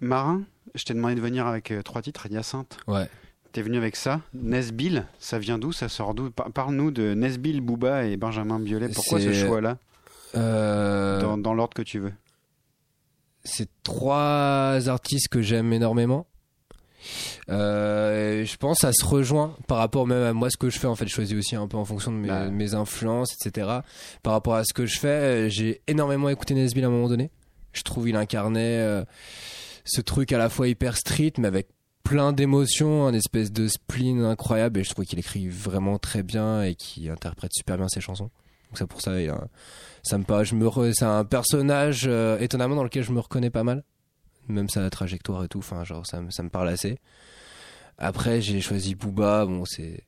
Marin, 0.00 0.42
je 0.74 0.82
t'ai 0.82 0.92
demandé 0.92 1.14
de 1.14 1.20
venir 1.20 1.46
avec 1.46 1.70
euh, 1.70 1.82
trois 1.82 2.02
titres, 2.02 2.26
Hyacinthe. 2.28 2.78
Ouais. 2.88 3.08
T'es 3.52 3.62
venu 3.62 3.76
avec 3.76 3.94
ça. 3.94 4.22
Nesbill, 4.34 5.06
ça 5.20 5.38
vient 5.38 5.58
d'où 5.58 5.70
Ça 5.70 5.88
sort 5.88 6.14
d'où? 6.14 6.32
Par- 6.32 6.50
Parle-nous 6.50 6.90
de 6.90 7.14
Nesbill, 7.14 7.60
Booba 7.60 8.06
et 8.06 8.16
Benjamin 8.16 8.58
Biolay. 8.58 8.88
Pourquoi 8.88 9.20
ce 9.20 9.32
C'est- 9.32 9.46
choix-là? 9.46 9.78
Euh, 10.34 11.20
Dans, 11.20 11.38
dans 11.38 11.54
l'ordre 11.54 11.74
que 11.74 11.82
tu 11.82 12.00
veux. 12.00 12.12
c'est 13.44 13.68
trois 13.84 14.88
artistes 14.88 15.28
que 15.28 15.42
j'aime 15.42 15.72
énormément. 15.72 16.26
Euh, 17.50 18.44
je 18.44 18.56
pense 18.56 18.78
que 18.78 18.86
ça 18.86 18.92
se 18.92 19.04
rejoint 19.04 19.56
par 19.66 19.78
rapport 19.78 20.06
même 20.06 20.22
à 20.22 20.32
moi 20.32 20.48
ce 20.48 20.56
que 20.56 20.70
je 20.70 20.78
fais 20.78 20.86
en 20.86 20.94
fait 20.94 21.08
je 21.08 21.12
choisis 21.12 21.36
aussi 21.36 21.56
un 21.56 21.66
peu 21.66 21.76
en 21.76 21.84
fonction 21.84 22.12
de 22.12 22.16
mes, 22.16 22.28
Bah. 22.28 22.48
mes 22.48 22.74
influences 22.74 23.34
etc 23.34 23.66
par 24.22 24.32
rapport 24.34 24.54
à 24.54 24.62
ce 24.64 24.72
que 24.72 24.86
je 24.86 24.96
fais 24.98 25.08
euh, 25.08 25.48
j'ai 25.48 25.82
énormément 25.88 26.28
écouté 26.28 26.54
Nesbill 26.54 26.84
à 26.84 26.86
un 26.86 26.90
moment 26.90 27.08
donné. 27.08 27.30
Je 27.72 27.82
trouve 27.82 28.08
il 28.08 28.14
incarnait 28.14 28.78
euh, 28.78 29.04
ce 29.84 30.00
truc 30.00 30.30
à 30.32 30.38
la 30.38 30.48
fois 30.50 30.68
hyper 30.68 30.96
street 30.96 31.32
mais 31.38 31.48
avec 31.48 31.66
plein 32.04 32.32
d'émotions 32.32 33.06
un 33.08 33.12
espèce 33.14 33.50
de 33.50 33.66
spleen 33.66 34.22
incroyable 34.24 34.78
et 34.78 34.84
je 34.84 34.90
trouve 34.90 35.04
qu'il 35.04 35.18
écrit 35.18 35.48
vraiment 35.48 35.98
très 35.98 36.22
bien 36.22 36.62
et 36.62 36.76
qu'il 36.76 37.10
interprète 37.10 37.52
super 37.54 37.76
bien 37.76 37.88
ses 37.88 38.00
chansons. 38.00 38.30
Donc 38.70 38.78
ça 38.78 38.86
pour 38.86 39.00
ça 39.00 39.20
il 39.20 39.28
a- 39.30 39.48
ça 40.04 40.16
me 40.16 40.24
je 40.44 40.54
me 40.54 40.66
re- 40.68 40.92
c'est 40.94 41.04
un 41.04 41.24
personnage 41.24 42.04
euh, 42.06 42.38
étonnamment 42.38 42.76
dans 42.76 42.84
lequel 42.84 43.02
je 43.02 43.10
me 43.12 43.18
reconnais 43.20 43.50
pas 43.50 43.64
mal. 43.64 43.82
Même 44.48 44.68
sa 44.68 44.88
trajectoire 44.90 45.42
et 45.44 45.48
tout 45.48 45.58
enfin 45.60 45.82
genre 45.84 46.04
ça, 46.06 46.20
ça 46.30 46.42
me 46.44 46.48
parle 46.50 46.68
assez 46.68 46.98
après 47.98 48.40
j'ai 48.40 48.60
choisi 48.60 48.94
Booba 48.94 49.46
bon 49.46 49.64
c'est 49.64 50.04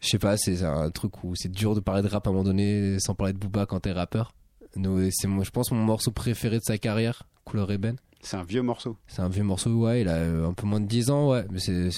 je 0.00 0.08
sais 0.08 0.18
pas 0.18 0.36
c'est 0.36 0.62
un 0.64 0.90
truc 0.90 1.22
où 1.24 1.34
c'est 1.34 1.50
dur 1.50 1.74
de 1.74 1.80
parler 1.80 2.02
de 2.02 2.08
rap 2.08 2.26
à 2.26 2.30
un 2.30 2.32
moment 2.32 2.44
donné 2.44 2.98
sans 2.98 3.14
parler 3.14 3.32
de 3.32 3.38
Booba 3.38 3.66
quand 3.66 3.80
t'es 3.80 3.92
rappeur. 3.92 4.34
C'est 4.74 5.26
moi 5.28 5.44
je 5.44 5.50
pense 5.50 5.70
mon 5.70 5.84
morceau 5.84 6.10
préféré 6.10 6.56
de 6.58 6.64
sa 6.64 6.78
carrière 6.78 7.24
couleur 7.44 7.70
ébène 7.70 7.96
C'est 8.22 8.36
un 8.36 8.42
vieux 8.44 8.62
morceau. 8.62 8.96
c'est 9.06 9.20
un 9.20 9.28
vieux 9.28 9.42
morceau 9.44 9.70
ouais 9.84 10.00
il 10.00 10.08
a 10.08 10.14
euh, 10.16 10.48
un 10.48 10.54
peu 10.54 10.66
moins 10.66 10.80
de 10.80 10.86
10 10.86 11.10
ans 11.10 11.30
ouais 11.30 11.44
mais 11.50 11.58
c'est 11.58 11.90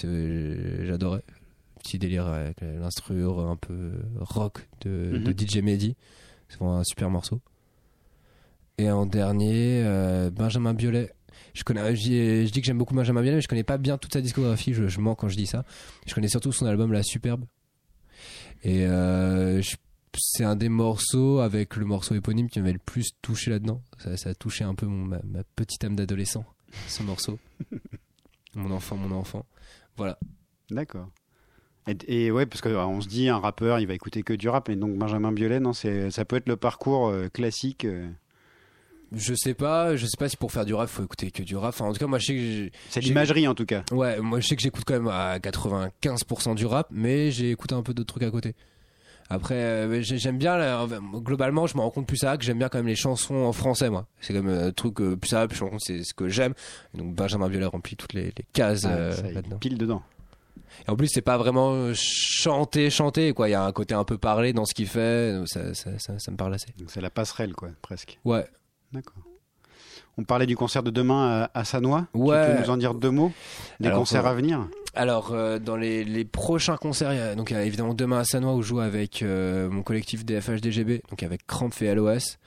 j'adorais. 0.84 1.22
Petit 1.82 1.98
délire 1.98 2.26
avec 2.26 2.60
l'instru 2.62 3.24
un 3.26 3.56
peu 3.56 3.92
rock 4.18 4.66
de, 4.80 5.18
Mhm. 5.18 5.24
de 5.24 5.32
DJ 5.46 5.56
Mehdi. 5.62 5.96
C'est 6.48 6.56
vraiment 6.58 6.78
un 6.78 6.84
super 6.84 7.10
morceau. 7.10 7.40
Et 8.78 8.90
en 8.90 9.04
dernier 9.06 9.82
euh, 9.84 10.30
Benjamin 10.30 10.72
Biolay 10.74 11.12
je 11.54 11.64
connais 11.64 11.96
je 11.96 12.50
dis 12.50 12.60
que 12.60 12.66
j'aime 12.66 12.78
beaucoup 12.78 12.94
Benjamin 12.94 13.22
Biolay 13.22 13.36
mais 13.36 13.42
je 13.42 13.48
connais 13.48 13.64
pas 13.64 13.78
bien 13.78 13.96
toute 13.96 14.12
sa 14.12 14.20
discographie 14.20 14.74
je, 14.74 14.88
je 14.88 15.00
mens 15.00 15.14
quand 15.14 15.28
je 15.28 15.36
dis 15.36 15.46
ça 15.46 15.64
je 16.06 16.14
connais 16.14 16.28
surtout 16.28 16.52
son 16.52 16.66
album 16.66 16.92
La 16.92 17.02
Superbe 17.02 17.44
et 18.62 18.86
euh, 18.86 19.62
c'est 20.16 20.44
un 20.44 20.56
des 20.56 20.68
morceaux 20.68 21.38
avec 21.38 21.76
le 21.76 21.84
morceau 21.86 22.14
éponyme 22.14 22.48
qui 22.48 22.60
m'avait 22.60 22.72
le 22.72 22.78
plus 22.78 23.12
touché 23.22 23.50
là-dedans 23.50 23.80
ça, 23.98 24.16
ça 24.16 24.30
a 24.30 24.34
touché 24.34 24.64
un 24.64 24.74
peu 24.74 24.86
mon, 24.86 25.04
ma, 25.04 25.20
ma 25.24 25.42
petite 25.56 25.82
âme 25.84 25.96
d'adolescent 25.96 26.44
ce 26.88 27.02
morceau 27.02 27.38
mon 28.54 28.70
enfant 28.70 28.96
mon 28.96 29.14
enfant 29.14 29.46
voilà 29.96 30.18
D'accord. 30.70 31.08
Et, 31.86 32.26
et 32.26 32.30
ouais, 32.30 32.46
parce 32.46 32.60
qu'on 32.60 33.00
se 33.00 33.08
dit, 33.08 33.28
un 33.28 33.38
rappeur, 33.38 33.78
il 33.78 33.86
va 33.86 33.94
écouter 33.94 34.22
que 34.22 34.32
du 34.32 34.48
rap. 34.48 34.68
Et 34.68 34.76
donc 34.76 34.96
Benjamin 34.96 35.32
Biolay, 35.32 35.60
non, 35.60 35.72
ça 35.72 36.24
peut 36.24 36.36
être 36.36 36.48
le 36.48 36.56
parcours 36.56 37.08
euh, 37.08 37.28
classique. 37.28 37.86
Euh. 39.12 39.16
Je 39.18 39.34
sais 39.34 39.54
pas, 39.54 39.96
je 39.96 40.06
sais 40.06 40.16
pas 40.18 40.28
si 40.28 40.36
pour 40.36 40.52
faire 40.52 40.64
du 40.64 40.74
rap, 40.74 40.88
faut 40.88 41.02
écouter 41.04 41.30
que 41.30 41.42
du 41.42 41.56
rap. 41.56 41.70
Enfin, 41.70 41.86
en 41.86 41.92
tout 41.92 41.98
cas, 41.98 42.06
moi, 42.06 42.18
je 42.18 42.26
sais 42.26 42.34
que 42.34 42.76
C'est 42.90 43.00
l'imagerie 43.00 43.46
en 43.48 43.54
tout 43.54 43.66
cas. 43.66 43.84
Ouais, 43.92 44.18
moi, 44.20 44.40
je 44.40 44.46
sais 44.48 44.56
que 44.56 44.62
j'écoute 44.62 44.84
quand 44.86 44.94
même 44.94 45.08
à 45.08 45.38
95% 45.38 46.54
du 46.54 46.66
rap, 46.66 46.88
mais 46.90 47.30
j'ai 47.30 47.50
écouté 47.50 47.74
un 47.74 47.82
peu 47.82 47.94
d'autres 47.94 48.12
trucs 48.14 48.22
à 48.24 48.30
côté. 48.30 48.54
Après, 49.30 49.54
euh, 49.54 50.02
j'ai- 50.02 50.18
j'aime 50.18 50.36
bien, 50.36 50.86
globalement, 51.14 51.66
je 51.66 51.76
me 51.76 51.80
rends 51.80 51.90
compte 51.90 52.06
plus 52.06 52.18
ça 52.18 52.36
que 52.36 52.44
j'aime 52.44 52.58
bien 52.58 52.68
quand 52.68 52.76
même 52.78 52.86
les 52.86 52.94
chansons 52.94 53.34
en 53.36 53.52
français, 53.52 53.88
moi. 53.88 54.06
C'est 54.20 54.34
comme 54.34 54.48
un 54.48 54.70
truc 54.70 55.00
euh, 55.00 55.16
plus 55.16 55.28
ça, 55.30 55.48
puis 55.48 55.56
je 55.56 55.62
me 55.62 55.66
rends 55.66 55.70
compte 55.72 55.80
que 55.80 55.86
c'est 55.86 56.04
ce 56.04 56.12
que 56.12 56.28
j'aime. 56.28 56.52
Donc, 56.92 57.14
Benjamin 57.14 57.48
Biolay 57.48 57.64
remplit 57.66 57.96
toutes 57.96 58.12
les, 58.12 58.24
les 58.26 58.44
cases 58.52 58.84
Ah, 58.84 58.90
euh, 58.90 59.12
ça, 59.12 59.30
là-dedans. 59.30 59.56
pile 59.58 59.78
dedans. 59.78 60.02
Et 60.86 60.90
en 60.90 60.96
plus, 60.96 61.08
c'est 61.08 61.22
pas 61.22 61.38
vraiment 61.38 61.72
euh, 61.72 61.92
chanter, 61.94 62.90
chanter, 62.90 63.32
quoi. 63.32 63.48
Il 63.48 63.52
y 63.52 63.54
a 63.54 63.64
un 63.64 63.72
côté 63.72 63.94
un 63.94 64.04
peu 64.04 64.18
parlé 64.18 64.52
dans 64.52 64.66
ce 64.66 64.74
qu'il 64.74 64.88
fait, 64.88 65.32
donc 65.32 65.48
ça, 65.48 65.72
ça, 65.72 65.98
ça, 65.98 66.18
ça 66.18 66.30
me 66.30 66.36
parle 66.36 66.52
assez. 66.52 66.66
Donc 66.78 66.90
c'est 66.90 67.00
la 67.00 67.10
passerelle, 67.10 67.54
quoi, 67.54 67.70
presque. 67.80 68.18
Ouais. 68.24 68.44
D'accord. 68.94 69.22
On 70.16 70.22
parlait 70.22 70.46
du 70.46 70.56
concert 70.56 70.84
de 70.84 70.90
demain 70.90 71.48
à, 71.52 71.60
à 71.60 71.64
Sanois. 71.64 72.06
Ouais. 72.14 72.46
Tu 72.46 72.54
peux 72.54 72.62
nous 72.62 72.70
en 72.70 72.76
dire 72.76 72.94
deux 72.94 73.10
mots 73.10 73.32
Des 73.80 73.88
Alors, 73.88 73.98
concerts 73.98 74.26
euh, 74.26 74.30
à 74.30 74.34
venir 74.34 74.68
Alors, 74.94 75.32
euh, 75.32 75.58
dans 75.58 75.74
les, 75.76 76.04
les 76.04 76.24
prochains 76.24 76.76
concerts, 76.76 77.12
il 77.12 77.18
y 77.18 77.20
a, 77.20 77.34
donc 77.34 77.50
il 77.50 77.54
y 77.54 77.56
a 77.56 77.64
évidemment 77.64 77.94
demain 77.94 78.20
à 78.20 78.24
Sanois 78.24 78.54
où 78.54 78.62
je 78.62 78.68
joue 78.68 78.80
avec 78.80 79.22
euh, 79.22 79.68
mon 79.68 79.82
collectif 79.82 80.24
DFHDGB, 80.24 81.02
donc 81.10 81.24
avec 81.24 81.44
Cramp 81.48 81.70
et. 81.80 82.38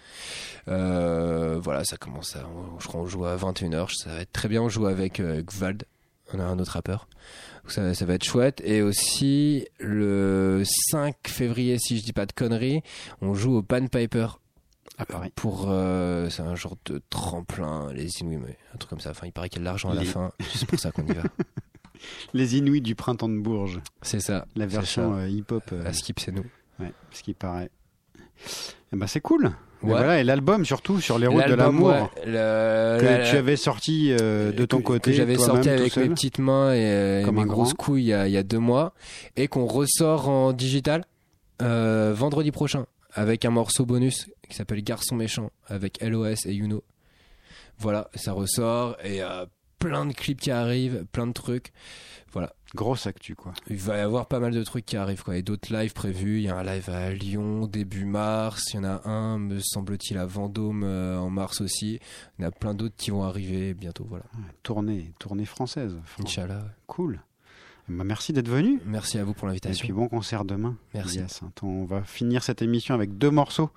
Euh, 0.69 1.60
voilà, 1.61 1.84
ça 1.84 1.98
commence 1.98 2.38
à. 2.38 2.45
Je 2.80 2.88
crois 2.88 3.02
qu'on 3.02 3.07
joue 3.07 3.26
à 3.26 3.36
21h, 3.36 3.90
ça 3.94 4.11
va 4.11 4.22
être 4.22 4.32
très 4.32 4.48
bien. 4.48 4.61
On 4.61 4.69
joue 4.69 4.86
avec 4.86 5.19
euh, 5.19 5.41
Gvald, 5.41 5.84
on 6.34 6.40
a 6.40 6.44
un 6.44 6.60
autre 6.60 6.72
rappeur. 6.72 7.10
Donc 7.64 7.72
ça, 7.74 7.94
ça 7.94 8.06
va 8.06 8.14
être 8.14 8.24
chouette. 8.24 8.61
Et 8.64 8.82
aussi, 8.82 9.68
le 9.80 10.64
5 10.91 11.15
février, 11.28 11.78
si 11.80 11.98
je 11.98 12.03
dis 12.03 12.14
pas 12.14 12.26
de 12.26 12.32
conneries, 12.32 12.82
on 13.22 13.34
joue 13.34 13.57
au 13.57 13.61
Pan 13.61 13.86
Piper 13.88 14.28
À 14.98 15.06
Paris. 15.06 15.32
Pour 15.36 15.65
euh, 15.69 16.30
c'est 16.30 16.41
un 16.41 16.56
genre 16.56 16.76
de 16.86 17.02
tremplin, 17.10 17.91
les 17.94 18.19
Inouïs, 18.22 18.40
mais 18.44 18.57
un 18.74 18.78
truc 18.78 18.90
comme 18.90 18.99
ça. 18.99 19.11
Enfin, 19.11 19.28
il 19.28 19.32
paraît 19.32 19.49
qu'il 19.49 19.60
y 19.60 19.61
a 19.61 19.64
de 19.64 19.65
l'argent 19.65 19.90
à 19.91 19.95
la 19.95 20.03
fin. 20.03 20.32
C'est 20.56 20.68
pour 20.68 20.80
ça 20.80 20.91
qu'on 20.91 21.06
y 21.06 21.14
va. 21.14 21.24
Les 22.34 22.57
Inuits 22.57 22.82
du 22.82 22.94
printemps 22.95 23.30
de 23.30 23.40
Bourges. 23.40 23.80
C'est 24.03 24.19
ça. 24.19 24.45
La 24.56 24.68
version 24.68 25.15
euh, 25.18 25.28
hip-hop. 25.28 25.64
euh, 25.74 25.84
À 25.86 25.94
Skip, 25.94 26.19
c'est 26.19 26.32
nous. 26.32 26.45
Ouais, 26.80 26.94
ce 27.11 27.24
qui 27.24 27.34
paraît. 27.34 27.72
Eh 28.94 28.95
ben, 28.95 29.07
c'est 29.07 29.19
cool. 29.22 29.45
Et 29.45 29.86
Ouais. 29.86 29.91
voilà, 29.91 30.19
et 30.19 30.24
l'album 30.24 30.64
surtout 30.65 30.99
sur 30.99 31.18
les 31.19 31.28
routes 31.28 31.48
de 31.48 31.53
l'amour 31.53 31.90
ouais, 31.90 32.03
le- 32.26 32.99
que 32.99 33.06
la- 33.06 33.30
tu 33.30 33.36
avais 33.38 33.56
sorti 33.56 34.11
euh, 34.11 34.52
de 34.52 34.65
ton 34.65 34.78
que- 34.80 34.84
côté. 34.84 35.11
que 35.11 35.18
j'avais 35.18 35.38
sorti 35.38 35.69
avec 35.69 35.95
mes 35.98 36.10
petites 36.10 36.40
mains 36.40 36.74
et, 36.74 36.84
euh, 37.26 37.32
mes 37.32 37.45
grosses 37.45 37.76
couilles 37.76 38.02
il 38.03 38.07
y, 38.07 38.14
a, 38.14 38.28
il 38.28 38.32
y 38.34 38.38
a 38.38 38.44
deux 38.44 38.57
mois 38.60 38.94
et 39.36 39.48
qu'on 39.48 39.65
ressort 39.68 40.30
en 40.30 40.52
digital 40.53 41.03
euh, 41.61 42.11
vendredi 42.15 42.49
prochain 42.52 42.88
avec 43.18 43.45
un 43.45 43.49
morceau 43.49 43.85
bonus 43.85 44.30
qui 44.48 44.56
s'appelle 44.56 44.84
Garçon 44.84 45.15
méchant 45.15 45.52
avec 45.65 46.02
LOS 46.02 46.45
et 46.45 46.53
Yuno. 46.53 46.84
Voilà, 47.80 48.10
ça 48.14 48.31
ressort 48.31 48.95
et 49.03 49.23
euh, 49.23 49.45
plein 49.80 50.06
de 50.06 50.14
clips 50.14 50.39
qui 50.39 50.52
arrivent, 50.52 51.03
plein 51.11 51.26
de 51.26 51.34
trucs. 51.34 51.73
Voilà. 52.31 52.53
Grosse 52.76 53.07
actu 53.07 53.34
quoi. 53.34 53.53
Il 53.69 53.77
va 53.77 53.98
y 53.98 54.02
avoir 54.02 54.27
pas 54.27 54.39
mal 54.39 54.53
de 54.53 54.64
trucs 54.64 54.85
qui 54.85 54.98
arrivent 54.98 55.23
quoi. 55.23 55.35
Et 55.35 55.41
d'autres 55.41 55.73
lives 55.73 55.94
prévus. 55.94 56.38
Il 56.38 56.44
y 56.44 56.49
a 56.49 56.57
un 56.57 56.64
live 56.64 56.89
à 56.91 57.11
Lyon 57.11 57.65
début 57.65 58.06
mars. 58.06 58.61
Il 58.73 58.76
y 58.76 58.80
en 58.80 58.84
a 58.84 59.07
un, 59.10 59.39
me 59.39 59.60
semble-t-il, 59.60 60.18
à 60.19 60.26
Vendôme 60.27 60.84
euh, 60.84 61.18
en 61.18 61.31
mars 61.31 61.60
aussi. 61.61 61.99
Il 62.38 62.44
y 62.44 62.45
en 62.45 62.49
a 62.49 62.52
plein 62.52 62.76
d'autres 62.76 62.95
qui 62.98 63.10
vont 63.10 63.23
arriver 63.23 63.73
bientôt. 63.73 64.06
Voilà. 64.07 64.26
Tournée, 64.61 65.14
tournée 65.18 65.45
française. 65.45 65.95
Inch'Allah. 66.19 66.65
Cool. 66.85 67.19
Ben, 67.88 68.03
merci 68.03 68.34
d'être 68.34 68.49
venu. 68.49 68.80
Merci 68.85 69.18
à 69.18 69.23
vous 69.23 69.34
pour 69.34 69.45
Et 69.47 69.51
l'invitation. 69.51 69.84
puis 69.85 69.93
bon 69.93 70.07
concert 70.07 70.43
demain. 70.45 70.76
Merci. 70.93 71.19
Hyacinthe. 71.19 71.59
On 71.64 71.85
va 71.85 72.03
finir 72.03 72.43
cette 72.43 72.61
émission 72.61 72.93
avec 72.95 73.18
deux 73.18 73.31
morceaux. 73.31 73.69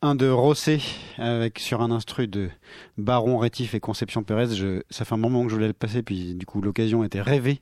Un 0.00 0.14
de 0.14 0.28
Rossé 0.28 0.80
avec 1.16 1.58
sur 1.58 1.80
un 1.82 1.90
instru 1.90 2.28
de 2.28 2.50
Baron 2.98 3.36
Rétif 3.38 3.74
et 3.74 3.80
Conception 3.80 4.22
Pérez. 4.22 4.54
Je, 4.54 4.82
ça 4.90 5.04
fait 5.04 5.14
un 5.14 5.18
moment 5.18 5.42
que 5.42 5.48
je 5.48 5.54
voulais 5.54 5.66
le 5.66 5.72
passer, 5.72 6.02
puis 6.02 6.34
du 6.36 6.46
coup 6.46 6.60
l'occasion 6.60 7.02
était 7.02 7.20
rêvée 7.22 7.60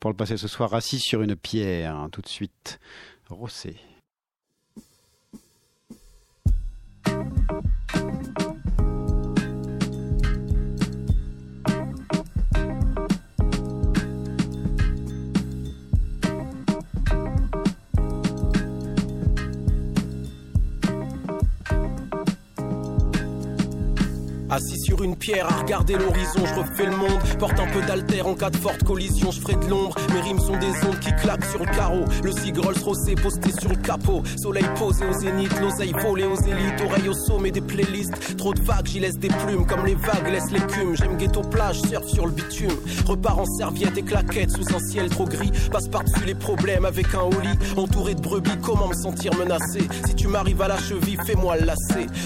pour 0.00 0.10
le 0.10 0.16
passer 0.16 0.36
ce 0.36 0.48
soir 0.48 0.74
assis 0.74 0.98
sur 0.98 1.22
une 1.22 1.36
pierre. 1.36 1.94
hein, 1.94 2.08
tout 2.10 2.22
de 2.22 2.28
suite, 2.28 2.80
Rossé. 3.28 3.76
Assis 24.56 24.80
sur 24.80 25.02
une 25.02 25.16
pierre 25.16 25.46
à 25.52 25.60
regarder 25.60 25.98
l'horizon, 25.98 26.40
je 26.46 26.54
refais 26.54 26.86
le 26.86 26.96
monde. 26.96 27.20
Porte 27.38 27.60
un 27.60 27.66
peu 27.66 27.82
d'alter 27.82 28.22
en 28.22 28.34
cas 28.34 28.48
de 28.48 28.56
forte 28.56 28.84
collision, 28.84 29.30
je 29.30 29.38
ferai 29.38 29.54
de 29.56 29.66
l'ombre. 29.66 29.94
Mes 30.14 30.20
rimes 30.22 30.38
sont 30.38 30.56
des 30.56 30.70
ondes 30.88 30.98
qui 30.98 31.14
claquent 31.14 31.44
sur 31.44 31.58
le 31.58 31.66
carreau. 31.66 32.04
Le 32.24 32.32
cigre 32.32 32.64
Rolls 32.64 32.82
Rossé 32.82 33.16
posté 33.16 33.50
sur 33.52 33.68
le 33.68 33.76
capot. 33.76 34.22
Soleil 34.40 34.64
posé 34.78 35.04
au 35.04 35.12
zénith, 35.12 35.52
l'oseille 35.60 35.92
volée 36.00 36.24
aux 36.24 36.40
élites. 36.40 36.80
Oreille 36.82 37.10
au 37.10 37.12
sommet 37.12 37.50
des 37.50 37.60
playlists. 37.60 38.38
Trop 38.38 38.54
de 38.54 38.62
vagues, 38.62 38.86
j'y 38.86 39.00
laisse 39.00 39.18
des 39.18 39.28
plumes. 39.28 39.66
Comme 39.66 39.84
les 39.84 39.94
vagues 39.94 40.32
laissent 40.32 40.50
l'écume. 40.50 40.96
J'aime 40.96 41.18
ghetto 41.18 41.42
plage, 41.42 41.82
surf 41.82 42.06
sur 42.06 42.24
le 42.24 42.32
bitume. 42.32 42.78
Repars 43.04 43.40
en 43.40 43.44
serviette 43.44 43.98
et 43.98 44.02
claquettes 44.02 44.52
sous 44.52 44.74
un 44.74 44.80
ciel 44.80 45.10
trop 45.10 45.26
gris. 45.26 45.52
Passe 45.70 45.88
par-dessus 45.88 46.24
les 46.24 46.34
problèmes 46.34 46.86
avec 46.86 47.14
un 47.14 47.24
holly. 47.24 47.58
Entouré 47.76 48.14
de 48.14 48.22
brebis, 48.22 48.56
comment 48.62 48.88
me 48.88 48.94
sentir 48.94 49.34
menacé? 49.36 49.80
Si 50.06 50.14
tu 50.14 50.28
m'arrives 50.28 50.62
à 50.62 50.68
la 50.68 50.78
cheville, 50.78 51.18
fais-moi 51.26 51.58
le. 51.58 51.66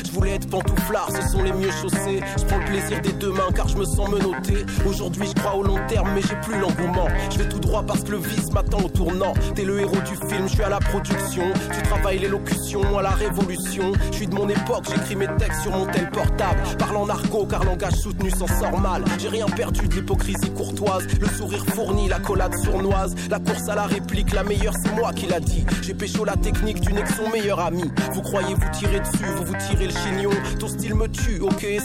Je 0.05 0.13
voulais 0.13 0.35
être 0.37 0.49
pantouflard, 0.49 1.11
ce 1.11 1.29
sont 1.33 1.43
les 1.43 1.53
mieux 1.53 1.71
chaussés. 1.73 2.20
Je 2.37 2.45
prends 2.45 2.59
le 2.59 2.65
plaisir 2.65 3.01
des 3.01 3.13
deux 3.13 3.33
mains 3.33 3.51
car 3.55 3.69
je 3.69 3.77
me 3.77 3.85
sens 3.85 4.09
menotté. 4.09 4.65
Aujourd'hui, 4.87 5.27
je 5.27 5.41
crois 5.41 5.57
au 5.57 5.63
long 5.63 5.79
terme, 5.89 6.11
mais 6.15 6.23
j'ai 6.23 6.37
plus 6.37 6.59
l'engouement. 6.59 7.09
Je 7.31 7.39
vais 7.39 7.49
tout 7.49 7.59
droit 7.59 7.83
parce 7.83 8.03
que 8.05 8.13
le 8.13 8.19
vice 8.19 8.53
m'attend 8.53 8.79
au 8.79 8.89
tournant. 8.89 9.33
T'es 9.55 9.65
le 9.65 9.81
héros 9.81 9.97
du 9.97 10.29
film, 10.29 10.49
je 10.49 10.55
suis 10.55 10.63
à 10.63 10.69
la 10.69 10.79
production. 10.79 11.45
Tu 11.75 11.83
travailles 11.83 12.19
l'élocution 12.19 12.99
à 12.99 13.03
la 13.03 13.11
révolution. 13.11 13.93
Je 14.13 14.17
suis 14.17 14.27
de 14.27 14.35
mon 14.35 14.49
époque, 14.49 14.85
j'écris 14.89 15.17
mes 15.17 15.29
textes 15.39 15.63
sur 15.63 15.73
mon 15.73 15.87
tel 15.87 16.11
portable. 16.11 16.61
Parle 16.79 16.97
en 16.97 17.09
argot 17.09 17.47
car 17.47 17.65
langage 17.65 17.95
soutenu 17.95 18.31
s'en 18.31 18.47
sort 18.47 18.79
mal. 18.79 19.05
J'ai 19.19 19.29
rien 19.29 19.47
perdu 19.47 19.89
de 19.89 19.95
l'hypocrisie 19.95 20.51
courtoise. 20.51 21.07
Le 21.21 21.27
sourire 21.29 21.65
fourni, 21.75 22.09
la 22.09 22.19
collade 22.19 22.55
sournoise. 22.65 23.15
La 23.31 23.39
course 23.39 23.69
à 23.69 23.75
la 23.75 23.87
réplique, 23.87 24.33
la 24.33 24.45
meilleure, 24.45 24.75
c'est 24.83 24.95
moi 24.95 25.13
qui 25.13 25.27
l'a 25.27 25.41
dit. 25.41 25.65
J'ai 25.83 25.95
pécho 25.95 26.25
la 26.25 26.37
technique 26.37 26.81
du 26.81 26.91
que 27.03 27.13
son 27.13 27.29
meilleur 27.31 27.61
ami. 27.61 27.85
Vous 28.13 28.23
croyez 28.23 28.55
vous 28.55 28.71
tirer 28.73 29.01
dessus, 29.01 29.25
vous 29.37 29.45
vous 29.45 29.57
tirez 29.69 29.87
le 29.87 29.93
chignon. 29.93 30.31
Ton 30.59 30.69
style 30.69 30.95
me 30.95 31.09
tue, 31.09 31.41
ok, 31.41 31.65
et 31.65 31.81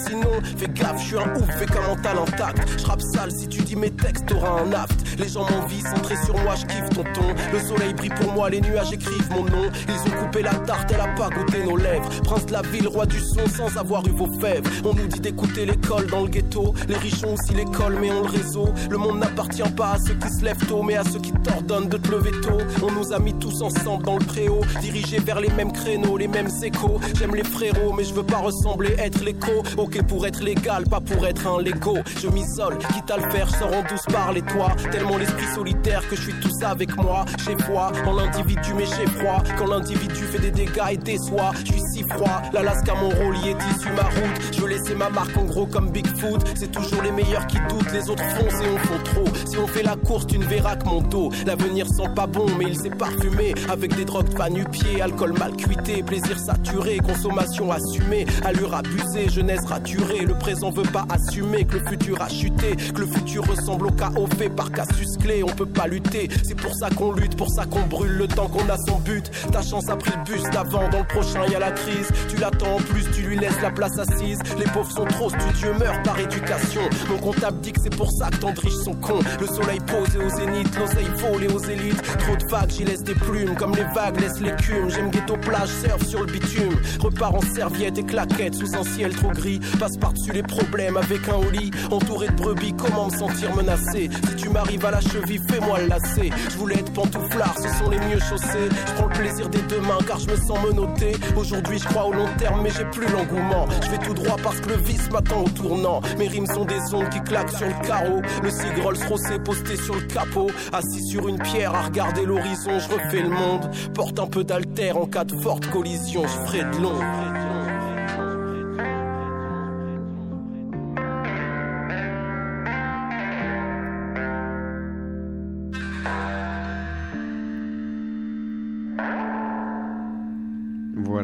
fais 0.58 0.68
gaffe, 0.68 1.02
je 1.02 1.08
suis 1.08 1.18
un 1.18 1.36
ouf, 1.36 1.50
fais 1.58 1.66
qu'un 1.66 1.82
mental 1.88 2.18
intact. 2.18 2.80
Je 2.80 2.86
rappe 2.86 3.02
sale, 3.02 3.32
si 3.32 3.48
tu 3.48 3.62
dis 3.62 3.76
mes 3.76 3.92
textes, 3.92 4.26
t'auras 4.28 4.62
un 4.62 4.74
aft. 4.74 5.18
Les 5.18 5.30
gens 5.30 5.50
m'envient, 5.50 5.82
centrés 5.82 6.18
sur 6.26 6.38
moi, 6.40 6.56
je 6.56 6.66
kiffe 6.66 6.90
ton 6.90 7.04
ton. 7.14 7.28
Le 7.54 7.60
soleil 7.60 7.94
brille 7.94 8.12
pour 8.20 8.34
moi, 8.34 8.50
les 8.50 8.62
nuages 8.62 8.92
écrivent 8.92 9.30
mon 9.32 9.44
nom. 9.44 9.70
Ils 9.88 10.12
ont 10.12 10.24
coupé 10.24 10.42
la 10.42 10.54
tarte, 10.54 10.92
elle 10.94 11.02
a 11.02 11.08
pas 11.16 11.30
goûté 11.30 11.64
nos 11.64 11.78
lèvres. 11.78 12.10
Prince 12.24 12.46
de 12.46 12.54
la 12.54 12.62
ville, 12.62 12.88
roi 12.88 13.06
du 13.06 13.20
son, 13.20 13.48
sans 13.48 13.78
avoir 13.78 14.06
eu 14.08 14.12
vos 14.12 14.32
fèves. 14.40 14.64
On 14.84 14.94
nous 14.94 15.08
dit 15.08 15.20
d'écouter 15.20 15.66
l'école 15.66 16.08
dans 16.08 16.22
le 16.22 16.28
ghetto. 16.28 16.74
Les 16.88 16.96
riches 16.96 17.24
ont 17.24 17.34
aussi 17.34 17.54
l'école, 17.54 17.98
mais 18.00 18.12
on 18.12 18.22
le 18.22 18.30
réseau. 18.30 18.70
Le 18.90 18.98
monde 18.98 19.20
n'appartient 19.20 19.70
pas 19.76 19.94
à 19.94 19.98
ceux 20.00 20.16
qui 20.16 20.30
se 20.30 20.44
lèvent 20.44 20.66
tôt, 20.68 20.84
mais 20.84 20.96
à 20.96 21.04
ceux 21.04 21.20
qui 21.20 21.32
t'ordonnent 21.44 21.90
de 21.90 21.98
te 21.98 22.12
lever 22.12 22.32
tôt. 22.42 22.58
On 22.84 22.92
nous 22.92 23.14
a 23.14 23.20
mis 23.20 23.34
tous 23.34 23.62
ensemble 23.62 24.04
dans 24.04 24.18
le 24.18 24.26
préau, 24.26 24.62
dirigés 24.82 25.20
vers 25.20 25.40
les 25.40 25.50
mêmes 25.50 25.72
créneaux, 25.72 26.18
les 26.18 26.28
mêmes 26.28 26.50
échos. 26.64 27.00
J'aime 27.18 27.36
les 27.36 27.44
frérots, 27.44 27.94
mais 27.94 28.04
je 28.04 28.14
veux 28.14 28.24
pas 28.24 28.38
ressembler, 28.38 28.96
être 28.98 29.24
l'écho. 29.24 29.64
Ok 29.78 30.02
pour 30.04 30.15
être 30.24 30.44
légal, 30.44 30.84
pas 30.86 31.02
pour 31.02 31.26
être 31.26 31.48
un 31.48 31.62
Lego. 31.62 31.98
Je 32.22 32.28
m'isole, 32.28 32.78
quitte 32.78 33.10
à 33.10 33.18
le 33.18 33.30
faire, 33.32 33.50
sors 33.50 33.74
en 33.74 33.82
douce 33.82 34.06
par 34.12 34.32
les 34.32 34.44
toits. 34.44 34.76
Tellement 34.92 35.18
l'esprit 35.18 35.48
solitaire 35.54 36.08
que 36.08 36.16
je 36.16 36.22
suis 36.22 36.40
tout 36.40 36.52
ça 36.60 36.70
avec 36.70 36.96
moi. 36.96 37.26
Chez 37.44 37.56
moi, 37.68 37.92
en 38.06 38.14
l'individu, 38.14 38.74
mais 38.76 38.86
j'ai 38.86 39.08
froid. 39.08 39.44
Quand 39.58 39.68
l'individu 39.68 40.24
fait 40.26 40.40
des 40.40 40.52
dégâts 40.52 40.92
et 40.92 40.98
déçoit, 40.98 41.52
je 41.66 41.72
suis 41.72 41.82
si 41.94 42.04
froid. 42.04 42.42
L'Alaska, 42.54 42.94
mon 42.96 43.10
rôle 43.10 43.38
y 43.38 43.50
est 43.50 43.58
issu 43.76 43.90
ma 43.96 44.04
route. 44.04 44.54
Je 44.54 44.62
veux 44.62 44.70
laisser 44.70 44.96
ma 44.96 45.10
marque 45.10 45.36
en 45.38 45.46
gros 45.46 45.66
comme 45.66 45.90
Bigfoot. 45.90 46.42
C'est 46.56 46.72
toujours 46.72 47.02
les 47.02 47.12
meilleurs 47.12 47.48
qui 47.48 47.58
doutent, 47.70 47.92
les 47.92 48.10
autres 48.10 48.24
foncent 48.36 48.62
et 48.62 48.70
on 48.70 48.78
font 48.78 49.04
trop. 49.04 49.36
Si 49.50 49.58
on 49.58 49.68
fait 49.68 49.84
la 49.84 49.96
course, 49.96 50.28
tu 50.28 50.38
ne 50.38 50.46
verras 50.46 50.76
que 50.76 50.86
mon 50.86 51.02
dos. 51.02 51.32
L'avenir 51.46 51.88
sent 51.88 52.10
pas 52.16 52.28
bon, 52.28 52.46
mais 52.58 52.66
il 52.68 52.78
s'est 52.78 52.90
parfumé. 52.90 53.54
Avec 53.70 53.96
des 53.96 54.06
drogues 54.06 54.34
pas 54.36 54.50
nu-pieds, 54.50 55.02
alcool 55.02 55.34
mal 55.34 55.56
cuité, 55.56 56.04
plaisir 56.04 56.38
saturé, 56.40 56.98
consommation 56.98 57.72
assumée, 57.72 58.26
allure 58.44 58.74
abusée, 58.76 59.30
jeunesse 59.30 59.66
Le 59.98 60.38
présent 60.38 60.72
veut 60.72 60.84
pas 60.84 61.06
assumer 61.10 61.64
que 61.66 61.78
le 61.78 61.88
futur 61.88 62.22
a 62.22 62.28
chuté, 62.28 62.76
que 62.94 63.02
le 63.02 63.08
futur 63.08 63.46
ressemble 63.48 63.88
au 63.88 63.92
chaos 63.92 64.28
fait 64.38 64.50
par 64.50 64.72
Cassius 64.72 65.18
Clé. 65.18 65.42
On 65.44 65.48
peut 65.48 65.66
pas 65.66 65.88
lutter, 65.88 66.28
c'est 66.44 66.56
pour 66.56 66.76
ça 66.76 66.90
qu'on 66.90 67.14
lutte, 67.14 67.38
pour 67.38 67.50
ça 67.50 67.66
qu'on 67.66 67.84
brûle 67.84 68.12
le 68.12 68.28
temps 68.28 68.48
qu'on 68.48 68.68
a 68.70 68.78
son 68.78 69.00
but. 69.00 69.32
Ta 69.52 69.62
chance 69.62 69.90
a 69.90 69.96
pris 69.96 70.12
le 70.12 70.24
bus 70.24 70.44
d'avant, 70.52 70.90
dans 70.90 71.00
le 71.00 71.08
prochain 71.08 71.46
y 71.50 71.56
a 71.56 71.60
la 71.60 71.72
crise. 71.72 72.10
Tu 72.30 72.38
l'attends 72.38 72.76
en 72.76 72.82
plus, 72.82 73.06
tu 73.14 73.22
lui 73.22 73.38
laisses 73.38 73.62
la 73.62 73.72
place 73.72 73.98
assise. 73.98 74.40
Les 74.58 74.66
pauvres 74.66 74.92
sont 74.92 75.06
trop 75.06 75.30
studieux, 75.30 75.74
meurent 75.80 76.04
par 76.04 76.20
éducation. 76.20 76.82
Mon 77.10 77.18
comptable 77.18 77.60
dit 77.62 77.72
que 77.72 77.82
c'est 77.82 77.96
pour 77.96 78.12
ça 78.12 78.30
que 78.30 78.38
tant 78.38 78.52
de 78.52 78.60
riches 78.60 78.74
cons. 79.02 79.20
Le 79.40 79.48
soleil 79.48 79.80
posé 79.80 80.18
au 80.18 80.30
zénith, 80.30 80.78
l'oseille 80.78 81.10
volée 81.18 81.48
aux 81.48 81.60
élites. 81.60 82.02
Trop 82.20 82.36
de 82.36 82.52
vagues, 82.52 82.72
j'y 82.72 82.84
laisse 82.84 83.04
des 83.04 83.16
plumes, 83.16 83.56
comme 83.56 83.76
les 83.76 83.86
vagues 83.96 84.20
laissent 84.20 84.42
l'écume. 84.42 84.90
J'aime 84.90 85.10
ghetto 85.10 85.38
plage, 85.38 85.70
surf 85.70 86.06
sur 86.06 86.20
le 86.22 86.32
bitume. 86.32 86.76
Repars 87.00 87.36
en 87.36 87.42
serviette 87.42 87.98
et 87.98 88.04
claquettes 88.04 88.56
sous 88.56 88.76
un 88.76 88.84
ciel 88.84 89.16
trop 89.16 89.32
gris. 89.32 89.60
Passe 89.86 89.98
par-dessus 89.98 90.32
les 90.32 90.42
problèmes 90.42 90.98
avec 90.98 91.30
un 91.30 91.36
holly. 91.36 91.70
Entouré 91.92 92.28
de 92.30 92.34
brebis, 92.34 92.74
comment 92.74 93.06
me 93.06 93.16
sentir 93.16 93.56
menacé? 93.56 94.10
Si 94.30 94.36
tu 94.36 94.50
m'arrives 94.50 94.84
à 94.84 94.90
la 94.90 95.00
cheville, 95.00 95.40
fais-moi 95.48 95.82
le 95.82 95.90
lacet. 95.90 96.32
Je 96.50 96.58
voulais 96.58 96.80
être 96.80 96.92
pantouflard, 96.92 97.54
ce 97.56 97.70
sont 97.78 97.92
les 97.92 98.00
mieux 98.00 98.18
chaussés. 98.18 98.68
Je 98.88 98.94
prends 98.94 99.06
le 99.06 99.14
plaisir 99.14 99.48
des 99.48 99.62
deux 99.62 99.82
mains 99.82 100.00
car 100.08 100.18
je 100.18 100.28
me 100.28 100.38
sens 100.38 100.58
menotté. 100.68 101.12
Aujourd'hui, 101.38 101.78
je 101.78 101.88
crois 101.88 102.08
au 102.08 102.14
long 102.14 102.28
terme, 102.40 102.64
mais 102.64 102.72
j'ai 102.72 102.86
plus 102.86 103.06
l'engouement. 103.14 103.68
Je 103.84 103.92
vais 103.92 104.00
tout 104.00 104.16
droit 104.16 104.38
parce 104.42 104.60
que 104.60 104.70
le 104.70 104.78
vice 104.78 105.08
m'attend 105.12 105.44
au 105.44 105.50
tournant. 105.50 106.02
Mes 106.18 106.30
rimes 106.30 106.48
sont 106.48 106.66
des 106.66 106.82
ondes 106.96 107.10
qui 107.10 107.22
claquent 107.22 107.56
sur 107.56 107.68
le 107.68 107.88
carreau. 107.88 108.24
Le 108.42 108.50
cigre 108.50 108.86
Rolls 108.86 109.06
Rossé 109.08 109.38
posté 109.38 109.76
sur 109.76 109.94
le 109.94 110.02
capot. 110.02 110.50
Assis 110.74 111.06
sur 111.12 111.28
une 111.28 111.38
pierre 111.38 111.76
à 111.76 111.84
regarder 111.84 112.26
l'horizon, 112.26 112.80
je 112.80 112.92
refais 112.92 113.22
le 113.22 113.30
monde. 113.30 113.70
Porte 113.94 114.18
un 114.18 114.26
peu 114.26 114.44
d'alter 114.44 114.94
en 114.94 115.06
cas 115.06 115.26
de 115.26 115.40
forte 115.40 115.68
collision, 115.68 116.24
je 116.24 116.48
ferai 116.48 116.64
de 116.76 116.82
long. 116.82 117.45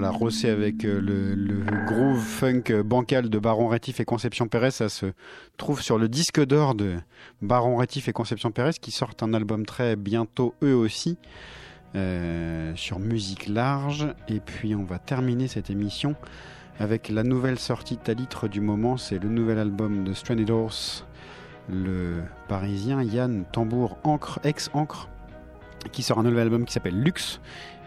Voilà, 0.02 0.18
Rossé 0.18 0.50
avec 0.50 0.84
euh, 0.84 1.00
le, 1.00 1.64
groove 1.86 2.18
funk 2.18 2.82
bancal 2.84 3.30
de 3.30 3.38
Baron 3.38 3.68
Rétif 3.68 4.00
et 4.00 4.04
Conception 4.04 4.48
Pérez. 4.48 4.72
Ça 4.72 4.90
se 4.90 5.06
trouve 5.58 5.84
sur 5.84 6.00
le 6.00 6.10
disque 6.10 6.44
d'or 6.44 6.74
de 6.74 6.96
Baron 7.44 7.76
Rétif 7.76 8.08
et 8.08 8.12
Conception 8.12 8.50
Pérez 8.50 8.72
qui 8.82 8.90
sortent 8.90 9.22
un 9.22 9.32
album 9.36 9.64
très 9.64 9.96
bientôt 9.96 10.56
eux 10.64 10.74
aussi 10.74 11.20
euh, 11.94 12.74
sur 12.76 12.98
musique 12.98 13.46
large. 13.46 14.08
Et 14.28 14.40
puis 14.40 14.74
on 14.74 14.84
va 14.86 14.98
terminer 14.98 15.48
cette 15.48 15.70
émission 15.70 16.16
avec 16.80 17.08
la 17.08 17.22
nouvelle 17.22 17.60
sortie 17.60 17.98
titre 17.98 18.48
du 18.48 18.60
moment. 18.60 18.98
C'est 18.98 19.20
le 19.20 19.30
nouvel 19.30 19.60
album 19.60 20.04
de 20.04 20.14
Stranded 20.14 20.50
Horse, 20.50 21.06
le 21.70 22.24
parisien 22.48 23.04
Yann 23.04 23.46
Tambour, 23.52 24.00
encre, 24.04 24.40
ex-encre, 24.44 25.10
qui 25.92 26.02
sort 26.02 26.18
un 26.18 26.24
nouvel 26.24 26.40
album 26.40 26.66
qui 26.66 26.74
s'appelle 26.74 27.00
Luxe. 27.00 27.40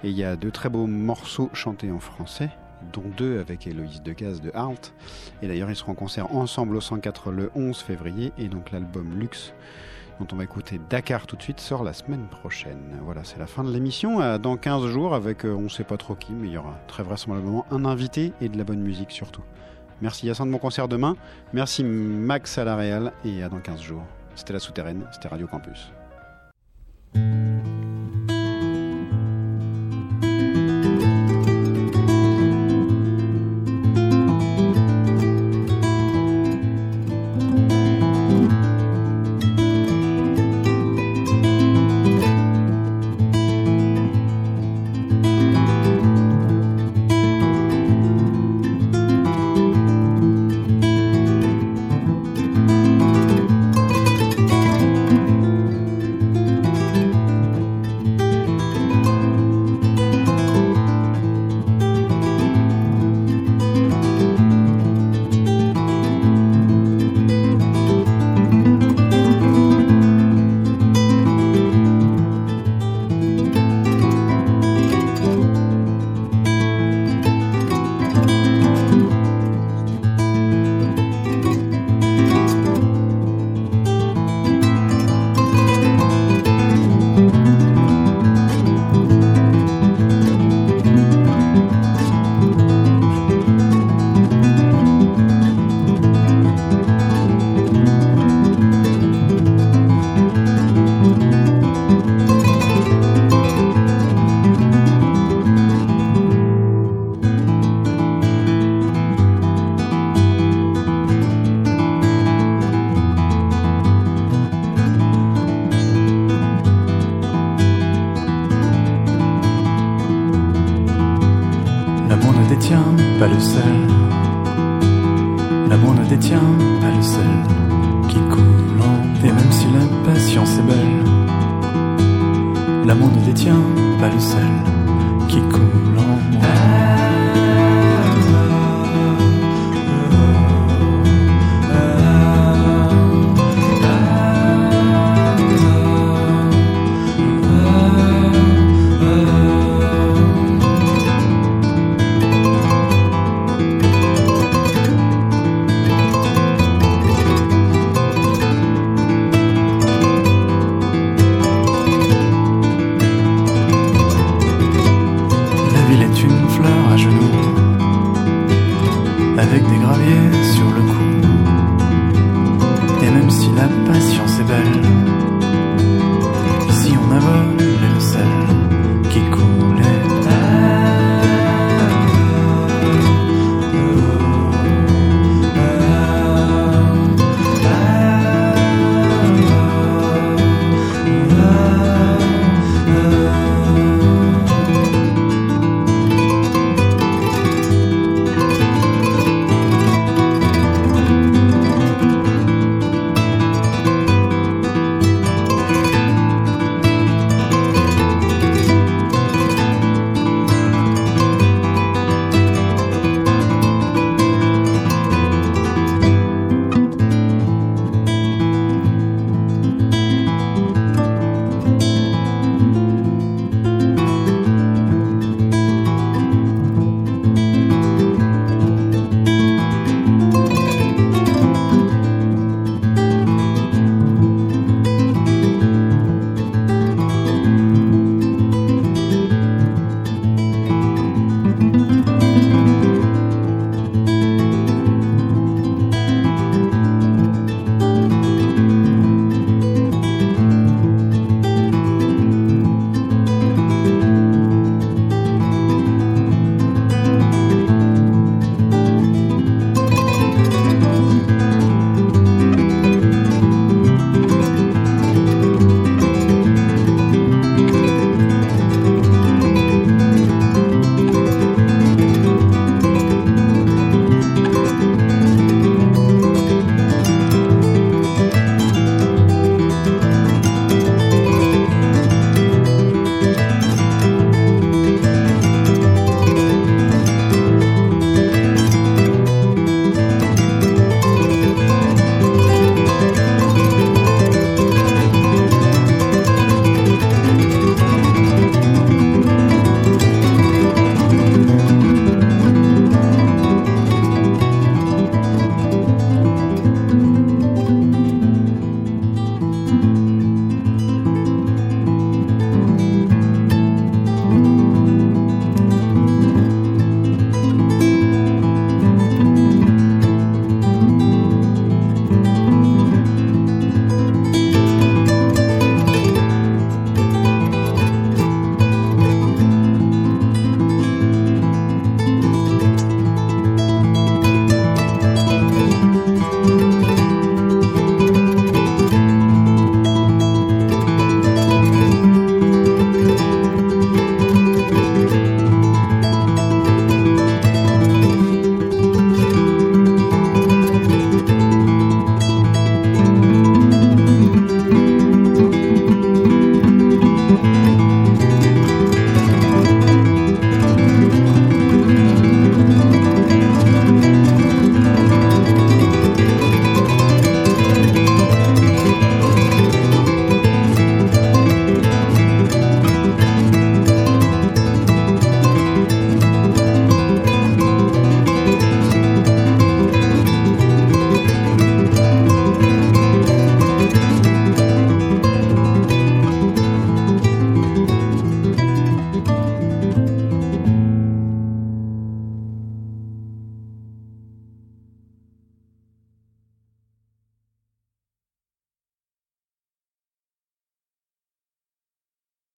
Et 0.05 0.11
il 0.11 0.19
y 0.19 0.23
a 0.25 0.37
de 0.37 0.51
très 0.51 0.69
beaux 0.69 0.87
morceaux 0.87 1.49
chantés 1.55 1.91
en 1.91 1.99
français, 1.99 2.51
dont 2.93 3.05
deux 3.17 3.41
avec 3.41 3.67
Héloïse 3.67 4.03
Decazes 4.03 4.43
de 4.43 4.51
Halt. 4.53 4.93
Et 5.41 5.49
d'ailleurs, 5.49 5.71
ils 5.71 5.77
seront 5.77 5.93
en 5.93 5.95
concert 5.95 6.31
ensemble 6.35 6.77
au 6.77 6.83
104 6.83 7.33
le 7.33 7.51
11 7.55 7.79
février. 7.79 8.31
Et 8.37 8.49
donc, 8.49 8.71
l'album 8.71 9.19
Luxe, 9.19 9.55
dont 10.21 10.27
on 10.31 10.37
va 10.37 10.45
écouter 10.45 10.79
Dakar 10.91 11.27
tout 11.27 11.37
de 11.37 11.43
suite, 11.43 11.59
sort 11.59 11.85
la 11.85 11.95
semaine 11.95 12.27
prochaine. 12.27 12.99
Voilà, 13.03 13.25
c'est 13.25 13.39
la 13.39 13.47
fin 13.47 13.65
de 13.65 13.73
l'émission. 13.73 14.21
Euh, 14.21 14.37
Dans 14.37 14.59
15 14.59 14.89
jours, 14.89 15.15
avec 15.15 15.47
euh, 15.47 15.55
on 15.55 15.71
sait 15.71 15.85
pas 15.85 15.97
trop 15.97 16.15
qui, 16.15 16.33
mais 16.33 16.49
il 16.49 16.53
y 16.53 16.59
aura 16.59 16.79
très 16.87 17.03
vraisemblablement 17.03 17.65
un 17.71 17.87
invité 17.87 18.35
et 18.43 18.51
de 18.51 18.59
la 18.59 18.65
bonne 18.65 18.83
musique 18.83 19.11
surtout. 19.11 19.43
Merci 20.03 20.27
Yassin 20.27 20.45
de 20.45 20.51
mon 20.51 20.59
concert 20.59 20.87
demain. 20.87 21.17
Merci 21.55 21.83
Max 21.83 22.59
à 22.59 22.65
la 22.65 22.77
Réal. 22.77 23.15
Et 23.25 23.43
à 23.43 23.49
dans 23.49 23.61
15 23.61 23.81
jours. 23.81 24.03
C'était 24.35 24.53
La 24.53 24.59
Souterraine, 24.59 25.07
c'était 25.13 25.29
Radio 25.29 25.47
Campus. 25.47 25.91